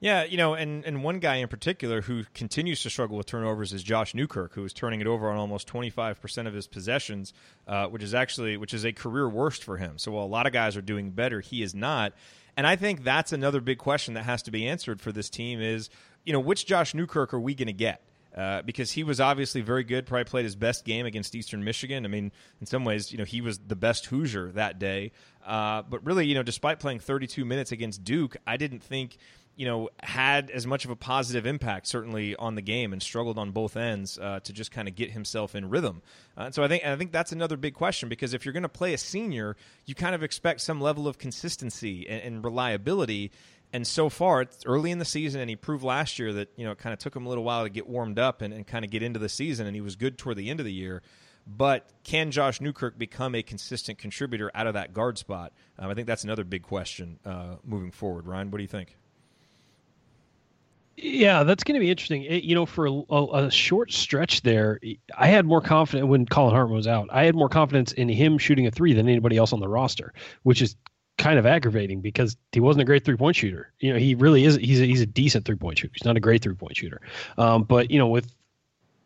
Yeah, 0.00 0.22
you 0.22 0.36
know, 0.36 0.54
and, 0.54 0.84
and 0.84 1.02
one 1.02 1.18
guy 1.18 1.36
in 1.36 1.48
particular 1.48 2.02
who 2.02 2.22
continues 2.32 2.82
to 2.82 2.90
struggle 2.90 3.16
with 3.16 3.26
turnovers 3.26 3.72
is 3.72 3.82
Josh 3.82 4.14
Newkirk, 4.14 4.54
who 4.54 4.64
is 4.64 4.72
turning 4.72 5.00
it 5.00 5.08
over 5.08 5.28
on 5.28 5.36
almost 5.36 5.66
25% 5.66 6.46
of 6.46 6.54
his 6.54 6.68
possessions, 6.68 7.32
uh, 7.66 7.86
which 7.88 8.04
is 8.04 8.14
actually 8.14 8.56
which 8.56 8.72
is 8.72 8.84
a 8.84 8.92
career 8.92 9.28
worst 9.28 9.64
for 9.64 9.76
him. 9.76 9.98
So 9.98 10.12
while 10.12 10.24
a 10.24 10.26
lot 10.26 10.46
of 10.46 10.52
guys 10.52 10.76
are 10.76 10.82
doing 10.82 11.10
better, 11.10 11.40
he 11.40 11.62
is 11.62 11.74
not. 11.74 12.12
And 12.56 12.64
I 12.66 12.76
think 12.76 13.02
that's 13.02 13.32
another 13.32 13.60
big 13.60 13.78
question 13.78 14.14
that 14.14 14.24
has 14.24 14.42
to 14.44 14.52
be 14.52 14.68
answered 14.68 15.00
for 15.00 15.10
this 15.10 15.28
team 15.28 15.60
is, 15.60 15.90
you 16.24 16.32
know, 16.32 16.40
which 16.40 16.66
Josh 16.66 16.94
Newkirk 16.94 17.34
are 17.34 17.40
we 17.40 17.54
going 17.54 17.66
to 17.66 17.72
get? 17.72 18.02
Uh, 18.36 18.62
because 18.62 18.92
he 18.92 19.02
was 19.02 19.20
obviously 19.20 19.62
very 19.62 19.82
good. 19.82 20.06
Probably 20.06 20.24
played 20.24 20.44
his 20.44 20.54
best 20.54 20.84
game 20.84 21.06
against 21.06 21.34
Eastern 21.34 21.64
Michigan. 21.64 22.04
I 22.04 22.08
mean, 22.08 22.30
in 22.60 22.66
some 22.66 22.84
ways, 22.84 23.10
you 23.10 23.18
know, 23.18 23.24
he 23.24 23.40
was 23.40 23.58
the 23.58 23.74
best 23.74 24.06
Hoosier 24.06 24.52
that 24.52 24.78
day. 24.78 25.10
Uh, 25.44 25.82
but 25.82 26.04
really, 26.04 26.26
you 26.26 26.34
know, 26.34 26.44
despite 26.44 26.78
playing 26.78 27.00
32 27.00 27.44
minutes 27.44 27.72
against 27.72 28.04
Duke, 28.04 28.36
I 28.46 28.56
didn't 28.56 28.82
think, 28.82 29.18
you 29.58 29.66
know, 29.66 29.88
had 30.04 30.52
as 30.52 30.68
much 30.68 30.84
of 30.84 30.90
a 30.92 30.96
positive 30.96 31.44
impact 31.44 31.88
certainly 31.88 32.36
on 32.36 32.54
the 32.54 32.62
game 32.62 32.92
and 32.92 33.02
struggled 33.02 33.36
on 33.38 33.50
both 33.50 33.76
ends 33.76 34.16
uh, 34.16 34.38
to 34.44 34.52
just 34.52 34.70
kind 34.70 34.86
of 34.86 34.94
get 34.94 35.10
himself 35.10 35.56
in 35.56 35.68
rhythm. 35.68 36.00
Uh, 36.36 36.48
so 36.52 36.62
I 36.62 36.68
think 36.68 36.86
I 36.86 36.94
think 36.94 37.10
that's 37.10 37.32
another 37.32 37.56
big 37.56 37.74
question 37.74 38.08
because 38.08 38.34
if 38.34 38.46
you're 38.46 38.52
going 38.52 38.62
to 38.62 38.68
play 38.68 38.94
a 38.94 38.98
senior, 38.98 39.56
you 39.84 39.96
kind 39.96 40.14
of 40.14 40.22
expect 40.22 40.60
some 40.60 40.80
level 40.80 41.08
of 41.08 41.18
consistency 41.18 42.08
and, 42.08 42.22
and 42.22 42.44
reliability. 42.44 43.32
And 43.72 43.84
so 43.84 44.08
far, 44.08 44.42
it's 44.42 44.64
early 44.64 44.92
in 44.92 45.00
the 45.00 45.04
season, 45.04 45.40
and 45.40 45.50
he 45.50 45.56
proved 45.56 45.82
last 45.82 46.20
year 46.20 46.32
that 46.34 46.50
you 46.54 46.64
know 46.64 46.70
it 46.70 46.78
kind 46.78 46.92
of 46.92 47.00
took 47.00 47.16
him 47.16 47.26
a 47.26 47.28
little 47.28 47.42
while 47.42 47.64
to 47.64 47.68
get 47.68 47.88
warmed 47.88 48.20
up 48.20 48.42
and, 48.42 48.54
and 48.54 48.64
kind 48.64 48.84
of 48.84 48.92
get 48.92 49.02
into 49.02 49.18
the 49.18 49.28
season, 49.28 49.66
and 49.66 49.74
he 49.74 49.82
was 49.82 49.96
good 49.96 50.18
toward 50.18 50.36
the 50.36 50.50
end 50.50 50.60
of 50.60 50.66
the 50.66 50.72
year. 50.72 51.02
But 51.48 51.90
can 52.04 52.30
Josh 52.30 52.60
Newkirk 52.60 52.96
become 52.96 53.34
a 53.34 53.42
consistent 53.42 53.98
contributor 53.98 54.52
out 54.54 54.68
of 54.68 54.74
that 54.74 54.94
guard 54.94 55.18
spot? 55.18 55.52
Um, 55.78 55.90
I 55.90 55.94
think 55.94 56.06
that's 56.06 56.22
another 56.22 56.44
big 56.44 56.62
question 56.62 57.18
uh, 57.26 57.56
moving 57.64 57.90
forward. 57.90 58.28
Ryan, 58.28 58.52
what 58.52 58.58
do 58.58 58.62
you 58.62 58.68
think? 58.68 58.96
Yeah, 61.00 61.44
that's 61.44 61.62
going 61.62 61.74
to 61.74 61.80
be 61.80 61.90
interesting. 61.90 62.24
It- 62.24 62.42
you 62.42 62.54
know, 62.54 62.66
for 62.66 62.86
a, 62.86 62.92
a, 63.10 63.46
a 63.46 63.50
short 63.50 63.92
stretch 63.92 64.42
there, 64.42 64.80
I 65.16 65.28
had 65.28 65.46
more 65.46 65.60
confidence 65.60 66.08
when 66.08 66.26
Collin 66.26 66.54
Hartman 66.54 66.76
was 66.76 66.88
out. 66.88 67.08
I 67.12 67.24
had 67.24 67.34
more 67.36 67.48
confidence 67.48 67.92
in 67.92 68.08
him 68.08 68.36
shooting 68.36 68.66
a 68.66 68.70
three 68.70 68.92
than 68.94 69.08
anybody 69.08 69.36
else 69.36 69.52
on 69.52 69.60
the 69.60 69.68
roster, 69.68 70.12
which 70.42 70.60
is 70.60 70.74
kind 71.16 71.38
of 71.38 71.46
aggravating 71.46 72.00
because 72.00 72.36
he 72.52 72.60
wasn't 72.60 72.82
a 72.82 72.84
great 72.84 73.04
three 73.04 73.16
point 73.16 73.36
shooter. 73.36 73.72
You 73.78 73.92
know, 73.92 73.98
he 73.98 74.14
really 74.16 74.44
is. 74.44 74.56
He's 74.56 74.80
a, 74.80 74.84
he's 74.86 75.00
a 75.00 75.06
decent 75.06 75.44
three 75.44 75.56
point 75.56 75.78
shooter. 75.78 75.92
He's 75.94 76.04
not 76.04 76.16
a 76.16 76.20
great 76.20 76.42
three 76.42 76.54
point 76.54 76.76
shooter. 76.76 77.00
Um, 77.36 77.62
but 77.62 77.90
you 77.92 77.98
know, 77.98 78.08
with 78.08 78.32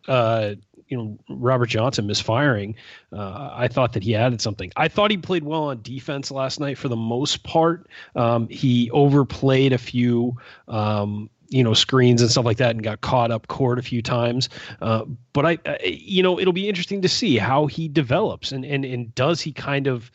uh, 0.08 0.54
you 0.88 0.96
know 0.96 1.18
Robert 1.28 1.66
Johnson 1.66 2.06
misfiring, 2.06 2.74
uh, 3.12 3.50
I 3.52 3.68
thought 3.68 3.92
that 3.92 4.02
he 4.02 4.14
added 4.14 4.40
something. 4.40 4.72
I 4.76 4.88
thought 4.88 5.10
he 5.10 5.18
played 5.18 5.44
well 5.44 5.64
on 5.64 5.82
defense 5.82 6.30
last 6.30 6.58
night 6.58 6.78
for 6.78 6.88
the 6.88 6.96
most 6.96 7.42
part. 7.42 7.86
Um, 8.16 8.48
he 8.48 8.90
overplayed 8.92 9.74
a 9.74 9.78
few. 9.78 10.38
Um, 10.68 11.28
you 11.52 11.62
know 11.62 11.74
screens 11.74 12.22
and 12.22 12.30
stuff 12.30 12.44
like 12.44 12.56
that 12.56 12.70
and 12.70 12.82
got 12.82 13.00
caught 13.00 13.30
up 13.30 13.48
court 13.48 13.78
a 13.78 13.82
few 13.82 14.02
times 14.02 14.48
uh, 14.80 15.04
but 15.32 15.46
I, 15.46 15.58
I 15.66 15.78
you 15.84 16.22
know 16.22 16.38
it'll 16.38 16.52
be 16.52 16.68
interesting 16.68 17.02
to 17.02 17.08
see 17.08 17.36
how 17.36 17.66
he 17.66 17.88
develops 17.88 18.52
and 18.52 18.64
and 18.64 18.84
and 18.84 19.14
does 19.14 19.40
he 19.40 19.52
kind 19.52 19.86
of 19.86 20.10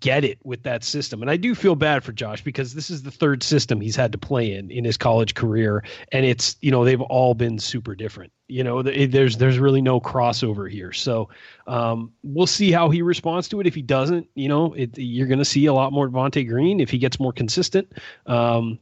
get 0.00 0.24
it 0.24 0.38
with 0.44 0.62
that 0.62 0.82
system. 0.82 1.20
And 1.20 1.30
I 1.30 1.36
do 1.36 1.54
feel 1.54 1.74
bad 1.74 2.02
for 2.02 2.12
Josh 2.12 2.42
because 2.42 2.74
this 2.74 2.90
is 2.90 3.02
the 3.02 3.10
third 3.10 3.42
system 3.42 3.80
he's 3.80 3.96
had 3.96 4.12
to 4.12 4.18
play 4.18 4.52
in 4.52 4.70
in 4.70 4.84
his 4.84 4.96
college 4.96 5.34
career, 5.34 5.84
and 6.10 6.24
it's 6.24 6.56
you 6.60 6.70
know 6.70 6.84
they've 6.84 7.00
all 7.00 7.34
been 7.34 7.58
super 7.58 7.94
different. 7.94 8.32
You 8.48 8.64
know, 8.64 8.82
there's 8.82 9.36
there's 9.36 9.58
really 9.58 9.82
no 9.82 10.00
crossover 10.00 10.70
here. 10.70 10.92
So 10.92 11.28
um, 11.66 12.12
we'll 12.22 12.46
see 12.46 12.70
how 12.70 12.88
he 12.90 13.02
responds 13.02 13.48
to 13.48 13.60
it. 13.60 13.66
If 13.66 13.74
he 13.74 13.82
doesn't, 13.82 14.26
you 14.34 14.48
know, 14.48 14.72
it, 14.72 14.96
you're 14.96 15.26
going 15.26 15.38
to 15.38 15.44
see 15.44 15.66
a 15.66 15.74
lot 15.74 15.92
more 15.92 16.08
Devonte 16.08 16.48
Green 16.48 16.80
if 16.80 16.90
he 16.90 16.98
gets 16.98 17.20
more 17.20 17.32
consistent. 17.32 17.92
Um, 18.26 18.78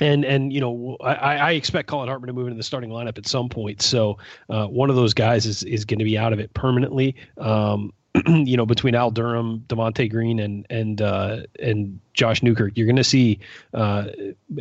and 0.00 0.24
and 0.24 0.52
you 0.52 0.60
know 0.60 0.96
I, 1.00 1.36
I 1.36 1.50
expect 1.52 1.88
Collin 1.88 2.08
Hartman 2.08 2.28
to 2.28 2.32
move 2.32 2.46
into 2.46 2.56
the 2.56 2.62
starting 2.62 2.90
lineup 2.90 3.18
at 3.18 3.26
some 3.26 3.48
point. 3.48 3.82
So 3.82 4.18
uh, 4.48 4.66
one 4.66 4.90
of 4.90 4.96
those 4.96 5.14
guys 5.14 5.46
is 5.46 5.62
is 5.64 5.84
going 5.84 5.98
to 5.98 6.04
be 6.04 6.18
out 6.18 6.32
of 6.32 6.38
it 6.38 6.52
permanently. 6.54 7.16
Um, 7.38 7.92
you 8.26 8.56
know, 8.56 8.66
between 8.66 8.94
Al 8.94 9.10
Durham, 9.10 9.64
Devonte 9.68 10.10
Green, 10.10 10.38
and 10.38 10.66
and 10.70 11.02
uh, 11.02 11.42
and 11.60 12.00
Josh 12.14 12.42
Newkirk, 12.42 12.76
you're 12.76 12.86
going 12.86 12.96
to 12.96 13.04
see 13.04 13.38
uh, 13.74 14.06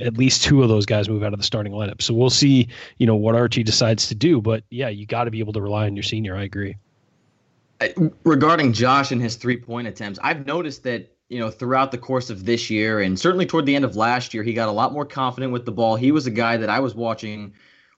at 0.02 0.18
least 0.18 0.44
two 0.44 0.64
of 0.64 0.70
those 0.70 0.86
guys 0.86 1.08
move 1.08 1.24
out 1.24 1.34
of 1.34 1.40
the 1.40 1.46
starting 1.46 1.74
lineup. 1.74 2.02
So 2.02 2.14
we'll 2.14 2.30
see, 2.30 2.68
you 2.98 3.08
know, 3.08 3.16
what 3.16 3.36
Archie 3.36 3.64
decides 3.64 4.08
to 4.10 4.16
do. 4.16 4.42
But 4.42 4.64
yeah, 4.70 4.90
you 4.90 5.06
got 5.06 5.26
to 5.26 5.32
be 5.32 5.40
able 5.40 5.54
to 5.54 5.62
rely 5.62 5.86
on 5.86 5.96
your 5.96 6.04
senior. 6.04 6.36
I 6.36 6.44
agree. 6.44 6.78
Regarding 8.24 8.74
Josh 8.74 9.12
and 9.12 9.22
his 9.22 9.36
three 9.36 9.58
point 9.58 9.88
attempts, 9.88 10.20
I've 10.22 10.46
noticed 10.46 10.84
that 10.84 11.17
you 11.30 11.40
know 11.40 11.50
throughout 11.50 11.92
the 11.92 11.98
course 11.98 12.30
of 12.30 12.46
this 12.46 12.70
year 12.70 13.02
and 13.02 13.20
certainly 13.20 13.46
toward 13.46 13.66
the 13.66 13.76
end 13.76 13.86
of 13.86 13.96
last 13.96 14.34
year, 14.34 14.44
he 14.44 14.54
got 14.54 14.70
a 14.70 14.72
lot 14.72 14.94
more 14.94 15.06
confident 15.06 15.52
with 15.52 15.66
the 15.66 15.72
ball. 15.72 15.96
He 15.96 16.12
was 16.12 16.28
a 16.28 16.32
guy 16.32 16.58
that 16.58 16.70
I 16.70 16.80
was 16.80 16.96
watching 16.96 17.54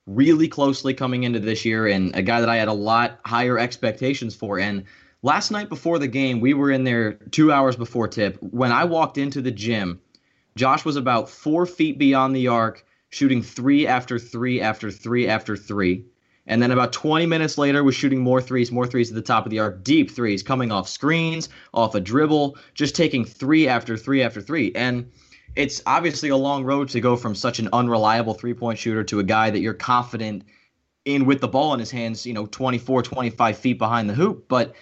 really 0.06 0.48
closely 0.48 0.94
coming 0.94 1.24
into 1.24 1.38
this 1.38 1.64
year, 1.64 1.86
and 1.86 2.14
a 2.16 2.22
guy 2.22 2.40
that 2.40 2.48
I 2.48 2.56
had 2.56 2.68
a 2.68 2.72
lot 2.72 3.20
higher 3.24 3.58
expectations 3.58 4.34
for, 4.34 4.58
and 4.58 4.84
Last 5.22 5.50
night 5.50 5.68
before 5.68 5.98
the 5.98 6.08
game, 6.08 6.40
we 6.40 6.54
were 6.54 6.70
in 6.70 6.84
there 6.84 7.12
two 7.12 7.52
hours 7.52 7.76
before 7.76 8.08
tip. 8.08 8.38
When 8.40 8.72
I 8.72 8.84
walked 8.84 9.18
into 9.18 9.42
the 9.42 9.50
gym, 9.50 10.00
Josh 10.56 10.84
was 10.86 10.96
about 10.96 11.28
four 11.28 11.66
feet 11.66 11.98
beyond 11.98 12.34
the 12.34 12.48
arc, 12.48 12.86
shooting 13.10 13.42
three 13.42 13.86
after 13.86 14.18
three 14.18 14.62
after 14.62 14.90
three 14.90 15.28
after 15.28 15.58
three. 15.58 16.06
And 16.50 16.60
then 16.60 16.72
about 16.72 16.92
20 16.92 17.26
minutes 17.26 17.58
later, 17.58 17.84
was 17.84 17.94
shooting 17.94 18.20
more 18.20 18.42
threes, 18.42 18.72
more 18.72 18.84
threes 18.84 19.08
at 19.08 19.14
the 19.14 19.22
top 19.22 19.46
of 19.46 19.50
the 19.50 19.60
arc, 19.60 19.84
deep 19.84 20.10
threes, 20.10 20.42
coming 20.42 20.72
off 20.72 20.88
screens, 20.88 21.48
off 21.72 21.94
a 21.94 22.00
dribble, 22.00 22.56
just 22.74 22.96
taking 22.96 23.24
three 23.24 23.68
after 23.68 23.96
three 23.96 24.20
after 24.20 24.40
three. 24.40 24.72
And 24.74 25.12
it's 25.54 25.80
obviously 25.86 26.28
a 26.28 26.36
long 26.36 26.64
road 26.64 26.88
to 26.88 27.00
go 27.00 27.14
from 27.14 27.36
such 27.36 27.60
an 27.60 27.68
unreliable 27.72 28.34
three 28.34 28.52
point 28.52 28.80
shooter 28.80 29.04
to 29.04 29.20
a 29.20 29.22
guy 29.22 29.50
that 29.50 29.60
you're 29.60 29.74
confident 29.74 30.42
in 31.04 31.24
with 31.24 31.40
the 31.40 31.46
ball 31.46 31.72
in 31.72 31.78
his 31.78 31.92
hands, 31.92 32.26
you 32.26 32.32
know, 32.32 32.46
24, 32.46 33.04
25 33.04 33.56
feet 33.56 33.78
behind 33.78 34.10
the 34.10 34.14
hoop. 34.14 34.48
But 34.48 34.74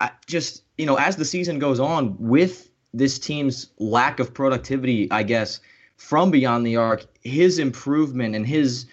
I 0.00 0.10
just 0.26 0.64
you 0.76 0.86
know 0.86 0.96
as 0.96 1.14
the 1.14 1.24
season 1.24 1.60
goes 1.60 1.78
on 1.78 2.16
with 2.18 2.68
this 2.92 3.20
team's 3.20 3.70
lack 3.78 4.18
of 4.18 4.34
productivity, 4.34 5.08
I 5.12 5.22
guess 5.22 5.60
from 5.96 6.32
beyond 6.32 6.66
the 6.66 6.76
arc, 6.76 7.06
his 7.20 7.60
improvement 7.60 8.34
and 8.34 8.44
his 8.44 8.86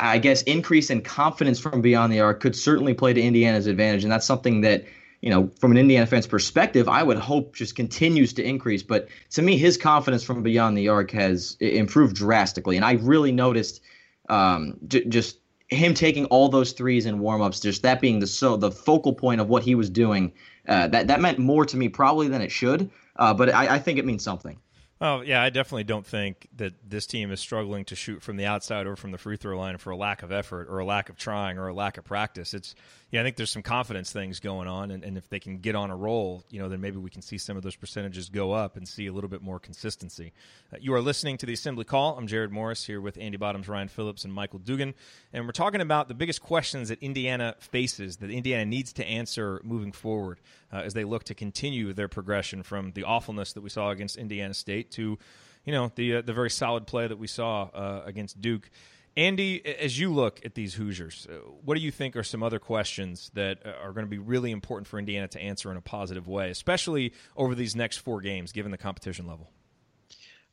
I 0.00 0.18
guess 0.18 0.42
increase 0.42 0.90
in 0.90 1.02
confidence 1.02 1.58
from 1.58 1.80
beyond 1.80 2.12
the 2.12 2.20
arc 2.20 2.40
could 2.40 2.56
certainly 2.56 2.94
play 2.94 3.12
to 3.12 3.20
Indiana's 3.20 3.66
advantage, 3.66 4.02
and 4.04 4.12
that's 4.12 4.26
something 4.26 4.62
that 4.62 4.84
you 5.20 5.30
know 5.30 5.50
from 5.60 5.70
an 5.72 5.78
Indiana 5.78 6.06
fan's 6.06 6.26
perspective, 6.26 6.88
I 6.88 7.02
would 7.02 7.18
hope 7.18 7.54
just 7.54 7.76
continues 7.76 8.32
to 8.34 8.44
increase. 8.44 8.82
But 8.82 9.08
to 9.30 9.42
me, 9.42 9.58
his 9.58 9.76
confidence 9.76 10.22
from 10.22 10.42
beyond 10.42 10.78
the 10.78 10.88
arc 10.88 11.10
has 11.10 11.56
improved 11.60 12.16
drastically, 12.16 12.76
and 12.76 12.84
I 12.84 12.92
really 12.92 13.32
noticed 13.32 13.82
um, 14.28 14.78
j- 14.86 15.04
just 15.04 15.38
him 15.68 15.94
taking 15.94 16.26
all 16.26 16.48
those 16.48 16.72
threes 16.72 17.06
in 17.06 17.20
warmups, 17.20 17.62
just 17.62 17.82
that 17.82 18.00
being 18.00 18.18
the 18.20 18.26
so 18.26 18.56
the 18.56 18.70
focal 18.70 19.12
point 19.12 19.40
of 19.40 19.48
what 19.48 19.62
he 19.62 19.74
was 19.74 19.90
doing 19.90 20.32
uh, 20.68 20.88
that 20.88 21.08
that 21.08 21.20
meant 21.20 21.38
more 21.38 21.64
to 21.66 21.76
me 21.76 21.88
probably 21.88 22.28
than 22.28 22.40
it 22.40 22.50
should. 22.50 22.90
Uh, 23.16 23.34
but 23.34 23.52
I, 23.52 23.74
I 23.74 23.78
think 23.78 23.98
it 23.98 24.06
means 24.06 24.22
something. 24.22 24.58
Oh 25.04 25.20
yeah, 25.20 25.42
I 25.42 25.50
definitely 25.50 25.82
don't 25.82 26.06
think 26.06 26.46
that 26.56 26.74
this 26.88 27.06
team 27.06 27.32
is 27.32 27.40
struggling 27.40 27.84
to 27.86 27.96
shoot 27.96 28.22
from 28.22 28.36
the 28.36 28.46
outside 28.46 28.86
or 28.86 28.94
from 28.94 29.10
the 29.10 29.18
free 29.18 29.36
throw 29.36 29.58
line 29.58 29.76
for 29.78 29.90
a 29.90 29.96
lack 29.96 30.22
of 30.22 30.30
effort 30.30 30.68
or 30.70 30.78
a 30.78 30.84
lack 30.84 31.08
of 31.08 31.16
trying 31.16 31.58
or 31.58 31.66
a 31.66 31.74
lack 31.74 31.98
of 31.98 32.04
practice. 32.04 32.54
It's 32.54 32.76
yeah, 33.12 33.20
I 33.20 33.24
think 33.24 33.36
there's 33.36 33.50
some 33.50 33.62
confidence 33.62 34.10
things 34.10 34.40
going 34.40 34.66
on, 34.66 34.90
and, 34.90 35.04
and 35.04 35.18
if 35.18 35.28
they 35.28 35.38
can 35.38 35.58
get 35.58 35.74
on 35.74 35.90
a 35.90 35.96
roll, 35.96 36.44
you 36.48 36.58
know, 36.58 36.70
then 36.70 36.80
maybe 36.80 36.96
we 36.96 37.10
can 37.10 37.20
see 37.20 37.36
some 37.36 37.58
of 37.58 37.62
those 37.62 37.76
percentages 37.76 38.30
go 38.30 38.52
up 38.52 38.78
and 38.78 38.88
see 38.88 39.06
a 39.06 39.12
little 39.12 39.28
bit 39.28 39.42
more 39.42 39.58
consistency. 39.58 40.32
Uh, 40.72 40.78
you 40.80 40.94
are 40.94 41.00
listening 41.02 41.36
to 41.36 41.44
the 41.44 41.52
Assembly 41.52 41.84
Call. 41.84 42.16
I'm 42.16 42.26
Jerod 42.26 42.50
Morris 42.50 42.86
here 42.86 43.02
with 43.02 43.18
Andy 43.18 43.36
Bottoms, 43.36 43.68
Ryan 43.68 43.88
Phillips, 43.88 44.24
and 44.24 44.32
Michael 44.32 44.60
Dugan, 44.60 44.94
and 45.34 45.44
we're 45.44 45.52
talking 45.52 45.82
about 45.82 46.08
the 46.08 46.14
biggest 46.14 46.40
questions 46.40 46.88
that 46.88 47.02
Indiana 47.02 47.54
faces, 47.58 48.16
that 48.16 48.30
Indiana 48.30 48.64
needs 48.64 48.94
to 48.94 49.06
answer 49.06 49.60
moving 49.62 49.92
forward 49.92 50.40
uh, 50.72 50.76
as 50.76 50.94
they 50.94 51.04
look 51.04 51.24
to 51.24 51.34
continue 51.34 51.92
their 51.92 52.08
progression 52.08 52.62
from 52.62 52.92
the 52.92 53.04
awfulness 53.04 53.52
that 53.52 53.60
we 53.60 53.68
saw 53.68 53.90
against 53.90 54.16
Indiana 54.16 54.54
State 54.54 54.90
to, 54.92 55.18
you 55.66 55.72
know, 55.72 55.92
the 55.96 56.16
uh, 56.16 56.22
the 56.22 56.32
very 56.32 56.50
solid 56.50 56.86
play 56.86 57.06
that 57.06 57.18
we 57.18 57.26
saw 57.26 57.64
uh, 57.74 58.02
against 58.06 58.40
Duke. 58.40 58.70
Andy, 59.16 59.64
as 59.66 59.98
you 59.98 60.12
look 60.12 60.40
at 60.44 60.54
these 60.54 60.74
Hoosiers, 60.74 61.26
uh, 61.30 61.34
what 61.64 61.74
do 61.74 61.80
you 61.80 61.90
think 61.90 62.16
are 62.16 62.22
some 62.22 62.42
other 62.42 62.58
questions 62.58 63.30
that 63.34 63.58
uh, 63.64 63.72
are 63.82 63.92
going 63.92 64.06
to 64.06 64.10
be 64.10 64.18
really 64.18 64.50
important 64.50 64.86
for 64.86 64.98
Indiana 64.98 65.28
to 65.28 65.40
answer 65.40 65.70
in 65.70 65.76
a 65.76 65.82
positive 65.82 66.28
way, 66.28 66.50
especially 66.50 67.12
over 67.36 67.54
these 67.54 67.76
next 67.76 67.98
four 67.98 68.22
games, 68.22 68.52
given 68.52 68.72
the 68.72 68.78
competition 68.78 69.26
level? 69.26 69.50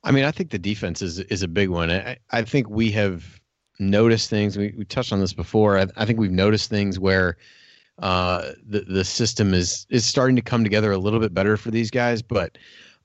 I 0.03 0.11
mean, 0.11 0.25
I 0.25 0.31
think 0.31 0.49
the 0.49 0.59
defense 0.59 1.01
is 1.01 1.19
is 1.19 1.43
a 1.43 1.47
big 1.47 1.69
one. 1.69 1.89
I, 1.89 2.17
I 2.31 2.43
think 2.43 2.69
we 2.69 2.91
have 2.91 3.39
noticed 3.79 4.29
things. 4.29 4.57
We, 4.57 4.73
we 4.77 4.85
touched 4.85 5.13
on 5.13 5.19
this 5.19 5.33
before. 5.33 5.77
I, 5.77 5.87
I 5.95 6.05
think 6.05 6.19
we've 6.19 6.31
noticed 6.31 6.69
things 6.69 6.99
where 6.99 7.37
uh, 7.99 8.51
the 8.65 8.81
the 8.81 9.05
system 9.05 9.53
is 9.53 9.85
is 9.89 10.05
starting 10.05 10.35
to 10.35 10.41
come 10.41 10.63
together 10.63 10.91
a 10.91 10.97
little 10.97 11.19
bit 11.19 11.33
better 11.33 11.55
for 11.55 11.71
these 11.71 11.91
guys, 11.91 12.21
but 12.21 12.57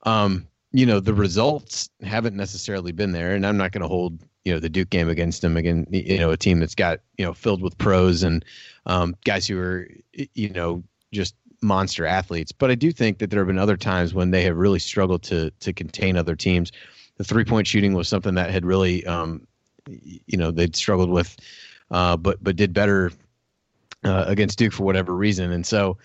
um, 0.03 0.49
you 0.73 0.87
know 0.87 0.99
the 0.99 1.15
results 1.15 1.89
haven't 2.03 2.37
necessarily 2.37 2.93
been 2.93 3.13
there. 3.13 3.35
And 3.35 3.47
I'm 3.47 3.57
not 3.57 3.73
going 3.73 3.83
to 3.83 3.89
hold 3.89 4.21
you 4.45 4.53
know 4.53 4.61
the 4.61 4.69
Duke 4.69 4.91
game 4.91 5.09
against 5.09 5.43
them 5.43 5.57
again. 5.57 5.87
You 5.91 6.19
know, 6.19 6.31
a 6.31 6.37
team 6.37 6.61
that's 6.61 6.75
got 6.75 7.01
you 7.19 7.25
know 7.25 7.33
filled 7.33 7.63
with 7.63 7.77
pros 7.79 8.23
and 8.23 8.45
um, 8.87 9.17
guys 9.25 9.47
who 9.47 9.59
are 9.59 9.89
you 10.13 10.51
know 10.51 10.83
just 11.13 11.35
monster 11.63 12.05
athletes. 12.07 12.53
But 12.53 12.71
I 12.71 12.75
do 12.75 12.93
think 12.93 13.19
that 13.19 13.31
there 13.31 13.41
have 13.41 13.47
been 13.47 13.59
other 13.59 13.77
times 13.77 14.13
when 14.13 14.31
they 14.31 14.43
have 14.43 14.57
really 14.57 14.79
struggled 14.79 15.23
to 15.25 15.51
to 15.51 15.73
contain 15.73 16.17
other 16.17 16.37
teams. 16.37 16.73
The 17.17 17.25
three 17.25 17.45
point 17.45 17.67
shooting 17.67 17.95
was 17.95 18.09
something 18.09 18.35
that 18.35 18.51
had 18.51 18.67
really 18.67 19.05
um, 19.07 19.47
you 19.89 20.37
know 20.37 20.51
they'd 20.51 20.77
struggled 20.77 21.11
with, 21.11 21.37
uh, 21.91 22.17
but 22.17 22.43
but 22.43 22.57
did 22.57 22.73
better 22.73 23.13
uh, 24.05 24.25
against 24.27 24.59
Duke 24.59 24.73
for 24.73 24.85
whatever 24.85 25.15
reason. 25.15 25.53
And 25.53 25.67
so 25.67 25.97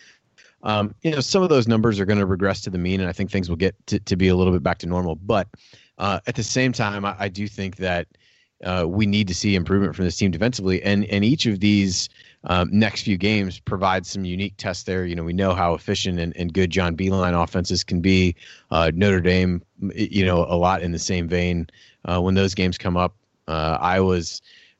um, 0.64 0.94
you 1.04 1.12
know, 1.12 1.22
some 1.22 1.44
of 1.44 1.50
those 1.50 1.68
numbers 1.68 2.00
are 2.00 2.06
going 2.06 2.20
to 2.20 2.26
regress 2.26 2.62
to 2.62 2.70
the 2.70 2.78
mean, 2.78 3.00
and 3.00 3.10
I 3.10 3.14
think 3.14 3.32
things 3.32 3.50
will 3.50 3.56
get 3.56 3.76
to, 3.88 4.00
to 4.00 4.16
be 4.16 4.28
a 4.28 4.36
little 4.36 4.52
bit 4.52 4.64
back 4.64 4.78
to 4.80 4.88
normal. 4.88 5.16
But 5.16 5.48
uh, 5.98 6.20
at 6.28 6.36
the 6.36 6.44
same 6.44 6.74
time, 6.74 7.06
I, 7.06 7.16
I 7.18 7.30
do 7.30 7.48
think 7.48 7.78
that 7.78 8.08
uh, 8.64 8.86
we 8.88 9.06
need 9.06 9.28
to 9.28 9.36
see 9.36 9.56
improvement 9.56 9.96
from 9.96 10.06
this 10.06 10.18
team 10.18 10.32
defensively. 10.32 10.82
And 10.84 11.06
and 11.06 11.24
each 11.24 11.46
of 11.46 11.60
these 11.60 12.10
um, 12.46 12.70
next 12.72 13.04
few 13.04 13.18
games 13.18 13.60
provides 13.60 14.10
some 14.10 14.26
unique 14.26 14.56
tests 14.58 14.84
there. 14.84 15.06
You 15.06 15.16
know, 15.16 15.24
we 15.24 15.34
know 15.34 15.54
how 15.54 15.74
efficient 15.74 16.20
and, 16.20 16.36
and 16.38 16.54
good 16.54 16.70
John 16.70 16.96
Beilein 16.96 17.42
offenses 17.42 17.84
can 17.84 18.02
be. 18.02 18.36
Uh, 18.72 18.92
Notre 18.94 19.22
Dame, 19.22 19.62
you 19.94 20.26
know, 20.26 20.46
a 20.46 20.56
lot 20.56 20.82
in 20.82 20.92
the 20.92 21.00
same 21.00 21.28
vein. 21.28 21.68
Uh, 22.06 22.20
when 22.22 22.36
those 22.36 22.54
games 22.54 22.78
come 22.78 22.98
up, 22.98 23.16
uh, 23.48 23.78
Iowa. 23.80 24.22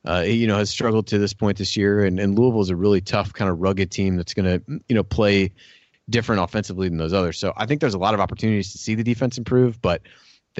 Uh, 0.08 0.20
you 0.20 0.46
know, 0.46 0.56
has 0.56 0.70
struggled 0.70 1.06
to 1.06 1.18
this 1.18 1.34
point 1.34 1.58
this 1.58 1.76
year, 1.76 2.06
and, 2.06 2.18
and 2.18 2.38
Louisville 2.38 2.62
is 2.62 2.70
a 2.70 2.74
really 2.74 3.02
tough, 3.02 3.34
kind 3.34 3.50
of 3.50 3.60
rugged 3.60 3.90
team 3.90 4.16
that's 4.16 4.32
going 4.32 4.46
to, 4.46 4.80
you 4.88 4.94
know, 4.94 5.02
play 5.02 5.52
different 6.08 6.42
offensively 6.42 6.88
than 6.88 6.96
those 6.96 7.12
others. 7.12 7.38
So 7.38 7.52
I 7.58 7.66
think 7.66 7.82
there's 7.82 7.92
a 7.92 7.98
lot 7.98 8.14
of 8.14 8.20
opportunities 8.20 8.72
to 8.72 8.78
see 8.78 8.94
the 8.94 9.04
defense 9.04 9.36
improve, 9.36 9.80
but 9.82 10.00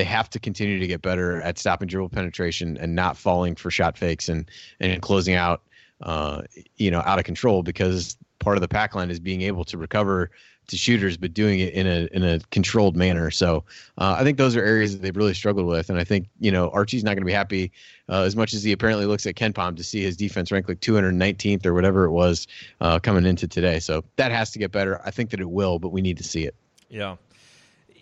they 0.00 0.04
have 0.04 0.30
to 0.30 0.38
continue 0.38 0.78
to 0.78 0.86
get 0.86 1.02
better 1.02 1.42
at 1.42 1.58
stopping 1.58 1.86
dribble 1.86 2.08
penetration 2.08 2.78
and 2.78 2.94
not 2.94 3.18
falling 3.18 3.54
for 3.54 3.70
shot 3.70 3.98
fakes 3.98 4.30
and 4.30 4.50
and 4.80 5.02
closing 5.02 5.34
out 5.34 5.60
uh, 6.00 6.40
you 6.78 6.90
know 6.90 7.02
out 7.04 7.18
of 7.18 7.26
control 7.26 7.62
because 7.62 8.16
part 8.38 8.56
of 8.56 8.62
the 8.62 8.68
pack 8.68 8.94
line 8.94 9.10
is 9.10 9.20
being 9.20 9.42
able 9.42 9.62
to 9.62 9.76
recover 9.76 10.30
to 10.68 10.76
shooters 10.78 11.18
but 11.18 11.34
doing 11.34 11.60
it 11.60 11.74
in 11.74 11.86
a 11.86 12.08
in 12.12 12.24
a 12.24 12.40
controlled 12.50 12.96
manner. 12.96 13.30
So 13.30 13.62
uh, 13.98 14.16
I 14.18 14.24
think 14.24 14.38
those 14.38 14.56
are 14.56 14.64
areas 14.64 14.92
that 14.92 15.02
they've 15.02 15.14
really 15.14 15.34
struggled 15.34 15.66
with. 15.66 15.90
And 15.90 15.98
I 15.98 16.04
think 16.04 16.30
you 16.40 16.50
know 16.50 16.70
Archie's 16.70 17.04
not 17.04 17.10
going 17.10 17.20
to 17.20 17.26
be 17.26 17.32
happy 17.32 17.70
uh, 18.08 18.22
as 18.22 18.34
much 18.34 18.54
as 18.54 18.62
he 18.62 18.72
apparently 18.72 19.04
looks 19.04 19.26
at 19.26 19.34
KenPom 19.34 19.76
to 19.76 19.84
see 19.84 20.00
his 20.00 20.16
defense 20.16 20.50
rank 20.50 20.66
like 20.66 20.80
219th 20.80 21.66
or 21.66 21.74
whatever 21.74 22.06
it 22.06 22.12
was 22.12 22.46
uh, 22.80 22.98
coming 23.00 23.26
into 23.26 23.46
today. 23.46 23.80
So 23.80 24.02
that 24.16 24.32
has 24.32 24.50
to 24.52 24.58
get 24.58 24.72
better. 24.72 24.98
I 25.04 25.10
think 25.10 25.28
that 25.28 25.40
it 25.40 25.50
will 25.50 25.78
but 25.78 25.90
we 25.90 26.00
need 26.00 26.16
to 26.16 26.24
see 26.24 26.46
it. 26.46 26.54
Yeah 26.88 27.16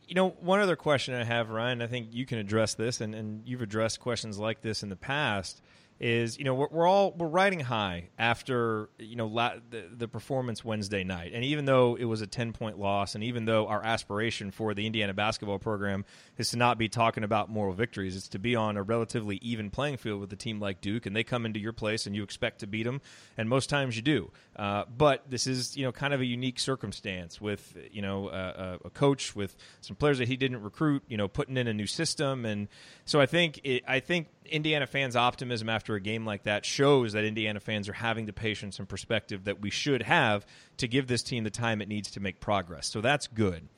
you 0.08 0.14
know, 0.14 0.30
one 0.40 0.60
other 0.60 0.74
question 0.74 1.14
I 1.14 1.22
have, 1.24 1.50
Ryan, 1.50 1.82
I 1.82 1.86
think 1.86 2.08
you 2.12 2.24
can 2.24 2.38
address 2.38 2.74
this, 2.74 3.02
and, 3.02 3.14
and 3.14 3.42
you've 3.46 3.60
addressed 3.60 4.00
questions 4.00 4.38
like 4.38 4.62
this 4.62 4.82
in 4.82 4.88
the 4.88 4.96
past. 4.96 5.60
Is 6.00 6.38
you 6.38 6.44
know 6.44 6.54
we're, 6.54 6.68
we're 6.70 6.86
all 6.86 7.12
we're 7.12 7.26
riding 7.26 7.60
high 7.60 8.08
after 8.18 8.88
you 8.98 9.16
know 9.16 9.26
la- 9.26 9.54
the, 9.70 9.84
the 9.96 10.08
performance 10.08 10.64
Wednesday 10.64 11.02
night, 11.02 11.32
and 11.34 11.44
even 11.44 11.64
though 11.64 11.96
it 11.96 12.04
was 12.04 12.20
a 12.20 12.26
ten 12.26 12.52
point 12.52 12.78
loss, 12.78 13.14
and 13.14 13.24
even 13.24 13.44
though 13.44 13.66
our 13.66 13.84
aspiration 13.84 14.50
for 14.50 14.74
the 14.74 14.86
Indiana 14.86 15.12
basketball 15.12 15.58
program 15.58 16.04
is 16.36 16.50
to 16.50 16.56
not 16.56 16.78
be 16.78 16.88
talking 16.88 17.24
about 17.24 17.48
moral 17.48 17.74
victories, 17.74 18.16
it's 18.16 18.28
to 18.28 18.38
be 18.38 18.54
on 18.54 18.76
a 18.76 18.82
relatively 18.82 19.38
even 19.42 19.70
playing 19.70 19.96
field 19.96 20.20
with 20.20 20.32
a 20.32 20.36
team 20.36 20.60
like 20.60 20.80
Duke, 20.80 21.06
and 21.06 21.16
they 21.16 21.24
come 21.24 21.44
into 21.44 21.58
your 21.58 21.72
place 21.72 22.06
and 22.06 22.14
you 22.14 22.22
expect 22.22 22.60
to 22.60 22.66
beat 22.66 22.84
them, 22.84 23.00
and 23.36 23.48
most 23.48 23.68
times 23.68 23.96
you 23.96 24.02
do. 24.02 24.30
Uh, 24.54 24.84
but 24.96 25.28
this 25.28 25.46
is 25.46 25.76
you 25.76 25.84
know 25.84 25.92
kind 25.92 26.14
of 26.14 26.20
a 26.20 26.26
unique 26.26 26.60
circumstance 26.60 27.40
with 27.40 27.76
you 27.90 28.02
know 28.02 28.28
a, 28.28 28.78
a 28.84 28.90
coach 28.90 29.34
with 29.34 29.56
some 29.80 29.96
players 29.96 30.18
that 30.18 30.28
he 30.28 30.36
didn't 30.36 30.62
recruit, 30.62 31.02
you 31.08 31.16
know, 31.16 31.28
putting 31.28 31.56
in 31.56 31.66
a 31.66 31.74
new 31.74 31.86
system, 31.86 32.44
and 32.44 32.68
so 33.04 33.20
I 33.20 33.26
think 33.26 33.60
it, 33.64 33.82
I 33.86 34.00
think 34.00 34.28
Indiana 34.48 34.86
fans' 34.86 35.16
optimism 35.16 35.68
after 35.68 35.94
a 35.94 36.00
game 36.00 36.24
like 36.24 36.44
that 36.44 36.64
shows 36.64 37.12
that 37.12 37.24
Indiana 37.24 37.60
fans 37.60 37.88
are 37.88 37.94
having 37.94 38.26
the 38.26 38.32
patience 38.32 38.78
and 38.78 38.88
perspective 38.88 39.44
that 39.44 39.60
we 39.60 39.70
should 39.70 40.02
have 40.02 40.46
to 40.78 40.88
give 40.88 41.06
this 41.06 41.22
team 41.22 41.44
the 41.44 41.50
time 41.50 41.80
it 41.80 41.88
needs 41.88 42.10
to 42.12 42.20
make 42.20 42.40
progress. 42.40 42.86
So 42.86 43.00
that's 43.00 43.26
good. 43.26 43.68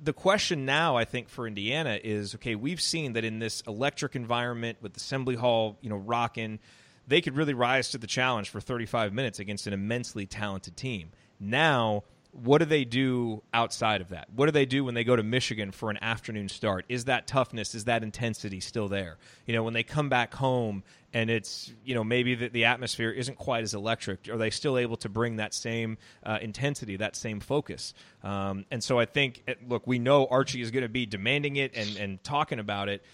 The 0.00 0.12
question 0.12 0.64
now, 0.64 0.96
I 0.96 1.04
think, 1.04 1.28
for 1.28 1.46
Indiana 1.46 1.98
is 2.02 2.34
okay, 2.34 2.54
we've 2.54 2.80
seen 2.80 3.12
that 3.12 3.24
in 3.24 3.38
this 3.38 3.62
electric 3.66 4.16
environment 4.16 4.78
with 4.80 4.96
Assembly 4.96 5.36
Hall, 5.36 5.78
you 5.80 5.90
know, 5.90 5.96
rocking, 5.96 6.58
they 7.06 7.20
could 7.20 7.36
really 7.36 7.54
rise 7.54 7.90
to 7.90 7.98
the 7.98 8.06
challenge 8.06 8.50
for 8.50 8.60
35 8.60 9.12
minutes 9.12 9.38
against 9.38 9.66
an 9.66 9.72
immensely 9.72 10.26
talented 10.26 10.76
team. 10.76 11.10
Now, 11.38 12.04
what 12.32 12.58
do 12.58 12.64
they 12.64 12.84
do 12.84 13.42
outside 13.52 14.00
of 14.00 14.08
that? 14.08 14.28
What 14.34 14.46
do 14.46 14.52
they 14.52 14.64
do 14.64 14.84
when 14.84 14.94
they 14.94 15.04
go 15.04 15.14
to 15.14 15.22
Michigan 15.22 15.70
for 15.70 15.90
an 15.90 15.98
afternoon 16.02 16.48
start? 16.48 16.86
Is 16.88 17.04
that 17.04 17.26
toughness, 17.26 17.74
is 17.74 17.84
that 17.84 18.02
intensity 18.02 18.58
still 18.60 18.88
there? 18.88 19.18
You 19.46 19.54
know, 19.54 19.62
when 19.62 19.74
they 19.74 19.82
come 19.82 20.08
back 20.08 20.34
home 20.34 20.82
and 21.12 21.28
it's, 21.28 21.70
you 21.84 21.94
know, 21.94 22.02
maybe 22.02 22.34
the, 22.34 22.48
the 22.48 22.64
atmosphere 22.64 23.10
isn't 23.10 23.36
quite 23.36 23.64
as 23.64 23.74
electric, 23.74 24.30
are 24.30 24.38
they 24.38 24.48
still 24.48 24.78
able 24.78 24.96
to 24.98 25.10
bring 25.10 25.36
that 25.36 25.52
same 25.52 25.98
uh, 26.24 26.38
intensity, 26.40 26.96
that 26.96 27.16
same 27.16 27.38
focus? 27.38 27.92
Um, 28.24 28.64
and 28.70 28.82
so 28.82 28.98
I 28.98 29.04
think, 29.04 29.44
look, 29.68 29.86
we 29.86 29.98
know 29.98 30.26
Archie 30.26 30.62
is 30.62 30.70
going 30.70 30.84
to 30.84 30.88
be 30.88 31.04
demanding 31.04 31.56
it 31.56 31.72
and, 31.76 31.96
and 31.98 32.24
talking 32.24 32.58
about 32.58 32.88
it 32.88 33.04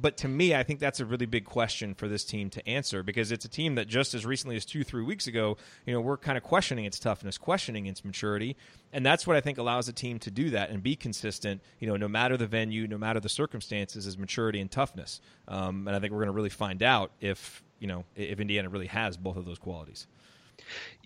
but 0.00 0.16
to 0.18 0.28
me, 0.28 0.54
I 0.54 0.64
think 0.64 0.80
that's 0.80 0.98
a 0.98 1.04
really 1.04 1.26
big 1.26 1.44
question 1.44 1.94
for 1.94 2.08
this 2.08 2.24
team 2.24 2.50
to 2.50 2.68
answer 2.68 3.02
because 3.02 3.30
it's 3.30 3.44
a 3.44 3.48
team 3.48 3.76
that 3.76 3.86
just 3.86 4.12
as 4.12 4.26
recently 4.26 4.56
as 4.56 4.64
two, 4.64 4.82
three 4.82 5.04
weeks 5.04 5.26
ago, 5.28 5.56
you 5.86 5.94
know, 5.94 6.00
we're 6.00 6.16
kind 6.16 6.36
of 6.36 6.42
questioning 6.42 6.84
its 6.84 6.98
toughness, 6.98 7.38
questioning 7.38 7.86
its 7.86 8.04
maturity, 8.04 8.56
and 8.92 9.06
that's 9.06 9.26
what 9.26 9.36
I 9.36 9.40
think 9.40 9.58
allows 9.58 9.88
a 9.88 9.92
team 9.92 10.18
to 10.20 10.30
do 10.30 10.50
that 10.50 10.70
and 10.70 10.82
be 10.82 10.96
consistent. 10.96 11.62
You 11.78 11.86
know, 11.86 11.96
no 11.96 12.08
matter 12.08 12.36
the 12.36 12.46
venue, 12.46 12.88
no 12.88 12.98
matter 12.98 13.20
the 13.20 13.28
circumstances, 13.28 14.06
is 14.06 14.18
maturity 14.18 14.60
and 14.60 14.70
toughness. 14.70 15.20
Um, 15.46 15.86
and 15.86 15.96
I 15.96 16.00
think 16.00 16.12
we're 16.12 16.20
going 16.20 16.26
to 16.26 16.32
really 16.32 16.48
find 16.48 16.82
out 16.82 17.12
if 17.20 17.62
you 17.78 17.86
know 17.86 18.04
if 18.16 18.40
Indiana 18.40 18.68
really 18.68 18.88
has 18.88 19.16
both 19.16 19.36
of 19.36 19.44
those 19.44 19.58
qualities. 19.58 20.06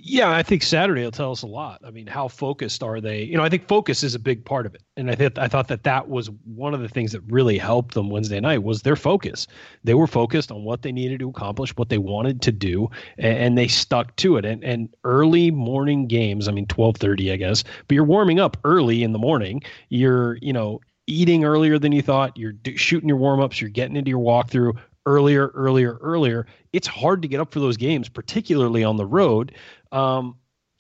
Yeah, 0.01 0.31
I 0.31 0.45
think 0.45 0.63
Saturday 0.63 1.03
will 1.03 1.11
tell 1.11 1.33
us 1.33 1.43
a 1.43 1.47
lot. 1.47 1.81
I 1.85 1.91
mean, 1.91 2.07
how 2.07 2.29
focused 2.29 2.85
are 2.85 3.01
they? 3.01 3.25
You 3.25 3.37
know, 3.37 3.43
I 3.43 3.49
think 3.49 3.67
focus 3.67 4.05
is 4.05 4.15
a 4.15 4.19
big 4.21 4.45
part 4.45 4.65
of 4.65 4.75
it, 4.75 4.83
and 4.97 5.11
I 5.11 5.17
think 5.17 5.37
I 5.37 5.49
thought 5.49 5.67
that 5.69 5.83
that 5.83 6.09
was 6.09 6.31
one 6.45 6.73
of 6.73 6.81
the 6.81 6.89
things 6.89 7.11
that 7.13 7.21
really 7.23 7.59
helped 7.59 7.95
them 7.95 8.09
Wednesday 8.09 8.39
night 8.39 8.63
was 8.63 8.83
their 8.83 8.95
focus. 8.95 9.49
They 9.83 9.95
were 9.95 10.07
focused 10.07 10.53
on 10.53 10.63
what 10.63 10.83
they 10.83 10.93
needed 10.93 11.19
to 11.21 11.29
accomplish, 11.29 11.77
what 11.77 11.89
they 11.89 11.99
wanted 11.99 12.43
to 12.43 12.53
do, 12.53 12.89
and, 13.19 13.39
and 13.39 13.59
they 13.59 13.67
stuck 13.67 14.15
to 14.17 14.37
it. 14.37 14.45
And 14.45 14.63
and 14.63 14.89
early 15.03 15.51
morning 15.51 16.07
games, 16.07 16.47
I 16.47 16.53
mean, 16.53 16.67
twelve 16.67 16.97
thirty, 16.97 17.33
I 17.33 17.37
guess, 17.37 17.65
but 17.89 17.95
you're 17.95 18.05
warming 18.05 18.39
up 18.39 18.57
early 18.65 19.03
in 19.03 19.13
the 19.13 19.19
morning. 19.19 19.63
You're 19.89 20.39
you 20.41 20.53
know 20.53 20.81
eating 21.09 21.45
earlier 21.45 21.79
than 21.79 21.91
you 21.91 22.03
thought. 22.03 22.37
You're 22.37 22.53
shooting 22.77 23.09
your 23.09 23.19
warm 23.19 23.41
ups. 23.41 23.61
You're 23.61 23.71
getting 23.71 23.97
into 23.97 24.11
your 24.11 24.21
walkthrough 24.21 24.79
earlier, 25.09 25.49
earlier, 25.49 25.99
earlier. 26.03 26.47
It's 26.73 26.87
hard 26.87 27.23
to 27.23 27.29
get 27.29 27.41
up 27.41 27.53
for 27.53 27.61
those 27.61 27.77
games, 27.77 28.09
particularly 28.09 28.85
on 28.85 28.97
the 28.97 29.07
road. 29.07 29.55
Um, 29.91 30.37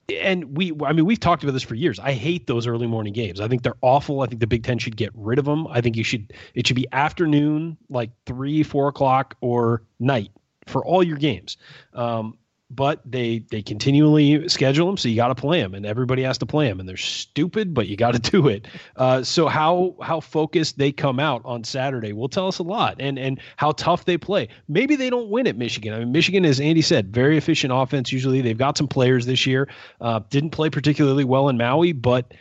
and 0.08 0.56
we, 0.56 0.72
I 0.84 0.92
mean, 0.92 1.06
we've 1.06 1.20
talked 1.20 1.42
about 1.42 1.52
this 1.52 1.62
for 1.62 1.74
years. 1.74 1.98
I 1.98 2.12
hate 2.12 2.46
those 2.46 2.66
early 2.66 2.86
morning 2.86 3.12
games. 3.12 3.40
I 3.40 3.48
think 3.48 3.62
they're 3.62 3.76
awful. 3.80 4.20
I 4.20 4.26
think 4.26 4.40
the 4.40 4.46
Big 4.46 4.64
Ten 4.64 4.78
should 4.78 4.96
get 4.96 5.10
rid 5.14 5.38
of 5.38 5.44
them. 5.44 5.66
I 5.66 5.80
think 5.80 5.96
you 5.96 6.04
should, 6.04 6.32
it 6.54 6.66
should 6.66 6.76
be 6.76 6.86
afternoon, 6.92 7.76
like 7.88 8.10
three, 8.26 8.62
four 8.62 8.88
o'clock, 8.88 9.36
or 9.40 9.82
night 9.98 10.30
for 10.66 10.84
all 10.84 11.02
your 11.02 11.18
games. 11.18 11.56
Um, 11.94 12.38
but 12.70 13.00
they 13.04 13.38
they 13.50 13.62
continually 13.62 14.48
schedule 14.48 14.86
them, 14.86 14.96
so 14.98 15.08
you 15.08 15.16
got 15.16 15.28
to 15.28 15.34
play 15.34 15.60
them, 15.60 15.74
and 15.74 15.86
everybody 15.86 16.22
has 16.22 16.36
to 16.38 16.46
play 16.46 16.68
them, 16.68 16.80
and 16.80 16.88
they're 16.88 16.98
stupid, 16.98 17.72
but 17.72 17.88
you 17.88 17.96
got 17.96 18.12
to 18.12 18.18
do 18.30 18.48
it. 18.48 18.66
Uh, 18.96 19.22
so 19.22 19.48
how 19.48 19.96
how 20.02 20.20
focused 20.20 20.76
they 20.78 20.92
come 20.92 21.18
out 21.18 21.40
on 21.44 21.64
Saturday 21.64 22.12
will 22.12 22.28
tell 22.28 22.46
us 22.46 22.58
a 22.58 22.62
lot, 22.62 22.96
and 23.00 23.18
and 23.18 23.40
how 23.56 23.72
tough 23.72 24.04
they 24.04 24.18
play. 24.18 24.48
Maybe 24.68 24.96
they 24.96 25.08
don't 25.08 25.30
win 25.30 25.46
at 25.46 25.56
Michigan. 25.56 25.94
I 25.94 26.00
mean, 26.00 26.12
Michigan, 26.12 26.44
as 26.44 26.60
Andy 26.60 26.82
said, 26.82 27.12
very 27.12 27.38
efficient 27.38 27.72
offense. 27.72 28.12
Usually, 28.12 28.42
they've 28.42 28.58
got 28.58 28.76
some 28.76 28.88
players 28.88 29.24
this 29.24 29.46
year. 29.46 29.68
Uh, 30.00 30.20
didn't 30.28 30.50
play 30.50 30.68
particularly 30.68 31.24
well 31.24 31.48
in 31.48 31.56
Maui, 31.56 31.92
but 31.92 32.34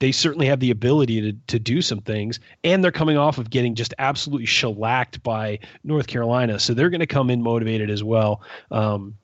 they 0.00 0.10
certainly 0.10 0.46
have 0.46 0.58
the 0.58 0.72
ability 0.72 1.20
to 1.20 1.32
to 1.46 1.60
do 1.60 1.80
some 1.80 2.00
things, 2.00 2.40
and 2.64 2.82
they're 2.82 2.90
coming 2.90 3.16
off 3.16 3.38
of 3.38 3.50
getting 3.50 3.76
just 3.76 3.94
absolutely 4.00 4.46
shellacked 4.46 5.22
by 5.22 5.60
North 5.84 6.08
Carolina, 6.08 6.58
so 6.58 6.74
they're 6.74 6.90
going 6.90 6.98
to 6.98 7.06
come 7.06 7.30
in 7.30 7.40
motivated 7.40 7.88
as 7.88 8.02
well. 8.02 8.42
Um, 8.72 9.14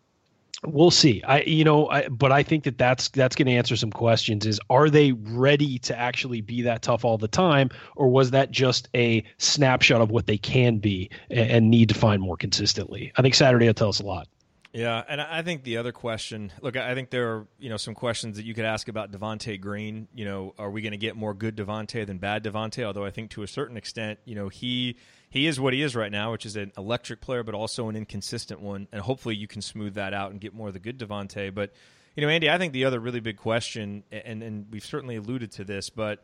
we'll 0.64 0.90
see. 0.90 1.22
I 1.22 1.42
you 1.42 1.64
know, 1.64 1.88
I, 1.88 2.08
but 2.08 2.32
I 2.32 2.42
think 2.42 2.64
that 2.64 2.78
that's 2.78 3.08
that's 3.10 3.36
going 3.36 3.46
to 3.46 3.52
answer 3.52 3.76
some 3.76 3.90
questions. 3.90 4.46
Is 4.46 4.60
are 4.70 4.90
they 4.90 5.12
ready 5.12 5.78
to 5.80 5.98
actually 5.98 6.40
be 6.40 6.62
that 6.62 6.82
tough 6.82 7.04
all 7.04 7.18
the 7.18 7.28
time, 7.28 7.70
or 7.96 8.08
was 8.08 8.30
that 8.30 8.50
just 8.50 8.88
a 8.94 9.24
snapshot 9.38 10.00
of 10.00 10.10
what 10.10 10.26
they 10.26 10.38
can 10.38 10.78
be 10.78 11.10
and, 11.30 11.50
and 11.50 11.70
need 11.70 11.88
to 11.90 11.94
find 11.94 12.22
more 12.22 12.36
consistently? 12.36 13.12
I 13.16 13.22
think 13.22 13.34
Saturday 13.34 13.66
will 13.66 13.74
tell 13.74 13.88
us 13.88 14.00
a 14.00 14.06
lot. 14.06 14.28
Yeah, 14.72 15.02
and 15.08 15.22
I 15.22 15.40
think 15.40 15.64
the 15.64 15.78
other 15.78 15.90
question, 15.90 16.52
look, 16.60 16.76
I 16.76 16.94
think 16.94 17.08
there 17.08 17.30
are 17.30 17.46
you 17.58 17.70
know 17.70 17.78
some 17.78 17.94
questions 17.94 18.36
that 18.36 18.44
you 18.44 18.52
could 18.52 18.66
ask 18.66 18.88
about 18.88 19.10
Devonte 19.10 19.58
Green. 19.58 20.06
You 20.14 20.26
know, 20.26 20.54
are 20.58 20.70
we 20.70 20.82
going 20.82 20.92
to 20.92 20.98
get 20.98 21.16
more 21.16 21.32
good 21.32 21.56
Devonte 21.56 22.06
than 22.06 22.18
bad 22.18 22.44
Devonte? 22.44 22.84
Although 22.84 23.04
I 23.04 23.10
think 23.10 23.30
to 23.30 23.42
a 23.42 23.48
certain 23.48 23.78
extent, 23.78 24.18
you 24.26 24.34
know, 24.34 24.48
he 24.48 24.96
he 25.28 25.46
is 25.46 25.60
what 25.60 25.72
he 25.72 25.82
is 25.82 25.96
right 25.96 26.10
now, 26.10 26.32
which 26.32 26.46
is 26.46 26.56
an 26.56 26.72
electric 26.76 27.20
player, 27.20 27.42
but 27.42 27.54
also 27.54 27.88
an 27.88 27.96
inconsistent 27.96 28.60
one. 28.60 28.88
And 28.92 29.00
hopefully, 29.00 29.36
you 29.36 29.46
can 29.46 29.62
smooth 29.62 29.94
that 29.94 30.14
out 30.14 30.30
and 30.30 30.40
get 30.40 30.54
more 30.54 30.68
of 30.68 30.74
the 30.74 30.80
good 30.80 30.98
Devonte. 30.98 31.54
But 31.54 31.72
you 32.14 32.22
know, 32.22 32.28
Andy, 32.28 32.48
I 32.50 32.58
think 32.58 32.72
the 32.72 32.84
other 32.84 33.00
really 33.00 33.20
big 33.20 33.36
question, 33.36 34.04
and 34.10 34.42
and 34.42 34.66
we've 34.70 34.84
certainly 34.84 35.16
alluded 35.16 35.52
to 35.52 35.64
this, 35.64 35.90
but 35.90 36.22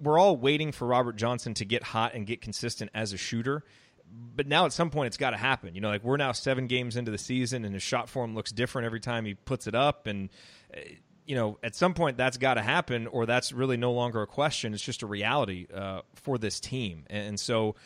we're 0.00 0.18
all 0.18 0.36
waiting 0.36 0.72
for 0.72 0.86
Robert 0.86 1.16
Johnson 1.16 1.54
to 1.54 1.64
get 1.64 1.82
hot 1.82 2.14
and 2.14 2.26
get 2.26 2.40
consistent 2.40 2.90
as 2.94 3.12
a 3.12 3.16
shooter 3.16 3.64
but 4.34 4.46
now 4.46 4.64
at 4.64 4.72
some 4.72 4.90
point 4.90 5.08
it's 5.08 5.16
got 5.16 5.30
to 5.30 5.36
happen. 5.36 5.74
You 5.74 5.80
know, 5.80 5.88
like 5.88 6.02
we're 6.02 6.16
now 6.16 6.32
seven 6.32 6.66
games 6.66 6.96
into 6.96 7.10
the 7.10 7.18
season, 7.18 7.64
and 7.64 7.74
his 7.74 7.82
shot 7.82 8.08
form 8.08 8.34
looks 8.34 8.50
different 8.52 8.86
every 8.86 9.00
time 9.00 9.24
he 9.24 9.34
puts 9.34 9.66
it 9.66 9.74
up, 9.74 10.06
and 10.06 10.30
you 11.26 11.34
know, 11.34 11.58
at 11.62 11.74
some 11.74 11.94
point 11.94 12.16
that's 12.16 12.36
got 12.36 12.54
to 12.54 12.62
happen, 12.62 13.06
or 13.06 13.26
that's 13.26 13.52
really 13.52 13.76
no 13.76 13.92
longer 13.92 14.22
a 14.22 14.26
question. 14.26 14.72
It's 14.72 14.82
just 14.82 15.02
a 15.02 15.06
reality 15.06 15.66
uh, 15.72 16.02
for 16.14 16.38
this 16.38 16.60
team, 16.60 17.04
and 17.08 17.38
so. 17.38 17.76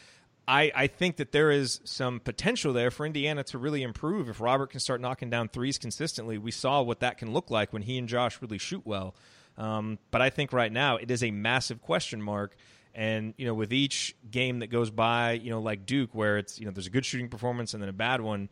I, 0.47 0.73
I 0.75 0.87
think 0.89 1.17
that 1.17 1.33
there 1.33 1.51
is 1.51 1.81
some 1.85 2.21
potential 2.21 2.73
there 2.73 2.91
for 2.91 3.07
Indiana 3.07 3.45
to 3.45 3.59
really 3.59 3.83
improve 3.83 4.29
if 4.29 4.41
Robert 4.41 4.71
can 4.71 4.81
start 4.81 5.01
knocking 5.01 5.31
down 5.31 5.49
threes 5.49 5.79
consistently. 5.79 6.37
We 6.39 6.51
saw 6.51 6.83
what 6.83 7.01
that 7.01 7.19
can 7.19 7.33
look 7.33 7.51
like 7.51 7.73
when 7.73 7.83
he 7.83 7.97
and 7.99 8.09
Josh 8.09 8.43
really 8.43 8.59
shoot 8.59 8.83
well. 8.85 9.15
Um, 9.57 9.99
but 10.11 10.21
I 10.21 10.31
think 10.31 10.53
right 10.53 10.73
now 10.73 10.97
it 10.97 11.11
is 11.11 11.23
a 11.23 11.31
massive 11.31 11.81
question 11.81 12.21
mark 12.21 12.57
and 12.95 13.35
you 13.39 13.47
know, 13.47 13.55
with 13.55 13.73
each 13.73 14.15
game 14.31 14.59
that 14.59 14.69
goes 14.69 14.91
by, 14.91 15.33
you 15.33 15.51
know, 15.51 15.61
like 15.61 15.87
Duke, 15.87 16.15
where 16.15 16.39
it's 16.39 16.59
you 16.59 16.67
know 16.67 16.73
there's 16.73 16.87
a 16.87 16.91
good 16.91 17.07
shooting 17.07 17.29
performance 17.29 17.75
and 17.75 17.83
then 17.83 17.89
a 17.89 17.95
bad 17.95 18.21
one, 18.21 18.49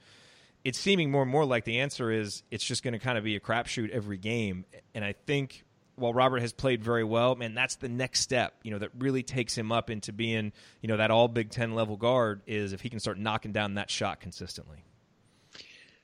it's 0.64 0.78
seeming 0.78 1.10
more 1.10 1.22
and 1.22 1.30
more 1.30 1.44
like 1.44 1.64
the 1.64 1.80
answer 1.80 2.10
is 2.10 2.42
it's 2.50 2.64
just 2.64 2.82
going 2.82 2.92
to 2.92 2.98
kind 2.98 3.18
of 3.18 3.24
be 3.24 3.36
a 3.36 3.40
crapshoot 3.40 3.90
every 3.90 4.16
game. 4.16 4.64
And 4.94 5.04
I 5.04 5.12
think 5.12 5.64
while 6.00 6.14
Robert 6.14 6.40
has 6.40 6.52
played 6.52 6.82
very 6.82 7.04
well, 7.04 7.36
man, 7.36 7.54
that's 7.54 7.76
the 7.76 7.88
next 7.88 8.20
step. 8.20 8.54
You 8.62 8.72
know, 8.72 8.78
that 8.78 8.90
really 8.98 9.22
takes 9.22 9.56
him 9.56 9.70
up 9.70 9.90
into 9.90 10.12
being 10.12 10.52
you 10.80 10.88
know 10.88 10.96
that 10.96 11.10
all 11.10 11.28
Big 11.28 11.50
Ten 11.50 11.74
level 11.74 11.96
guard 11.96 12.42
is 12.46 12.72
if 12.72 12.80
he 12.80 12.88
can 12.88 13.00
start 13.00 13.18
knocking 13.18 13.52
down 13.52 13.74
that 13.74 13.90
shot 13.90 14.20
consistently. 14.20 14.84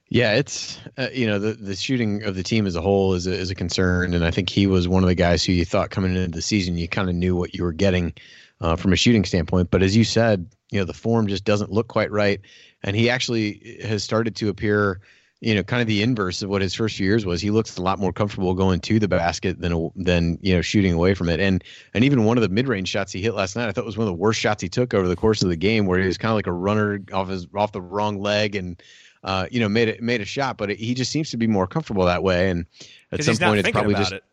Yeah, 0.08 0.34
it's 0.34 0.78
uh, 0.96 1.08
you 1.12 1.26
know 1.26 1.38
the 1.38 1.54
the 1.54 1.74
shooting 1.74 2.22
of 2.22 2.36
the 2.36 2.44
team 2.44 2.66
as 2.66 2.76
a 2.76 2.80
whole 2.80 3.14
is 3.14 3.26
a, 3.26 3.32
is 3.32 3.50
a 3.50 3.56
concern, 3.56 4.14
and 4.14 4.24
I 4.24 4.30
think 4.30 4.48
he 4.48 4.66
was 4.68 4.86
one 4.86 5.02
of 5.02 5.08
the 5.08 5.16
guys 5.16 5.44
who 5.44 5.52
you 5.52 5.64
thought 5.64 5.90
coming 5.90 6.14
into 6.14 6.28
the 6.28 6.42
season 6.42 6.78
you 6.78 6.86
kind 6.86 7.08
of 7.08 7.16
knew 7.16 7.34
what 7.34 7.54
you 7.54 7.64
were 7.64 7.72
getting 7.72 8.12
uh, 8.60 8.76
from 8.76 8.92
a 8.92 8.96
shooting 8.96 9.24
standpoint. 9.24 9.70
But 9.70 9.82
as 9.82 9.96
you 9.96 10.04
said, 10.04 10.48
you 10.70 10.78
know 10.78 10.84
the 10.84 10.94
form 10.94 11.26
just 11.26 11.44
doesn't 11.44 11.72
look 11.72 11.88
quite 11.88 12.12
right, 12.12 12.40
and 12.84 12.94
he 12.94 13.10
actually 13.10 13.80
has 13.82 14.04
started 14.04 14.36
to 14.36 14.48
appear, 14.48 15.00
you 15.40 15.54
know, 15.54 15.62
kind 15.62 15.82
of 15.82 15.86
the 15.86 16.02
inverse 16.02 16.42
of 16.42 16.48
what 16.48 16.62
his 16.62 16.74
first 16.74 16.96
few 16.96 17.06
years 17.06 17.26
was. 17.26 17.42
He 17.42 17.50
looks 17.50 17.76
a 17.76 17.82
lot 17.82 17.98
more 17.98 18.12
comfortable 18.12 18.54
going 18.54 18.80
to 18.80 18.98
the 18.98 19.08
basket 19.08 19.60
than 19.60 19.90
than 19.94 20.38
you 20.40 20.54
know 20.54 20.62
shooting 20.62 20.92
away 20.92 21.14
from 21.14 21.28
it, 21.28 21.40
and 21.40 21.62
and 21.94 22.04
even 22.04 22.24
one 22.24 22.38
of 22.38 22.42
the 22.42 22.48
mid 22.48 22.68
range 22.68 22.88
shots 22.88 23.12
he 23.12 23.20
hit 23.20 23.34
last 23.34 23.56
night, 23.56 23.68
I 23.68 23.72
thought 23.72 23.84
was 23.84 23.98
one 23.98 24.06
of 24.06 24.12
the 24.12 24.20
worst 24.20 24.40
shots 24.40 24.62
he 24.62 24.68
took 24.68 24.94
over 24.94 25.08
the 25.08 25.16
course 25.16 25.42
of 25.42 25.48
the 25.48 25.56
game, 25.56 25.86
where 25.86 25.98
he 25.98 26.06
was 26.06 26.18
kind 26.18 26.30
of 26.30 26.36
like 26.36 26.46
a 26.46 26.52
runner 26.52 27.00
off 27.12 27.28
his 27.28 27.46
off 27.54 27.72
the 27.72 27.82
wrong 27.82 28.18
leg 28.20 28.56
and 28.56 28.82
uh, 29.26 29.46
you 29.50 29.58
know, 29.58 29.68
made 29.68 29.88
it 29.88 30.00
made 30.00 30.20
a 30.20 30.24
shot, 30.24 30.56
but 30.56 30.70
it, 30.70 30.78
he 30.78 30.94
just 30.94 31.10
seems 31.10 31.30
to 31.30 31.36
be 31.36 31.48
more 31.48 31.66
comfortable 31.66 32.04
that 32.04 32.22
way. 32.22 32.48
And 32.48 32.64
at 33.10 33.24
some 33.24 33.36
point, 33.36 33.58
it's 33.58 33.70
probably 33.70 33.94
just 33.94 34.12
it. 34.12 34.24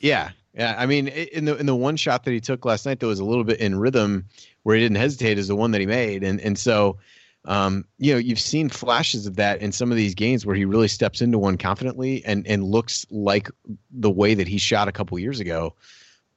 yeah, 0.00 0.30
yeah. 0.52 0.74
I 0.78 0.84
mean, 0.84 1.08
in 1.08 1.46
the 1.46 1.56
in 1.56 1.64
the 1.64 1.74
one 1.74 1.96
shot 1.96 2.24
that 2.24 2.30
he 2.30 2.40
took 2.40 2.66
last 2.66 2.84
night, 2.84 3.00
that 3.00 3.06
was 3.06 3.20
a 3.20 3.24
little 3.24 3.44
bit 3.44 3.58
in 3.58 3.78
rhythm, 3.78 4.26
where 4.62 4.76
he 4.76 4.82
didn't 4.82 4.98
hesitate, 4.98 5.38
is 5.38 5.48
the 5.48 5.56
one 5.56 5.70
that 5.70 5.80
he 5.80 5.86
made, 5.86 6.22
and 6.22 6.40
and 6.40 6.58
so. 6.58 6.98
Um, 7.46 7.84
you 7.98 8.12
know, 8.12 8.18
you've 8.18 8.40
seen 8.40 8.68
flashes 8.68 9.26
of 9.26 9.36
that 9.36 9.60
in 9.60 9.72
some 9.72 9.90
of 9.90 9.96
these 9.96 10.14
games 10.14 10.46
where 10.46 10.56
he 10.56 10.64
really 10.64 10.88
steps 10.88 11.20
into 11.20 11.38
one 11.38 11.58
confidently 11.58 12.24
and 12.24 12.46
and 12.46 12.64
looks 12.64 13.04
like 13.10 13.50
the 13.90 14.10
way 14.10 14.34
that 14.34 14.48
he 14.48 14.58
shot 14.58 14.88
a 14.88 14.92
couple 14.92 15.18
years 15.18 15.40
ago. 15.40 15.74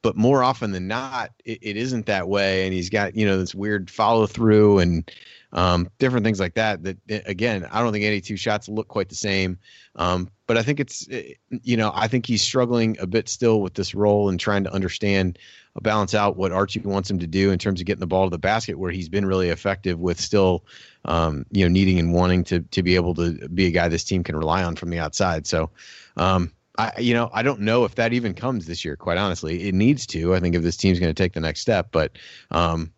But 0.01 0.16
more 0.16 0.43
often 0.43 0.72
than 0.72 0.88
not, 0.88 1.32
it, 1.43 1.60
it 1.62 1.78
isn't 1.78 2.05
that 2.05 2.28
way, 2.28 2.66
and 2.66 2.74
he's 2.74 2.89
got 2.89 3.16
you 3.16 3.26
know 3.26 3.38
this 3.38 3.55
weird 3.55 3.89
follow 3.89 4.28
through 4.28 4.80
and 4.80 5.10
um, 5.54 5.89
different 5.98 6.26
things 6.26 6.39
like 6.39 6.56
that. 6.56 6.84
That 6.84 6.98
again, 7.26 7.68
I 7.72 7.82
don't 7.82 7.93
think 7.93 8.06
any 8.06 8.22
two 8.22 8.38
shots 8.38 8.68
look 8.68 8.88
quite 8.88 9.10
the 9.10 9.16
same. 9.16 9.58
Um, 9.95 10.30
but 10.45 10.58
I 10.58 10.64
think 10.64 10.80
it's 10.80 11.08
you 11.50 11.78
know 11.78 11.91
I 11.93 12.08
think 12.08 12.26
he's 12.26 12.41
struggling 12.41 12.98
a 13.00 13.08
bit 13.08 13.30
still 13.30 13.62
with 13.62 13.74
this 13.74 13.95
role 13.95 14.30
and 14.30 14.39
trying 14.39 14.64
to 14.64 14.74
understand 14.74 15.39
balance 15.82 16.14
out 16.14 16.38
what 16.38 16.52
Archie 16.52 16.80
wants 16.80 17.10
him 17.10 17.20
to 17.20 17.28
do 17.28 17.52
in 17.52 17.60
terms 17.60 17.80
of 17.80 17.86
getting 17.86 18.00
the 18.00 18.08
ball 18.08 18.26
to 18.26 18.30
the 18.30 18.38
basket, 18.38 18.80
where 18.80 18.91
he's 18.91 19.10
been 19.10 19.26
really 19.26 19.50
effective 19.50 20.00
with 20.00 20.20
still, 20.20 20.66
um, 21.06 21.45
you 21.52 21.64
know, 21.64 21.70
needing 21.70 22.00
and 22.00 22.14
wanting 22.14 22.43
to 22.45 22.62
to 22.62 22.84
be 22.84 22.95
able 22.95 23.14
to 23.16 23.48
be 23.50 23.68
a 23.68 23.72
guy 23.72 23.88
this 23.88 24.04
team 24.04 24.24
can 24.24 24.36
rely 24.36 24.64
on 24.64 24.76
from 24.76 24.89
the 24.89 25.00
outside. 25.00 25.45
So, 25.48 25.70
um, 26.18 26.52
I 26.78 26.93
you 27.00 27.14
know 27.14 27.30
I 27.34 27.43
don't 27.43 27.62
know 27.62 27.86
if 27.86 27.95
that 27.95 28.14
even 28.14 28.34
comes 28.34 28.66
this 28.66 28.84
year. 28.86 28.95
Quite 28.95 29.18
honestly, 29.18 29.68
it 29.68 29.74
needs 29.74 30.06
to. 30.08 30.36
I 30.36 30.39
think 30.39 30.56
if 30.56 30.64
this 30.64 30.78
team's 30.78 31.00
going 31.00 31.14
to 31.14 31.24
take 31.24 31.34
the 31.34 31.39
next 31.39 31.62
step, 31.62 31.89
but 31.91 32.18
um, 32.52 32.91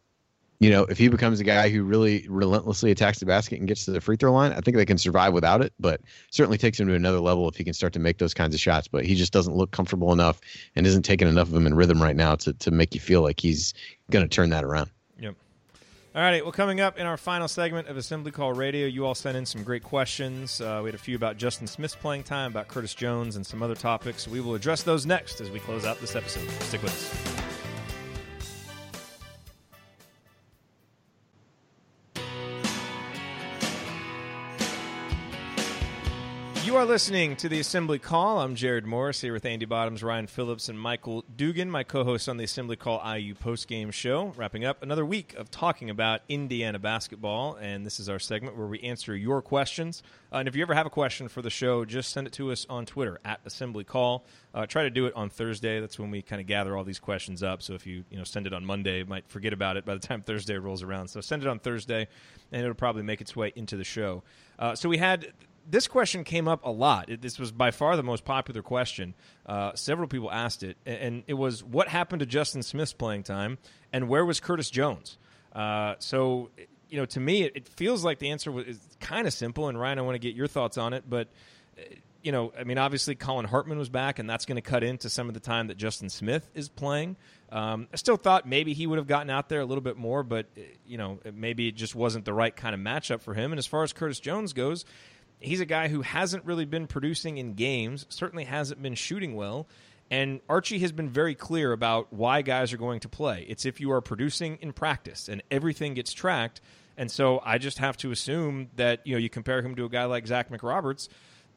you 0.60 0.70
know, 0.70 0.84
if 0.84 0.98
he 0.98 1.08
becomes 1.08 1.40
a 1.40 1.46
guy 1.46 1.70
who 1.70 1.84
really 1.84 2.26
relentlessly 2.28 2.92
attacks 2.92 3.20
the 3.20 3.26
basket 3.26 3.60
and 3.60 3.68
gets 3.68 3.86
to 3.86 3.92
the 3.92 4.02
free 4.02 4.18
throw 4.18 4.34
line, 4.34 4.52
I 4.52 4.60
think 4.60 4.76
they 4.76 4.86
can 4.86 4.98
survive 4.98 5.34
without 5.34 5.62
it. 5.62 5.74
But 5.80 6.02
certainly 6.32 6.58
takes 6.58 6.78
him 6.80 6.88
to 6.88 6.96
another 6.96 7.22
level 7.22 7.48
if 7.48 7.56
he 7.56 7.64
can 7.64 7.74
start 7.74 7.94
to 7.94 8.00
make 8.00 8.18
those 8.18 8.34
kinds 8.34 8.54
of 8.54 8.60
shots. 8.60 8.88
But 8.88 9.06
he 9.06 9.16
just 9.16 9.32
doesn't 9.32 9.56
look 9.56 9.72
comfortable 9.72 10.12
enough 10.12 10.42
and 10.76 10.86
isn't 10.86 11.04
taking 11.04 11.30
enough 11.30 11.48
of 11.48 11.54
them 11.54 11.66
in 11.66 11.76
rhythm 11.76 12.02
right 12.02 12.16
now 12.16 12.36
to 12.36 12.54
to 12.54 12.72
make 12.72 12.94
you 12.94 13.00
feel 13.00 13.22
like 13.22 13.40
he's 13.40 13.74
going 14.12 14.28
to 14.28 14.30
turn 14.30 14.50
that 14.50 14.66
around. 14.66 14.90
Yep. 15.20 15.36
All 16.14 16.22
righty. 16.22 16.42
Well, 16.42 16.52
coming 16.52 16.82
up 16.82 17.00
in 17.00 17.06
our 17.06 17.18
final 17.18 17.48
segment 17.48 17.88
of 17.88 17.96
Assembly 17.96 18.34
Call 18.34 18.52
Radio, 18.52 18.86
you 18.86 19.06
all 19.06 19.16
sent 19.16 19.38
in 19.38 19.46
some 19.46 19.64
great 19.64 19.84
questions. 19.84 20.60
Uh, 20.60 20.82
we 20.84 20.90
had 20.90 20.96
a 20.96 21.02
few 21.02 21.16
about 21.16 21.38
Justin 21.38 21.68
Smith's 21.68 21.96
playing 21.96 22.24
time, 22.24 22.52
about 22.52 22.68
Curtis 22.68 22.94
Jones, 22.94 23.38
and 23.38 23.46
some 23.46 23.64
other 23.64 23.76
topics. 23.76 24.28
We 24.28 24.42
will 24.42 24.56
address 24.56 24.84
those 24.84 25.06
next 25.06 25.40
as 25.40 25.50
we 25.50 25.60
close 25.60 25.86
out 25.86 26.02
this 26.02 26.18
episode. 26.18 26.50
Stick 26.64 26.84
with 26.84 26.92
us. 26.92 27.49
Are 36.80 36.86
listening 36.86 37.36
to 37.36 37.50
the 37.50 37.60
Assembly 37.60 38.00
Call. 38.00 38.40
I'm 38.40 38.56
Jerod 38.56 38.86
Morris 38.86 39.20
here 39.20 39.34
with 39.34 39.44
Andy 39.44 39.66
Bottoms, 39.66 40.02
Ryan 40.02 40.28
Phillips, 40.28 40.70
and 40.70 40.80
Michael 40.80 41.26
Dugan, 41.36 41.70
my 41.70 41.84
co-hosts 41.84 42.30
on 42.30 42.38
the 42.38 42.46
Assembly 42.46 42.78
Call 42.78 43.02
IU 43.06 43.36
postgame 43.36 43.92
show. 43.92 44.28
Wrapping 44.38 44.64
up 44.64 44.82
another 44.82 45.06
week 45.06 45.34
of 45.34 45.52
talking 45.52 45.90
about 45.90 46.22
Indiana 46.30 46.80
basketball, 46.80 47.56
and 47.56 47.86
this 47.86 48.00
is 48.00 48.08
our 48.08 48.18
segment 48.18 48.56
where 48.56 48.66
we 48.66 48.80
answer 48.80 49.14
your 49.14 49.42
questions. 49.42 50.04
Uh, 50.32 50.38
and 50.38 50.48
if 50.48 50.56
you 50.56 50.62
ever 50.62 50.74
have 50.74 50.86
a 50.86 50.90
question 50.90 51.28
for 51.28 51.42
the 51.42 51.50
show, 51.50 51.84
just 51.84 52.14
send 52.14 52.28
it 52.28 52.34
to 52.34 52.50
us 52.50 52.66
on 52.70 52.86
Twitter 52.86 53.20
at 53.26 53.42
Assembly 53.44 53.84
Call. 53.84 54.24
Uh, 54.54 54.66
try 54.66 54.84
to 54.84 54.90
do 54.90 55.06
it 55.06 55.14
on 55.18 55.30
Thursday. 55.30 55.82
That's 55.82 56.00
when 56.00 56.12
we 56.12 56.22
kind 56.22 56.40
of 56.40 56.48
gather 56.48 56.78
all 56.78 56.86
these 56.86 57.00
questions 57.00 57.44
up. 57.44 57.62
So 57.62 57.74
if 57.74 57.86
you 57.86 58.06
you 58.10 58.18
know 58.18 58.24
send 58.24 58.48
it 58.48 58.54
on 58.54 58.64
Monday, 58.64 59.04
might 59.04 59.28
forget 59.28 59.52
about 59.52 59.76
it 59.76 59.84
by 59.84 59.96
the 59.96 60.00
time 60.00 60.22
Thursday 60.26 60.58
rolls 60.58 60.82
around. 60.82 61.10
So 61.10 61.20
send 61.20 61.44
it 61.44 61.50
on 61.50 61.60
Thursday, 61.60 62.08
and 62.54 62.62
it'll 62.62 62.74
probably 62.74 63.04
make 63.04 63.20
its 63.20 63.36
way 63.36 63.52
into 63.58 63.76
the 63.76 63.84
show. 63.84 64.24
Uh, 64.58 64.76
so 64.76 64.88
we 64.88 64.98
had 64.98 65.34
this 65.70 65.88
question 65.88 66.24
came 66.24 66.48
up 66.48 66.66
a 66.66 66.72
lot. 66.72 67.10
It, 67.10 67.22
this 67.22 67.38
was 67.38 67.52
by 67.52 67.72
far 67.72 67.96
the 67.96 68.04
most 68.04 68.26
popular 68.26 68.62
question. 68.62 69.14
Uh, 69.46 69.74
several 69.76 70.08
people 70.08 70.32
asked 70.32 70.64
it, 70.64 70.78
and 70.86 71.24
it 71.28 71.36
was 71.36 71.64
what 71.64 71.88
happened 71.88 72.22
to 72.22 72.26
Justin 72.26 72.64
Smith's 72.64 72.94
playing 72.94 73.24
time, 73.24 73.58
and 73.94 74.10
where 74.10 74.26
was 74.26 74.40
Curtis 74.40 74.70
Jones? 74.70 75.18
Uh, 75.54 75.96
so, 76.00 76.50
you 76.90 76.98
know, 76.98 77.06
to 77.06 77.20
me, 77.20 77.44
it, 77.44 77.52
it 77.56 77.68
feels 77.68 78.04
like 78.04 78.20
the 78.20 78.30
answer 78.30 78.52
was 78.52 78.80
kind 79.00 79.28
of 79.28 79.34
simple. 79.34 79.68
And 79.68 79.80
Ryan, 79.80 80.00
I 80.00 80.02
want 80.02 80.16
to 80.16 80.20
get 80.20 80.36
your 80.36 80.48
thoughts 80.48 80.78
on 80.78 80.94
it, 80.94 81.04
but 81.08 81.28
uh, 81.78 81.82
you 82.22 82.32
know, 82.32 82.52
I 82.60 82.66
mean, 82.66 82.78
obviously 82.78 83.16
Collin 83.16 83.46
Hartman 83.46 83.78
was 83.78 83.90
back, 83.90 84.20
and 84.20 84.30
that's 84.30 84.46
going 84.46 84.58
to 84.58 84.62
cut 84.62 84.84
into 84.84 85.10
some 85.10 85.28
of 85.28 85.34
the 85.34 85.40
time 85.40 85.68
that 85.68 85.78
Justin 85.78 86.10
Smith 86.10 86.50
is 86.54 86.68
playing. 86.68 87.16
Um, 87.52 87.88
I 87.94 87.96
still 87.96 88.18
thought 88.18 88.48
maybe 88.48 88.74
he 88.74 88.88
would 88.88 88.98
have 88.98 89.08
gotten 89.08 89.30
out 89.30 89.50
there 89.50 89.62
a 89.62 89.66
little 89.66 89.82
bit 89.82 89.98
more, 89.98 90.24
but 90.24 90.48
uh, 90.58 90.62
you 90.86 90.98
know, 90.98 91.20
maybe 91.34 91.68
it 91.68 91.76
just 91.76 91.96
wasn't 91.96 92.26
the 92.26 92.34
right 92.34 92.56
kind 92.56 92.76
of 92.76 92.82
matchup 92.82 93.22
for 93.22 93.34
him. 93.34 93.52
And 93.52 93.60
as 93.60 93.66
far 93.66 93.84
as 93.84 93.94
Curtis 93.94 94.20
Jones 94.20 94.54
goes, 94.54 94.86
he's 95.40 95.60
a 95.60 95.66
guy 95.66 95.88
who 95.88 96.02
hasn't 96.02 96.46
really 96.46 96.66
been 96.66 96.88
producing 96.88 97.38
in 97.38 97.54
games, 97.54 98.06
certainly 98.10 98.44
hasn't 98.46 98.82
been 98.82 98.96
shooting 98.96 99.36
well. 99.36 99.68
And 100.12 100.42
Archie 100.50 100.80
has 100.80 100.92
been 100.92 101.10
very 101.10 101.36
clear 101.36 101.72
about 101.72 102.12
why 102.12 102.42
guys 102.42 102.74
are 102.74 102.78
going 102.78 103.00
to 103.02 103.10
play. 103.10 103.46
It's 103.48 103.66
if 103.66 103.80
you 103.80 103.92
are 103.92 104.02
producing 104.02 104.58
in 104.62 104.74
practice 104.74 105.30
and 105.30 105.44
everything 105.52 105.94
gets 105.94 106.14
tracked. 106.14 106.62
And 106.98 107.12
so 107.12 107.42
I 107.46 107.60
just 107.60 107.78
have 107.78 107.96
to 107.98 108.12
assume 108.12 108.70
that, 108.76 109.06
you 109.06 109.14
know, 109.14 109.20
you 109.20 109.30
compare 109.30 109.62
him 109.62 109.76
to 109.76 109.86
a 109.86 109.90
guy 109.90 110.06
like 110.06 110.26
Zach 110.26 110.50
McRoberts. 110.50 111.10